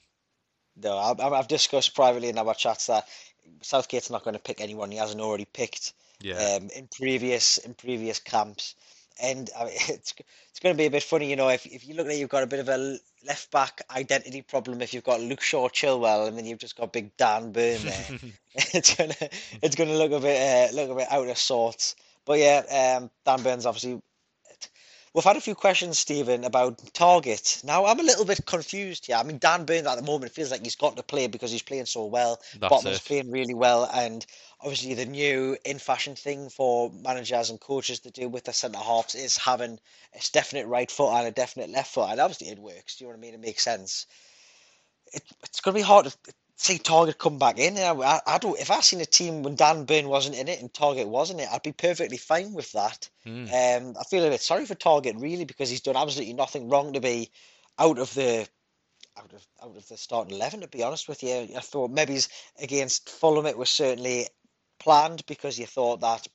No, 0.75 0.97
I- 0.97 1.39
I've 1.39 1.47
discussed 1.47 1.95
privately 1.95 2.29
in 2.29 2.37
our 2.37 2.53
chats 2.53 2.87
that 2.87 3.07
Southgate's 3.61 4.09
not 4.09 4.23
going 4.23 4.35
to 4.35 4.39
pick 4.41 4.61
anyone 4.61 4.91
he 4.91 4.97
hasn't 4.97 5.21
already 5.21 5.45
picked 5.45 5.93
Yeah, 6.19 6.55
um, 6.55 6.69
in 6.75 6.87
previous 6.87 7.57
in 7.59 7.73
previous 7.73 8.19
camps. 8.19 8.75
And 9.21 9.49
I 9.57 9.65
mean, 9.65 9.73
it's 9.89 10.13
it's 10.49 10.59
going 10.59 10.73
to 10.73 10.77
be 10.77 10.85
a 10.85 10.91
bit 10.91 11.03
funny, 11.03 11.29
you 11.29 11.35
know, 11.35 11.49
if 11.49 11.65
if 11.65 11.87
you 11.87 11.93
look 11.95 12.07
like 12.07 12.17
you've 12.17 12.29
got 12.29 12.43
a 12.43 12.47
bit 12.47 12.59
of 12.59 12.69
a 12.69 12.97
left 13.25 13.51
back 13.51 13.81
identity 13.89 14.41
problem 14.41 14.81
if 14.81 14.93
you've 14.93 15.03
got 15.03 15.21
Luke 15.21 15.41
Shaw 15.41 15.69
Chilwell 15.69 16.27
and 16.27 16.37
then 16.37 16.45
you've 16.45 16.59
just 16.59 16.75
got 16.75 16.91
big 16.91 17.15
Dan 17.17 17.51
Burn 17.51 17.81
there. 17.83 18.05
It's 18.55 18.95
gonna 18.95 19.15
it's 19.63 19.75
gonna 19.75 19.97
look 19.97 20.11
a 20.11 20.19
bit 20.19 20.39
uh, 20.71 20.75
look 20.75 20.89
a 20.91 20.95
bit 20.95 21.11
out 21.11 21.27
of 21.27 21.37
sorts. 21.37 21.95
But 22.25 22.39
yeah, 22.39 22.97
um, 22.99 23.09
Dan 23.25 23.43
Burn's 23.43 23.65
obviously 23.65 24.01
We've 25.13 25.23
had 25.23 25.37
a 25.37 25.41
few 25.41 25.53
questions, 25.53 25.99
Stephen, 25.99 26.43
about 26.43 26.77
Targett. 26.93 27.63
Now, 27.63 27.85
I'm 27.85 27.99
a 27.99 28.03
little 28.03 28.25
bit 28.25 28.45
confused 28.47 29.05
here. 29.05 29.15
I 29.15 29.23
mean, 29.23 29.37
Dan 29.37 29.63
Burn's 29.65 29.85
at 29.85 29.95
the 29.95 30.01
moment 30.01 30.31
feels 30.31 30.49
like 30.49 30.63
he's 30.63 30.75
got 30.75 30.95
to 30.95 31.03
play 31.03 31.27
because 31.27 31.51
he's 31.51 31.61
playing 31.61 31.85
so 31.85 32.05
well. 32.05 32.41
that's 32.59 32.73
Botman's 32.73 32.97
it. 32.97 33.05
playing 33.05 33.31
really 33.31 33.53
well, 33.53 33.87
and 33.93 34.25
obviously 34.59 34.95
the 34.95 35.05
new 35.05 35.55
in-fashion 35.65 36.15
thing 36.15 36.49
for 36.49 36.89
managers 36.91 37.51
and 37.51 37.59
coaches 37.59 37.99
to 37.99 38.11
do 38.11 38.27
with 38.27 38.45
the 38.45 38.53
centre 38.53 38.79
halves 38.79 39.13
is 39.13 39.37
having 39.37 39.79
a 40.15 40.19
definite 40.31 40.65
right 40.65 40.89
foot 40.89 41.13
and 41.13 41.27
a 41.27 41.31
definite 41.31 41.69
left 41.69 41.93
foot, 41.93 42.09
and 42.09 42.19
obviously 42.19 42.49
it 42.49 42.57
works. 42.57 42.95
Do 42.95 43.03
you 43.03 43.07
know 43.07 43.11
what 43.11 43.19
I 43.19 43.21
mean? 43.21 43.33
It 43.35 43.39
makes 43.39 43.63
sense 43.63 44.07
it, 45.13 45.23
it's 45.43 45.61
going 45.61 45.73
to 45.73 45.79
be 45.79 45.83
hard 45.83 46.05
to 46.05 46.33
see 46.55 46.77
Targett 46.77 47.17
come 47.17 47.37
back 47.37 47.59
in. 47.59 47.77
I, 47.77 48.19
I, 48.25 48.37
don't. 48.37 48.59
If 48.59 48.71
I 48.71 48.81
seen 48.81 49.01
a 49.01 49.05
team 49.05 49.43
when 49.43 49.55
Dan 49.55 49.85
Burn 49.85 50.07
wasn't 50.07 50.37
in 50.37 50.47
it 50.47 50.61
and 50.61 50.71
Targett 50.71 51.07
was 51.07 51.31
in 51.31 51.39
it, 51.39 51.49
I'd 51.51 51.63
be 51.63 51.71
perfectly 51.71 52.17
fine 52.17 52.53
with 52.53 52.71
that. 52.73 53.09
Hmm. 53.23 53.45
Um, 53.45 53.95
I 53.99 54.03
feel 54.09 54.25
a 54.25 54.29
bit 54.29 54.41
sorry 54.41 54.65
for 54.65 54.75
Targett 54.75 55.21
really 55.21 55.45
because 55.45 55.69
he's 55.69 55.81
done 55.81 55.97
absolutely 55.97 56.33
nothing 56.33 56.69
wrong 56.69 56.93
to 56.93 57.01
be 57.01 57.31
out 57.79 57.99
of 57.99 58.13
the 58.13 58.47
out 59.17 59.33
of 59.33 59.45
out 59.61 59.75
of 59.75 59.87
the 59.87 59.97
starting 59.97 60.35
eleven. 60.35 60.61
To 60.61 60.67
be 60.67 60.83
honest 60.83 61.07
with 61.07 61.23
you, 61.23 61.49
I 61.55 61.59
thought 61.59 61.91
maybe 61.91 62.13
he's 62.13 62.29
against 62.61 63.09
Fulham. 63.09 63.45
It 63.45 63.57
was 63.57 63.69
certainly 63.69 64.27
planned 64.79 65.25
because 65.25 65.57
you 65.57 65.65
thought 65.65 66.01
that 66.01 66.27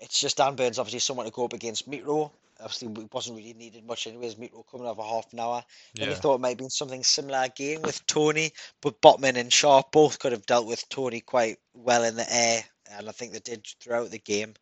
it's 0.00 0.20
just 0.20 0.36
Dan 0.36 0.56
Burn's 0.56 0.78
obviously 0.78 1.00
someone 1.00 1.26
to 1.26 1.32
go 1.32 1.44
up 1.44 1.52
against 1.52 1.88
Mitro. 1.88 2.32
Obviously, 2.62 2.88
it 3.02 3.12
wasn't 3.12 3.36
really 3.36 3.54
needed 3.54 3.84
much 3.84 4.06
anyways. 4.06 4.36
Mitro 4.36 4.64
coming 4.70 4.86
over 4.86 5.02
half 5.02 5.32
an 5.32 5.40
hour. 5.40 5.64
You 5.94 6.06
Yeah, 6.06 6.14
thought 6.14 6.36
it 6.36 6.40
might 6.40 6.50
have 6.50 6.58
been 6.58 6.70
something 6.70 7.02
similar 7.02 7.42
again 7.42 7.82
with 7.82 8.06
Toney, 8.06 8.52
but 8.80 9.00
Botman 9.00 9.36
and 9.36 9.50
Schär 9.50 9.84
both 9.90 10.18
could 10.18 10.32
have 10.32 10.46
dealt 10.46 10.66
with 10.66 10.88
Toney 10.88 11.20
quite 11.20 11.58
well 11.74 12.04
in 12.04 12.16
the 12.16 12.34
air, 12.34 12.64
and 12.92 13.08
I 13.08 13.12
think 13.12 13.32
they 13.32 13.40
did 13.40 13.66
throughout 13.80 14.10
the 14.10 14.18
game. 14.18 14.54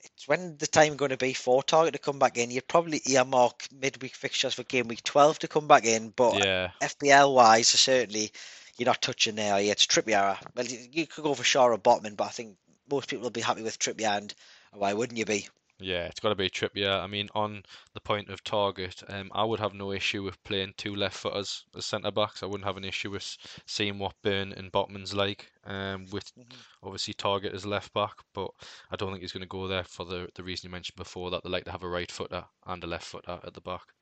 It's 0.00 0.26
when 0.26 0.56
the 0.56 0.66
time 0.66 0.96
going 0.96 1.10
to 1.10 1.16
be 1.16 1.32
for 1.32 1.62
Targett 1.62 1.92
to 1.92 1.98
come 1.98 2.18
back 2.18 2.36
in. 2.36 2.50
You'd 2.50 2.66
probably 2.66 3.00
earmark 3.06 3.68
midweek 3.72 4.16
fixtures 4.16 4.54
for 4.54 4.64
game 4.64 4.88
week 4.88 5.04
12 5.04 5.40
to 5.40 5.48
come 5.48 5.68
back 5.68 5.84
in, 5.84 6.10
but 6.10 6.38
yeah, 6.38 6.70
FPL 6.80 7.34
wise, 7.34 7.68
certainly 7.68 8.32
you're 8.76 8.86
not 8.86 9.02
touching 9.02 9.36
there. 9.36 9.60
Yeah, 9.60 9.72
it's 9.72 9.86
Trippier. 9.86 10.38
Well, 10.54 10.66
you, 10.66 10.78
you 10.90 11.06
could 11.06 11.22
go 11.22 11.34
for 11.34 11.44
Shaw 11.44 11.66
or 11.66 11.78
Botman, 11.78 12.16
but 12.16 12.24
I 12.24 12.30
think 12.30 12.56
most 12.90 13.08
people 13.08 13.24
will 13.24 13.30
be 13.30 13.40
happy 13.40 13.62
with 13.62 13.78
Trippier, 13.78 14.16
and 14.16 14.34
why 14.72 14.92
wouldn't 14.92 15.18
you 15.18 15.24
be? 15.24 15.48
Yeah. 15.82 16.06
It's 16.06 16.20
got 16.20 16.30
to 16.30 16.34
be 16.34 16.48
Trippier. 16.48 17.00
I 17.02 17.06
mean, 17.06 17.28
on 17.34 17.62
the 17.92 18.00
point 18.00 18.30
of 18.30 18.42
Targett, 18.44 19.02
um, 19.12 19.30
I 19.34 19.44
would 19.44 19.60
have 19.60 19.74
no 19.74 19.92
issue 19.92 20.22
with 20.22 20.42
playing 20.44 20.74
two 20.78 20.94
left 20.94 21.16
footers 21.16 21.66
as 21.76 21.84
centre 21.84 22.10
backs. 22.10 22.42
I 22.42 22.46
wouldn't 22.46 22.64
have 22.66 22.76
an 22.78 22.84
issue 22.84 23.10
with 23.10 23.36
seeing 23.66 23.98
what 23.98 24.14
Burn 24.22 24.52
and 24.52 24.72
Botman's 24.72 25.12
like. 25.14 25.52
Um, 25.64 26.06
with 26.10 26.32
Mhm. 26.36 26.64
obviously 26.82 27.14
Targett 27.14 27.52
as 27.54 27.66
left 27.66 27.92
back, 27.92 28.14
but 28.32 28.50
I 28.90 28.96
don't 28.96 29.10
think 29.10 29.22
he's 29.22 29.32
going 29.32 29.42
to 29.42 29.46
go 29.48 29.66
there 29.68 29.84
for 29.84 30.04
the 30.06 30.28
the 30.34 30.44
reason 30.44 30.68
you 30.68 30.72
mentioned 30.72 30.96
before 30.96 31.30
that 31.30 31.42
they 31.44 31.50
like 31.50 31.64
to 31.64 31.72
have 31.72 31.82
a 31.82 31.88
right 31.88 32.10
footer 32.10 32.46
and 32.66 32.82
a 32.84 32.86
left 32.86 33.06
footer 33.06 33.40
at 33.44 33.54
the 33.54 33.60
back. 33.60 33.92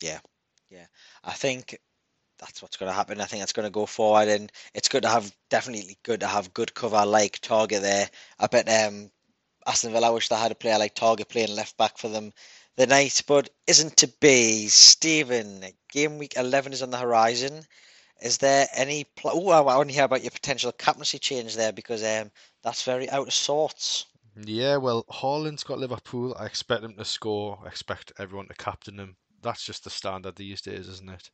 Yeah, 0.00 0.20
yeah. 0.70 0.86
I 1.24 1.32
think 1.32 1.78
that's 2.38 2.62
what's 2.62 2.76
going 2.76 2.90
to 2.90 2.96
happen. 2.96 3.20
I 3.20 3.26
think 3.26 3.42
that's 3.42 3.52
going 3.52 3.66
to 3.66 3.70
go 3.70 3.86
forward, 3.86 4.28
and 4.28 4.52
it's 4.74 4.88
good 4.88 5.02
to 5.04 5.08
have 5.08 5.34
definitely 5.50 5.98
good 6.04 6.20
to 6.20 6.26
have 6.26 6.54
good 6.54 6.74
cover 6.74 7.04
like 7.06 7.40
Targett 7.40 7.82
there. 7.82 8.10
I 8.38 8.46
bet 8.48 8.68
um 8.68 9.10
Aston 9.66 9.92
Villa 9.92 10.12
wish 10.12 10.28
they 10.28 10.36
had 10.36 10.52
a 10.52 10.54
player 10.54 10.78
like 10.78 10.94
Targett 10.94 11.28
playing 11.28 11.54
left 11.54 11.76
back 11.76 11.98
for 11.98 12.08
them 12.08 12.32
the 12.76 12.86
night, 12.86 13.22
but 13.26 13.50
isn't 13.66 13.96
to 13.98 14.08
be. 14.08 14.68
Stephen, 14.68 15.64
game 15.90 16.18
week 16.18 16.34
11 16.36 16.72
is 16.72 16.82
on 16.82 16.90
the 16.90 16.98
horizon. 16.98 17.66
Is 18.22 18.38
there 18.38 18.68
any 18.74 19.04
pl- 19.04 19.32
Oh, 19.34 19.50
I 19.50 19.76
want 19.76 19.88
to 19.90 19.94
hear 19.94 20.04
about 20.04 20.22
your 20.22 20.30
potential 20.30 20.72
captaincy 20.72 21.18
change 21.18 21.56
there 21.56 21.72
because 21.72 22.02
um 22.04 22.30
that's 22.62 22.82
very 22.84 23.10
out 23.10 23.28
of 23.28 23.34
sorts. 23.34 24.06
Yeah, 24.44 24.76
well, 24.76 25.04
Haaland's 25.10 25.64
got 25.64 25.78
Liverpool. 25.78 26.34
I 26.38 26.46
expect 26.46 26.84
him 26.84 26.94
to 26.96 27.04
score. 27.04 27.58
I 27.64 27.68
expect 27.68 28.12
everyone 28.18 28.48
to 28.48 28.54
captain 28.54 28.98
him. 29.00 29.16
that's 29.42 29.64
just 29.64 29.84
the 29.84 29.90
standard 29.90 30.36
these 30.36 30.60
days, 30.62 30.88
isn't 30.88 31.08
it? 31.10 31.30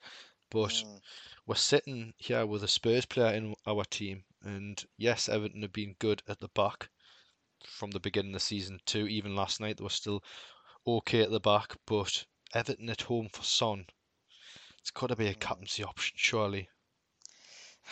But 0.50 0.84
Mm. 0.84 1.00
we're 1.46 1.54
sitting 1.56 2.14
here 2.18 2.46
with 2.46 2.64
a 2.64 2.68
Spurs 2.68 3.06
player 3.06 3.34
in 3.34 3.54
our 3.66 3.84
team, 3.84 4.24
and 4.42 4.84
yes, 4.96 5.28
Everton 5.28 5.62
have 5.62 5.72
been 5.72 5.96
good 5.98 6.22
at 6.28 6.40
the 6.40 6.48
back 6.48 6.88
from 7.66 7.90
the 7.90 8.00
beginning 8.00 8.30
of 8.32 8.40
the 8.40 8.40
season 8.40 8.80
too. 8.86 9.06
Even 9.06 9.34
last 9.36 9.60
night 9.60 9.76
they 9.78 9.84
were 9.84 9.90
still 9.90 10.22
okay 10.86 11.22
at 11.22 11.30
the 11.30 11.40
back, 11.40 11.76
but 11.86 12.24
Everton 12.54 12.88
at 12.90 13.02
home 13.02 13.28
for 13.32 13.42
Son, 13.42 13.86
it's 14.80 14.90
got 14.90 15.08
to 15.08 15.16
be 15.16 15.26
a 15.28 15.34
Mm. 15.34 15.40
captaincy 15.40 15.82
option, 15.84 16.14
surely. 16.16 16.68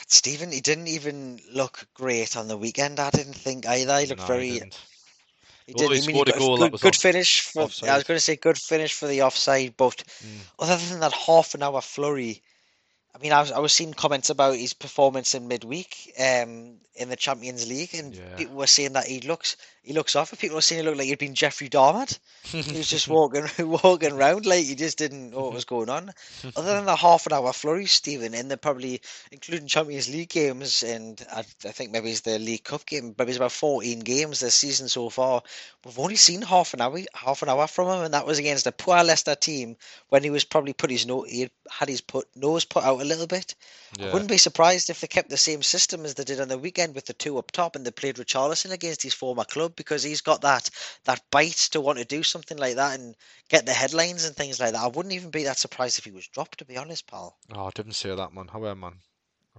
Stephen, 0.06 0.52
he 0.52 0.60
didn't 0.60 0.88
even 0.88 1.40
look 1.52 1.86
great 1.94 2.36
on 2.36 2.48
the 2.48 2.56
weekend. 2.56 2.98
I 3.00 3.10
didn't 3.10 3.34
think 3.34 3.66
either. 3.66 4.00
He 4.00 4.06
looked 4.06 4.22
No, 4.22 4.26
very. 4.26 4.48
he 4.48 4.58
didn't. 4.58 4.78
He 5.66 5.74
Although 5.74 5.90
did. 5.90 5.96
he 5.96 6.00
I 6.02 6.06
mean, 6.06 6.16
scored 6.16 6.28
a 6.28 6.32
got 6.32 6.38
goal 6.38 6.56
that 6.58 6.72
good, 6.72 6.80
good 6.80 6.94
off- 6.94 7.00
finish 7.00 7.40
for. 7.42 7.62
I 7.62 7.94
was 7.94 8.04
going 8.04 8.16
to 8.16 8.20
say 8.20 8.36
good 8.36 8.58
finish 8.58 8.92
for 8.94 9.06
the 9.06 9.22
offside, 9.22 9.76
but 9.76 10.02
Mm. 10.24 10.40
other 10.58 10.76
than 10.76 11.00
that 11.00 11.12
half 11.12 11.54
an 11.54 11.62
hour 11.62 11.80
flurry, 11.80 12.42
I 13.14 13.18
mean, 13.18 13.32
I 13.32 13.40
was 13.40 13.52
I 13.52 13.58
was 13.58 13.72
seeing 13.72 13.92
comments 13.94 14.30
about 14.30 14.56
his 14.56 14.72
performance 14.74 15.34
in 15.34 15.48
midweek, 15.48 16.12
um, 16.18 16.76
in 16.94 17.08
the 17.08 17.16
Champions 17.16 17.68
League, 17.68 17.94
and 17.94 18.14
Yeah. 18.14 18.36
people 18.36 18.56
were 18.56 18.66
saying 18.66 18.92
that 18.92 19.06
he 19.06 19.20
looks 19.20 19.56
he 19.82 19.94
looks 19.94 20.14
off. 20.14 20.38
People 20.38 20.56
were 20.56 20.60
saying 20.62 20.82
he 20.82 20.86
looked 20.86 20.98
like 20.98 21.06
he'd 21.06 21.18
been 21.18 21.34
Jeffrey 21.34 21.68
Dahmer. 21.68 22.18
He 22.42 22.76
was 22.76 22.88
just 22.88 23.08
walking 23.16 23.46
walking 23.82 24.12
around 24.12 24.46
like 24.46 24.64
he 24.64 24.74
just 24.74 24.98
didn't 24.98 25.30
know 25.30 25.40
what 25.44 25.54
was 25.54 25.64
going 25.64 25.88
on. 25.88 26.12
Other 26.56 26.74
than 26.74 26.84
the 26.84 26.94
half 26.96 27.26
an 27.26 27.32
hour 27.32 27.52
flurry, 27.52 27.86
Stephen, 27.86 28.34
in 28.34 28.48
the 28.48 28.56
probably 28.56 29.00
including 29.32 29.66
Champions 29.66 30.08
League 30.08 30.28
games 30.28 30.82
and 30.82 31.20
I, 31.32 31.40
I 31.40 31.72
think 31.72 31.90
maybe 31.90 32.10
it's 32.10 32.20
the 32.20 32.38
League 32.38 32.64
Cup 32.64 32.86
game, 32.86 33.14
maybe 33.18 33.30
it's 33.30 33.38
about 33.38 33.52
fourteen 33.52 34.00
games 34.00 34.40
this 34.40 34.54
season 34.54 34.88
so 34.88 35.08
far. 35.08 35.42
We've 35.84 35.98
only 35.98 36.16
seen 36.16 36.42
half 36.42 36.74
an 36.74 36.80
hour 36.82 36.98
half 37.14 37.42
an 37.42 37.48
hour 37.48 37.66
from 37.66 37.88
him, 37.88 38.04
and 38.04 38.14
that 38.14 38.26
was 38.26 38.38
against 38.38 38.66
a 38.66 38.72
poor 38.72 39.02
Leicester 39.02 39.34
team 39.34 39.76
when 40.10 40.22
he 40.22 40.30
was 40.30 40.44
probably 40.44 40.74
put 40.74 40.90
his 40.90 41.06
nose 41.06 41.28
he 41.30 41.50
had 41.70 41.88
his 41.88 42.02
put 42.02 42.26
nose 42.36 42.64
put 42.66 42.84
out 42.84 42.99
a 43.00 43.04
little 43.04 43.26
bit. 43.26 43.54
I 43.98 44.12
wouldn't 44.12 44.30
be 44.30 44.38
surprised 44.38 44.90
if 44.90 45.00
they 45.00 45.06
kept 45.06 45.30
the 45.30 45.36
same 45.36 45.62
system 45.62 46.04
as 46.04 46.14
they 46.14 46.24
did 46.24 46.40
on 46.40 46.48
the 46.48 46.58
weekend 46.58 46.94
with 46.94 47.06
the 47.06 47.12
two 47.12 47.38
up 47.38 47.50
top 47.50 47.76
and 47.76 47.84
they 47.84 47.90
played 47.90 48.16
Richarlison 48.16 48.70
against 48.70 49.02
his 49.02 49.14
former 49.14 49.44
club 49.44 49.74
because 49.76 50.02
he's 50.02 50.20
got 50.20 50.42
that 50.42 50.70
that 51.04 51.22
bite 51.30 51.68
to 51.72 51.80
want 51.80 51.98
to 51.98 52.04
do 52.04 52.22
something 52.22 52.58
like 52.58 52.76
that 52.76 52.98
and 52.98 53.14
get 53.48 53.66
the 53.66 53.72
headlines 53.72 54.24
and 54.24 54.36
things 54.36 54.60
like 54.60 54.72
that. 54.72 54.82
I 54.82 54.88
wouldn't 54.88 55.14
even 55.14 55.30
be 55.30 55.44
that 55.44 55.58
surprised 55.58 55.98
if 55.98 56.04
he 56.04 56.10
was 56.10 56.28
dropped, 56.28 56.58
to 56.58 56.64
be 56.64 56.76
honest, 56.76 57.06
pal. 57.06 57.36
Oh, 57.54 57.66
I 57.66 57.70
didn't 57.70 57.94
say 57.94 58.14
that, 58.14 58.32
man. 58.32 58.48
However, 58.48 58.76
man, 58.76 59.00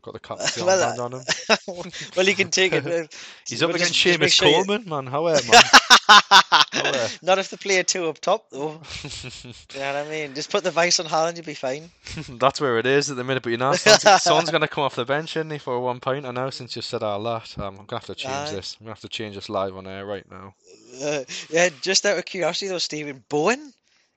I've 0.01 0.05
got 0.05 0.13
the 0.13 0.19
captaincy 0.19 0.61
Well, 0.65 0.99
uh, 0.99 1.03
on 1.03 1.11
him. 1.13 1.91
well, 2.17 2.25
you 2.27 2.33
can 2.35 2.49
take 2.49 2.73
it. 2.73 2.85
uh, 2.87 3.05
He's 3.47 3.61
up 3.61 3.69
against 3.69 3.93
just- 3.93 4.19
Seamus 4.19 4.33
sure 4.33 4.47
you- 4.47 4.63
Coleman, 4.65 4.89
man. 4.89 5.05
However, 5.05 5.41
man. 5.51 5.61
uh, 6.09 7.07
Not 7.21 7.37
if 7.37 7.49
they 7.51 7.57
play 7.57 7.83
two 7.83 8.07
up 8.07 8.19
top, 8.19 8.49
though. 8.49 8.81
You 9.03 9.79
know 9.79 9.93
what 9.93 9.95
I 9.95 10.07
mean? 10.09 10.33
Just 10.33 10.49
put 10.51 10.63
the 10.63 10.71
vice 10.71 10.99
on 10.99 11.05
Haaland, 11.05 11.35
you'll 11.35 11.45
be 11.45 11.53
fine. 11.53 11.91
That's 12.39 12.59
where 12.59 12.79
it 12.79 12.85
is 12.87 13.11
at 13.11 13.17
the 13.17 13.23
minute. 13.23 13.43
But 13.43 13.51
you 13.51 13.57
know, 13.57 13.73
Son's, 13.73 14.23
Son's 14.23 14.49
going 14.49 14.61
to 14.61 14.67
come 14.67 14.83
off 14.83 14.95
the 14.95 15.05
bench, 15.05 15.37
isn't 15.37 15.51
he, 15.51 15.57
for 15.59 15.75
a 15.75 15.79
one 15.79 15.99
pointer 15.99 16.31
now? 16.33 16.49
Since 16.49 16.75
you 16.75 16.81
said 16.81 17.03
all 17.03 17.21
that, 17.23 17.55
um, 17.59 17.65
I'm 17.79 17.85
going 17.85 17.87
to 17.87 17.95
have 17.95 18.05
to 18.07 18.15
change 18.15 18.33
Aye. 18.49 18.51
this. 18.53 18.77
I'm 18.79 18.85
going 18.85 18.95
to 18.95 18.99
have 18.99 19.01
to 19.01 19.09
change 19.09 19.35
this 19.35 19.49
live 19.49 19.77
on 19.77 19.85
air 19.87 20.05
right 20.05 20.25
now. 20.31 20.55
Uh, 21.01 21.23
yeah, 21.51 21.69
just 21.81 22.05
out 22.07 22.17
of 22.17 22.25
curiosity 22.25 22.67
though, 22.69 22.77
Stephen, 22.79 23.23
Bowen, 23.29 23.71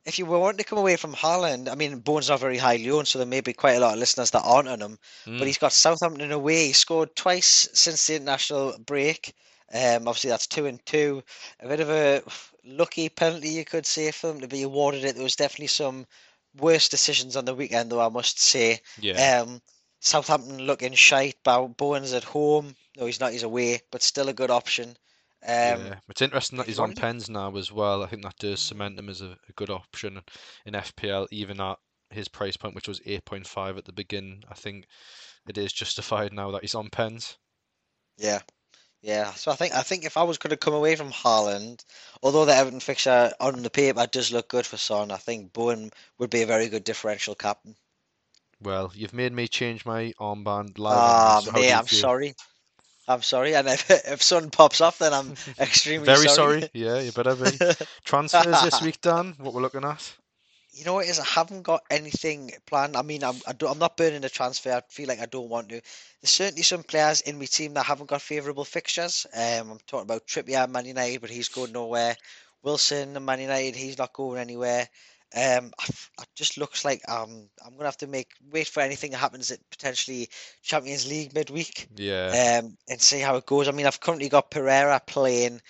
if 0.04 0.18
you 0.18 0.26
were 0.26 0.38
wanting 0.38 0.58
to 0.58 0.64
come 0.64 0.78
away 0.78 0.96
from 0.96 1.14
Haaland, 1.14 1.70
I 1.70 1.74
mean, 1.74 1.98
Bowen's 1.98 2.28
not 2.28 2.40
very 2.40 2.58
highly 2.58 2.90
owned, 2.90 3.08
so 3.08 3.18
there 3.18 3.26
may 3.26 3.40
be 3.40 3.52
quite 3.52 3.76
a 3.76 3.80
lot 3.80 3.94
of 3.94 3.98
listeners 3.98 4.30
that 4.32 4.42
aren't 4.42 4.68
on 4.68 4.80
him. 4.80 4.98
Mm. 5.26 5.38
But 5.38 5.46
he's 5.46 5.58
got 5.58 5.72
Southampton 5.72 6.30
away. 6.30 6.66
He 6.66 6.72
scored 6.72 7.16
twice 7.16 7.68
since 7.72 8.06
the 8.06 8.16
international 8.16 8.76
break. 8.84 9.34
Um, 9.72 10.06
obviously 10.06 10.30
that's 10.30 10.46
two 10.46 10.66
and 10.66 10.84
two. 10.86 11.22
A 11.60 11.68
bit 11.68 11.80
of 11.80 11.90
a 11.90 12.22
lucky 12.64 13.08
penalty, 13.08 13.48
you 13.48 13.64
could 13.64 13.86
say, 13.86 14.10
for 14.10 14.28
them 14.28 14.40
to 14.40 14.48
be 14.48 14.62
awarded 14.62 15.04
it. 15.04 15.14
There 15.14 15.24
was 15.24 15.36
definitely 15.36 15.68
some 15.68 16.06
worse 16.56 16.88
decisions 16.88 17.34
on 17.36 17.46
the 17.46 17.54
weekend, 17.54 17.90
though 17.90 18.04
I 18.04 18.10
must 18.10 18.40
say. 18.40 18.80
Yeah, 19.00 19.42
Um, 19.42 19.60
Southampton 20.00 20.58
looking 20.58 20.92
shite. 20.92 21.42
Bowen's 21.42 22.12
at 22.12 22.24
home. 22.24 22.76
No, 22.96 23.06
he's 23.06 23.20
not. 23.20 23.32
He's 23.32 23.42
away, 23.42 23.80
but 23.90 24.02
still 24.02 24.28
a 24.28 24.34
good 24.34 24.50
option. 24.50 24.96
Um, 25.46 25.86
yeah. 25.86 26.00
It's 26.08 26.22
interesting 26.22 26.58
that 26.58 26.66
he's 26.66 26.78
on 26.78 26.92
pens 26.92 27.28
now 27.28 27.54
as 27.56 27.70
well. 27.70 28.02
I 28.02 28.06
think 28.06 28.22
that 28.22 28.38
does 28.38 28.60
cement 28.60 28.98
him 28.98 29.08
as 29.08 29.20
a, 29.20 29.36
a 29.48 29.52
good 29.52 29.70
option 29.70 30.22
in 30.64 30.74
FPL, 30.74 31.26
even 31.30 31.60
at 31.60 31.78
his 32.10 32.28
price 32.28 32.56
point, 32.56 32.74
which 32.74 32.88
was 32.88 33.00
8.5 33.00 33.78
at 33.78 33.84
the 33.84 33.92
beginning. 33.92 34.44
I 34.48 34.54
think 34.54 34.86
it 35.48 35.58
is 35.58 35.72
justified 35.72 36.32
now 36.32 36.50
that 36.52 36.62
he's 36.62 36.74
on 36.74 36.90
pens. 36.90 37.38
Yeah, 38.16 38.40
yeah. 39.02 39.32
So 39.34 39.52
I 39.52 39.56
think 39.56 39.74
I 39.74 39.82
think 39.82 40.04
if 40.04 40.16
I 40.16 40.24
was 40.24 40.38
going 40.38 40.50
to 40.50 40.56
come 40.56 40.74
away 40.74 40.96
from 40.96 41.12
Haaland, 41.12 41.84
although 42.22 42.44
the 42.44 42.54
Everton 42.54 42.80
fixture 42.80 43.32
on 43.40 43.62
the 43.62 43.70
paper 43.70 44.06
does 44.06 44.32
look 44.32 44.48
good 44.48 44.66
for 44.66 44.76
Son, 44.78 45.10
I 45.10 45.18
think 45.18 45.52
Bowen 45.52 45.92
would 46.18 46.30
be 46.30 46.42
a 46.42 46.46
very 46.46 46.68
good 46.68 46.84
differential 46.84 47.34
captain. 47.34 47.76
Well, 48.60 48.90
you've 48.94 49.12
made 49.12 49.32
me 49.32 49.46
change 49.46 49.84
my 49.86 50.12
armband 50.18 50.78
live. 50.78 50.98
Ah, 50.98 51.40
so 51.40 51.52
mate, 51.52 51.72
I'm 51.72 51.86
sorry. 51.86 52.34
I'm 53.08 53.22
sorry, 53.22 53.54
and 53.54 53.68
if 53.68 53.90
if 53.90 54.22
Son 54.22 54.50
pops 54.50 54.80
off, 54.80 54.98
then 54.98 55.12
I'm 55.12 55.34
extremely 55.58 56.06
Very 56.06 56.28
sorry. 56.28 56.62
sorry. 56.62 56.70
Yeah, 56.72 57.00
you 57.00 57.12
better 57.12 57.34
be. 57.36 57.58
Transfers 58.04 58.62
this 58.62 58.80
week, 58.80 59.00
Dan. 59.00 59.34
What 59.38 59.54
we're 59.54 59.62
looking 59.62 59.84
at? 59.84 60.14
You 60.72 60.84
know 60.84 60.94
what 60.94 61.06
it 61.06 61.10
is? 61.10 61.20
I 61.20 61.24
haven't 61.24 61.62
got 61.62 61.82
anything 61.90 62.52
planned. 62.66 62.96
I 62.96 63.02
mean, 63.02 63.22
I'm 63.24 63.36
I 63.46 63.54
I'm 63.66 63.78
not 63.78 63.96
burning 63.96 64.24
a 64.24 64.28
transfer. 64.28 64.72
I 64.72 64.82
feel 64.88 65.08
like 65.08 65.20
I 65.20 65.26
don't 65.26 65.48
want 65.48 65.68
to. 65.70 65.80
There's 66.20 66.30
certainly 66.30 66.62
some 66.62 66.82
players 66.82 67.20
in 67.22 67.38
my 67.38 67.44
team 67.46 67.74
that 67.74 67.84
haven't 67.86 68.08
got 68.10 68.22
favourable 68.22 68.64
fixtures. 68.64 69.26
Um, 69.34 69.70
I'm 69.72 69.78
talking 69.86 70.04
about 70.04 70.26
Trippier, 70.26 70.68
Man 70.68 70.86
United, 70.86 71.20
but 71.20 71.30
he's 71.30 71.48
going 71.48 71.72
nowhere. 71.72 72.16
Wilson, 72.62 73.22
Man 73.24 73.40
United, 73.40 73.76
he's 73.76 73.98
not 73.98 74.12
going 74.12 74.40
anywhere. 74.40 74.88
Um, 75.34 75.72
it 75.88 76.28
just 76.34 76.58
looks 76.58 76.84
like 76.84 77.02
um, 77.08 77.48
I'm 77.64 77.72
gonna 77.72 77.84
have 77.84 77.96
to 77.98 78.06
make 78.06 78.32
wait 78.52 78.68
for 78.68 78.80
anything 78.80 79.10
that 79.12 79.18
happens 79.18 79.50
at 79.50 79.58
potentially 79.70 80.28
Champions 80.62 81.08
League 81.08 81.34
midweek. 81.34 81.88
Yeah. 81.96 82.60
um, 82.62 82.76
and 82.88 83.00
see 83.00 83.20
how 83.20 83.36
it 83.36 83.46
goes. 83.46 83.68
I 83.68 83.72
mean, 83.72 83.86
I've 83.86 84.00
currently 84.00 84.28
got 84.28 84.50
Pereira 84.50 85.00
playing 85.06 85.60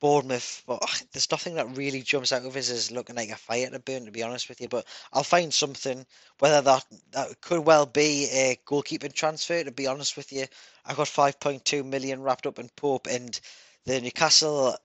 Bournemouth, 0.00 0.62
but 0.66 0.80
ugh, 0.82 0.98
there's 1.12 1.30
nothing 1.30 1.54
that 1.54 1.76
really 1.76 2.02
jumps 2.02 2.32
out 2.32 2.44
of 2.44 2.54
us 2.54 2.70
as 2.70 2.90
looking 2.90 3.16
like 3.16 3.30
a 3.30 3.36
fire 3.36 3.70
to 3.70 3.78
burn, 3.78 4.04
to 4.04 4.10
be 4.10 4.22
honest 4.22 4.48
with 4.48 4.60
you. 4.60 4.68
But 4.68 4.86
I'll 5.12 5.22
find 5.22 5.52
something, 5.52 6.04
whether 6.38 6.60
that 6.60 6.84
that 7.12 7.40
could 7.40 7.64
well 7.64 7.86
be 7.86 8.28
a 8.30 8.58
goalkeeping 8.66 9.14
transfer. 9.14 9.64
To 9.64 9.70
be 9.70 9.86
honest 9.86 10.16
with 10.16 10.32
you, 10.32 10.46
I 10.84 10.94
got 10.94 11.06
5.2 11.06 11.84
million 11.84 12.22
wrapped 12.22 12.46
up 12.46 12.58
in 12.58 12.68
Pope, 12.76 13.06
and 13.06 13.38
the 13.86 14.00
Newcastle 14.00 14.76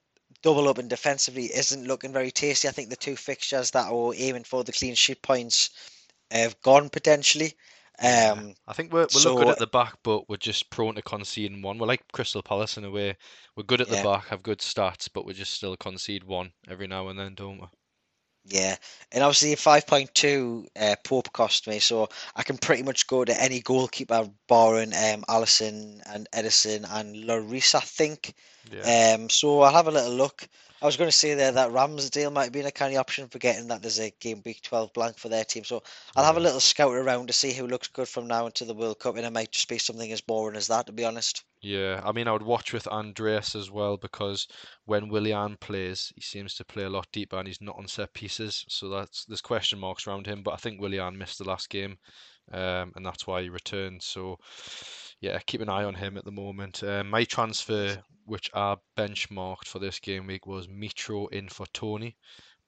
double 0.42 0.68
up 0.68 0.78
and 0.78 0.90
defensively 0.90 1.46
isn't 1.46 1.88
looking 1.88 2.14
very 2.14 2.32
tasty. 2.32 2.68
I 2.68 2.72
think 2.72 2.90
the 2.90 2.96
two 2.96 3.16
fixtures 3.16 3.72
that 3.72 3.92
are 3.92 4.14
aiming 4.16 4.44
for 4.44 4.64
the 4.64 4.72
clean 4.72 4.96
sheet 4.96 5.22
points 5.22 5.70
have 6.32 6.60
gone 6.62 6.90
potentially. 6.90 7.54
Yeah. 8.02 8.32
Um, 8.32 8.56
I 8.68 8.74
think 8.74 8.92
we're, 8.92 9.08
we 9.14 9.22
look 9.22 9.38
good 9.38 9.50
at 9.50 9.58
the 9.58 9.68
back, 9.68 9.98
but 10.04 10.28
we're 10.30 10.38
just 10.38 10.70
prone 10.72 10.96
to 10.96 11.02
conceding 11.02 11.62
one. 11.62 11.78
We're 11.78 11.88
like 11.88 12.04
Crystal 12.14 12.42
Palace 12.42 12.78
in 12.78 12.84
a 12.86 12.90
way. 12.90 13.18
We're 13.56 13.64
good 13.64 13.82
at 13.82 13.90
the 13.90 13.98
Yeah. 13.98 14.04
back, 14.04 14.28
have 14.28 14.42
good 14.44 14.60
stats, 14.60 15.10
but 15.14 15.26
we 15.26 15.34
just 15.34 15.54
still 15.54 15.78
concede 15.78 16.24
one 16.24 16.54
every 16.68 16.88
now 16.88 17.10
and 17.10 17.20
then, 17.20 17.36
don't 17.36 17.60
we? 17.60 17.68
Yeah, 18.46 18.76
and 19.12 19.24
obviously 19.24 19.56
5.2 19.56 20.66
uh, 20.80 20.96
Pope 21.04 21.32
cost 21.32 21.68
me, 21.68 21.80
so 21.80 22.10
I 22.36 22.44
can 22.44 22.58
pretty 22.58 22.84
much 22.84 23.08
go 23.08 23.24
to 23.24 23.42
any 23.42 23.62
goalkeeper 23.62 24.28
barring 24.48 24.94
um, 24.94 25.24
Alisson 25.30 26.02
and 26.12 26.28
Ederson 26.34 26.86
and 26.90 27.16
Lloris, 27.16 27.76
I 27.76 27.82
think. 27.82 28.34
Yeah. 28.72 29.16
Um, 29.16 29.30
so 29.30 29.62
I'll 29.62 29.74
have 29.74 29.88
a 29.88 29.92
little 29.92 30.16
look. 30.16 30.48
I 30.82 30.86
was 30.88 30.98
going 30.98 31.10
to 31.10 31.16
say 31.16 31.36
there 31.36 31.52
that 31.52 31.72
Ramsdale 31.72 32.34
might 32.34 32.52
be 32.52 32.60
in 32.60 32.66
a 32.66 32.72
kind 32.72 32.94
of 32.94 33.00
option, 33.00 33.28
forgetting 33.28 33.68
that 33.68 33.84
there's 33.84 34.00
a 34.00 34.12
game 34.20 34.42
week 34.44 34.62
12 34.64 34.94
blank 34.94 35.18
for 35.18 35.30
their 35.30 35.46
team. 35.46 35.64
So 35.64 35.84
I'll 36.16 36.26
have 36.26 36.38
a 36.38 36.42
little 36.42 36.60
scout 36.60 36.96
around 36.96 37.28
to 37.28 37.34
see 37.34 37.54
who 37.54 37.68
looks 37.68 37.88
good 37.88 38.08
from 38.08 38.28
now 38.28 38.48
until 38.48 38.68
the 38.68 38.74
World 38.74 39.00
Cup, 39.00 39.16
and 39.16 39.26
it 39.26 39.34
might 39.34 39.52
just 39.52 39.70
be 39.70 39.78
something 39.78 40.12
as 40.12 40.22
boring 40.22 40.58
as 40.58 40.68
that, 40.68 40.88
to 40.88 40.92
be 40.92 41.06
honest. 41.06 41.44
Yeah, 41.62 42.02
I 42.04 42.12
mean, 42.12 42.28
I 42.28 42.32
would 42.32 42.42
watch 42.42 42.74
with 42.74 42.88
Andreas 42.88 43.54
as 43.54 43.70
well 43.70 43.96
because 43.96 44.48
when 44.86 45.10
Willian 45.10 45.58
plays, 45.58 46.12
he 46.16 46.22
seems 46.22 46.56
to 46.56 46.66
play 46.66 46.86
a 46.86 46.90
lot 46.90 47.08
deeper 47.14 47.38
and 47.38 47.48
he's 47.48 47.62
not 47.62 47.78
on 47.78 47.88
set 47.88 48.12
pieces. 48.16 48.66
So 48.68 48.90
that's 48.90 49.26
there's 49.26 49.42
question 49.42 49.78
marks 49.78 50.08
around 50.08 50.26
him. 50.26 50.42
But 50.42 50.56
I 50.56 50.58
think 50.58 50.82
Willian 50.82 51.16
missed 51.16 51.38
the 51.38 51.48
last 51.48 51.70
game, 51.70 52.00
um, 52.52 52.92
and 52.96 53.06
that's 53.06 53.28
why 53.28 53.44
he 53.44 53.50
returned. 53.50 54.02
So 54.02 54.40
yeah, 55.22 55.38
keep 55.46 55.62
an 55.62 55.70
eye 55.70 55.84
on 55.84 55.94
him 55.94 56.18
at 56.18 56.26
the 56.26 56.32
moment. 56.32 56.84
Um, 56.84 57.12
my 57.12 57.24
transfer, 57.24 58.02
which 58.32 58.50
I 58.54 58.78
benchmarked 58.98 59.68
for 59.68 59.80
this 59.80 60.00
game 60.00 60.26
week, 60.28 60.48
was 60.48 60.68
Mitro 60.68 61.32
in 61.32 61.50
for 61.50 61.66
Toney, 61.68 62.16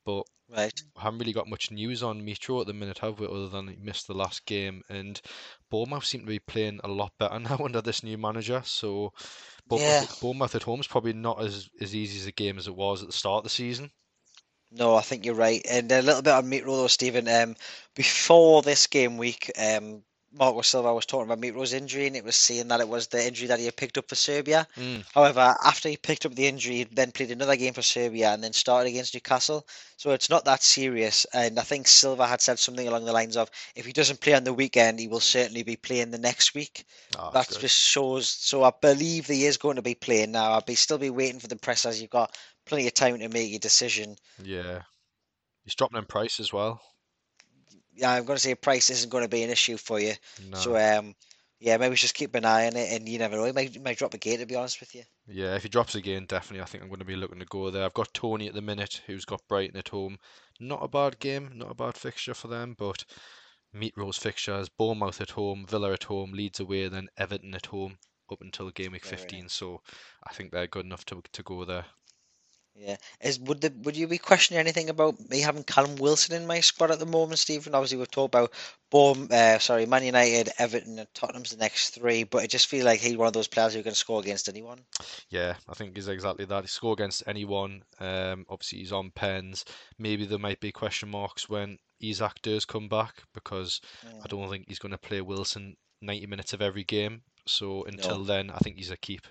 but 0.06 0.24
Right. 0.50 0.84
haven't 0.98 1.20
really 1.20 1.34
got 1.34 1.48
much 1.48 1.72
news 1.72 2.04
on 2.04 2.22
Mitro 2.26 2.62
at 2.62 2.68
the 2.68 2.74
minute, 2.74 3.00
have 3.00 3.20
we? 3.20 3.28
Other 3.28 3.48
than 3.48 3.68
he 3.70 3.76
missed 3.78 4.08
the 4.08 4.14
last 4.14 4.46
game, 4.46 4.84
and 4.90 5.20
Bournemouth 5.70 6.06
seem 6.06 6.22
to 6.22 6.28
be 6.28 6.40
playing 6.40 6.80
a 6.84 6.88
lot 6.90 7.14
better 7.18 7.40
now 7.40 7.58
under 7.64 7.82
this 7.82 8.04
new 8.04 8.18
manager. 8.18 8.62
So 8.66 9.14
Bournemouth, 9.68 10.02
Yeah. 10.02 10.06
Bournemouth 10.22 10.56
at 10.56 10.64
home 10.64 10.82
is 10.82 10.88
probably 10.88 11.14
not 11.14 11.42
as, 11.42 11.70
as 11.82 11.96
easy 11.96 12.20
as 12.20 12.28
a 12.28 12.32
game 12.34 12.58
as 12.58 12.68
it 12.68 12.76
was 12.76 13.02
at 13.02 13.08
the 13.08 13.14
start 13.14 13.40
of 13.40 13.44
the 13.46 13.50
season. 13.50 13.92
No, 14.72 14.96
I 14.96 15.02
think 15.02 15.26
you're 15.26 15.36
right. 15.36 15.62
And 15.70 15.92
a 15.92 16.02
little 16.02 16.22
bit 16.22 16.34
on 16.34 16.50
Mitro 16.50 16.76
though, 16.76 16.88
Stephen. 16.88 17.28
Um, 17.28 17.56
before 17.96 18.62
this 18.62 18.88
game 18.88 19.18
week, 19.18 19.52
um, 19.58 20.04
Marco 20.34 20.62
Silva 20.62 20.94
was 20.94 21.06
talking 21.06 21.26
about 21.26 21.40
Mitro's 21.40 21.74
injury, 21.74 22.08
and 22.08 22.16
it 22.16 22.24
was 22.24 22.36
saying 22.36 22.68
that 22.70 22.80
it 22.80 22.88
was 22.88 23.08
the 23.08 23.26
injury 23.26 23.48
that 23.48 23.60
he 23.60 23.66
had 23.66 23.78
picked 23.78 23.98
up 23.98 24.10
for 24.10 24.16
Serbia. 24.16 24.68
Mm. 24.76 25.06
However, 25.14 25.56
after 25.64 25.90
he 25.90 25.98
picked 25.98 26.26
up 26.26 26.34
the 26.34 26.48
injury, 26.48 26.76
he 26.78 26.84
then 26.86 27.12
played 27.12 27.32
another 27.32 27.56
game 27.56 27.74
for 27.74 27.82
Serbia 27.82 28.32
and 28.34 28.44
then 28.44 28.54
started 28.54 28.90
against 28.90 29.14
Newcastle. 29.14 29.68
So 29.98 30.12
it's 30.12 30.30
not 30.30 30.46
that 30.46 30.64
serious. 30.64 31.26
And 31.34 31.60
I 31.60 31.62
think 31.62 31.88
Silva 31.88 32.26
had 32.26 32.42
said 32.42 32.58
something 32.58 32.88
along 32.88 33.06
the 33.06 33.14
lines 33.14 33.38
of, 33.38 33.50
if 33.76 33.86
he 33.86 33.94
doesn't 33.94 34.22
play 34.22 34.34
on 34.34 34.44
the 34.44 34.54
weekend, 34.54 35.00
he 35.00 35.08
will 35.08 35.20
certainly 35.20 35.64
be 35.64 35.76
playing 35.76 36.12
the 36.12 36.18
next 36.18 36.56
week. 36.56 36.86
Oh, 37.18 37.26
that 37.26 37.34
that's 37.34 37.54
good. 37.54 37.62
just 37.62 37.78
shows. 37.78 38.28
So 38.28 38.64
I 38.64 38.72
believe 38.82 39.28
he 39.28 39.46
is 39.46 39.58
going 39.58 39.76
to 39.76 39.82
be 39.82 39.96
playing 39.96 40.32
now. 40.32 40.54
I'll 40.54 40.62
be 40.62 40.76
still 40.76 40.98
be 40.98 41.10
waiting 41.10 41.40
for 41.40 41.48
the 41.48 41.56
press 41.56 41.86
as 41.86 42.02
you've 42.02 42.10
got 42.10 42.36
plenty 42.66 42.88
of 42.88 42.94
time 42.94 43.20
to 43.20 43.30
make 43.30 43.52
your 43.52 43.60
decision. 43.60 44.16
Yeah. 44.42 44.82
He's 45.64 45.76
dropping 45.76 45.98
in 45.98 46.06
price 46.06 46.40
as 46.40 46.52
well. 46.52 46.82
Yeah, 47.96 48.12
I'm 48.12 48.26
going 48.26 48.38
to 48.38 48.42
say 48.42 48.56
price 48.56 48.90
isn't 48.90 49.10
going 49.10 49.24
to 49.24 49.30
be 49.30 49.44
an 49.44 49.50
issue 49.50 49.78
for 49.78 50.00
you. 50.00 50.14
No. 50.50 50.58
So 50.58 50.78
um, 50.78 51.16
yeah, 51.60 51.78
maybe 51.78 51.96
just 51.96 52.14
keep 52.14 52.36
an 52.36 52.46
eye 52.46 52.68
on 52.68 52.76
it, 52.76 52.92
and 52.92 53.08
you 53.08 53.18
never 53.20 53.38
know. 53.38 53.46
He 53.46 53.52
might, 53.52 53.70
he 53.70 53.80
might 53.80 53.98
drop 53.98 54.14
a 54.14 54.18
gate. 54.18 54.40
To 54.40 54.46
be 54.46 54.56
honest 54.56 54.80
with 54.80 54.94
you. 54.94 55.04
Yeah, 55.28 55.56
if 55.56 55.64
he 55.64 55.70
drops 55.70 55.96
again, 55.96 56.26
definitely 56.26 56.62
I 56.62 56.66
think 56.66 56.84
I'm 56.84 56.90
going 56.90 57.00
to 57.00 57.06
be 57.06 57.16
looking 57.16 57.40
to 57.40 57.46
go 57.46 57.70
there. 57.70 57.86
I've 57.86 57.94
got 57.94 58.14
Toney 58.14 58.48
at 58.48 58.54
the 58.54 58.62
minute, 58.62 59.02
who's 59.08 59.26
got 59.26 59.48
Brighton 59.48 59.78
at 59.78 59.88
home. 59.88 60.18
Not 60.60 60.84
a 60.84 60.88
bad 60.88 61.20
game, 61.20 61.52
not 61.56 61.72
a 61.72 61.76
bad 61.76 61.96
fixture 61.96 62.34
for 62.34 62.50
them, 62.50 62.76
but 62.78 63.06
Mitro's 63.74 64.18
fixtures, 64.18 64.70
Bournemouth 64.70 65.22
at 65.22 65.32
home, 65.32 65.66
Villa 65.66 65.94
at 65.94 66.04
home, 66.04 66.34
Leeds 66.34 66.60
away, 66.60 66.88
then 66.90 67.08
Everton 67.18 67.56
at 67.56 67.68
home 67.68 67.98
up 68.32 68.42
until 68.42 68.70
game 68.72 68.92
week 68.92 69.06
Very 69.06 69.18
15. 69.18 69.50
So 69.50 69.82
I 70.28 70.34
think 70.34 70.52
they're 70.52 70.68
good 70.68 70.86
enough 70.86 71.06
to 71.06 71.22
to 71.32 71.44
go 71.44 71.64
there. 71.66 71.86
Yeah, 72.76 72.98
is 73.22 73.40
would 73.40 73.62
the 73.62 73.72
would 73.84 73.96
you 73.98 74.08
be 74.08 74.18
questioning 74.20 74.60
anything 74.60 74.90
about 74.90 75.20
me 75.30 75.40
having 75.42 75.64
Callum 75.64 75.96
Wilson 75.96 76.36
in 76.36 76.46
my 76.48 76.60
squad 76.62 76.92
at 76.92 77.00
the 77.00 77.06
moment, 77.06 77.40
Stephen? 77.40 77.74
Obviously, 77.76 77.98
we've 77.98 78.12
talked 78.12 78.34
about 78.36 78.52
Bourne, 78.92 79.32
uh, 79.32 79.58
sorry, 79.60 79.86
Man 79.88 80.04
United, 80.04 80.50
Everton, 80.60 81.00
and 81.00 81.14
Tottenham's 81.16 81.52
the 81.52 81.58
next 81.58 81.92
three, 81.92 82.24
but 82.24 82.44
I 82.44 82.48
just 82.48 82.68
feel 82.68 82.86
like 82.86 83.00
he's 83.00 83.18
one 83.18 83.28
of 83.28 83.34
those 83.34 83.48
players 83.48 83.74
who 83.74 83.84
can 83.84 83.96
score 83.96 84.20
against 84.22 84.50
anyone. 84.50 84.86
Yeah, 85.30 85.56
I 85.68 85.74
think 85.74 85.96
he's 85.96 86.08
exactly 86.08 86.46
that. 86.46 86.64
He 86.64 86.68
score 86.68 86.94
against 86.94 87.24
anyone. 87.28 87.84
Um, 88.00 88.46
obviously 88.50 88.80
he's 88.80 88.92
on 88.94 89.12
pens. 89.12 89.66
Maybe 89.98 90.26
there 90.26 90.40
might 90.40 90.60
be 90.62 90.72
question 90.72 91.10
marks 91.10 91.50
when 91.50 91.78
Isak 92.00 92.42
does 92.42 92.66
come 92.66 92.88
back 92.90 93.24
because 93.34 93.82
I 94.24 94.28
Mm, 94.28 94.30
don't 94.30 94.50
think 94.50 94.66
he's 94.68 94.80
going 94.80 94.92
to 94.92 94.98
play 94.98 95.22
Wilson 95.22 95.76
90 96.02 96.26
minutes 96.28 96.54
of 96.54 96.62
every 96.62 96.84
game. 96.84 97.24
So 97.48 97.84
until 97.84 98.24
No. 98.24 98.24
then, 98.24 98.50
I 98.50 98.58
think 98.60 98.78
he's 98.78 98.92
a 98.92 98.98
keep. 98.98 99.28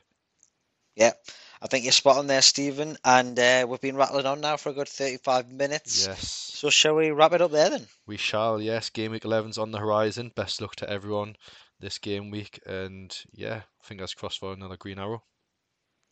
Yeah, 0.96 1.12
I 1.60 1.66
think 1.68 1.84
you're 1.84 1.92
spot 1.92 2.18
on 2.18 2.26
there, 2.26 2.42
Stephen, 2.42 2.96
and 3.04 3.38
uh, 3.38 3.66
we've 3.68 3.80
been 3.80 3.96
rattling 3.96 4.26
on 4.26 4.40
now 4.40 4.56
for 4.56 4.70
a 4.70 4.74
good 4.74 4.88
35 4.88 5.50
minutes. 5.52 6.06
Yes, 6.06 6.52
So 6.54 6.70
shall 6.70 6.94
we 6.96 7.10
wrap 7.10 7.32
it 7.32 7.40
up 7.42 7.50
there 7.50 7.70
then? 7.70 7.86
we 8.06 8.16
shall. 8.16 8.60
Yes, 8.60 8.90
game 8.90 9.12
week 9.12 9.24
11's 9.24 9.58
on 9.58 9.70
the 9.70 9.78
horizon. 9.78 10.32
Best 10.34 10.60
luck 10.60 10.76
to 10.76 10.88
everyone 10.90 11.36
this 11.80 11.98
game 11.98 12.30
week, 12.30 12.60
and 12.66 13.16
yeah, 13.32 13.62
fingers 13.82 14.14
crossed 14.14 14.38
for 14.38 14.52
another 14.52 14.76
green 14.76 14.98
arrow. 14.98 15.22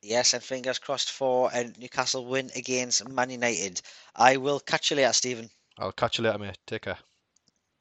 Yes, 0.03 0.35
and 0.35 0.43
fingers 0.43 0.78
crossed 0.78 1.11
for 1.11 1.51
a 1.53 1.64
Newcastle 1.78 2.24
win 2.26 2.51
against 2.57 3.07
Man 3.09 3.31
United. 3.31 3.81
I 4.14 4.37
will 4.39 4.61
catch 4.61 4.91
you 4.91 4.97
later, 4.97 5.12
Stephen. 5.12 5.51
I'll 5.78 5.93
catch 5.93 6.18
you 6.18 6.24
later, 6.24 6.39
mate. 6.39 6.59
Take 6.66 6.83
care. 6.83 6.99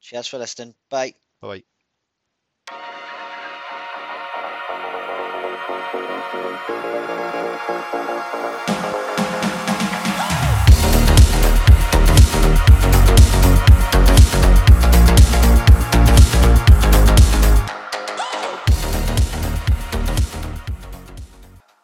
Cheers 0.00 0.26
for 0.28 0.38
listening. 0.38 0.74
Bye. 0.90 1.14
Bye 1.40 1.48
bye. 1.48 1.79
thank 5.92 6.34
you 9.18 9.29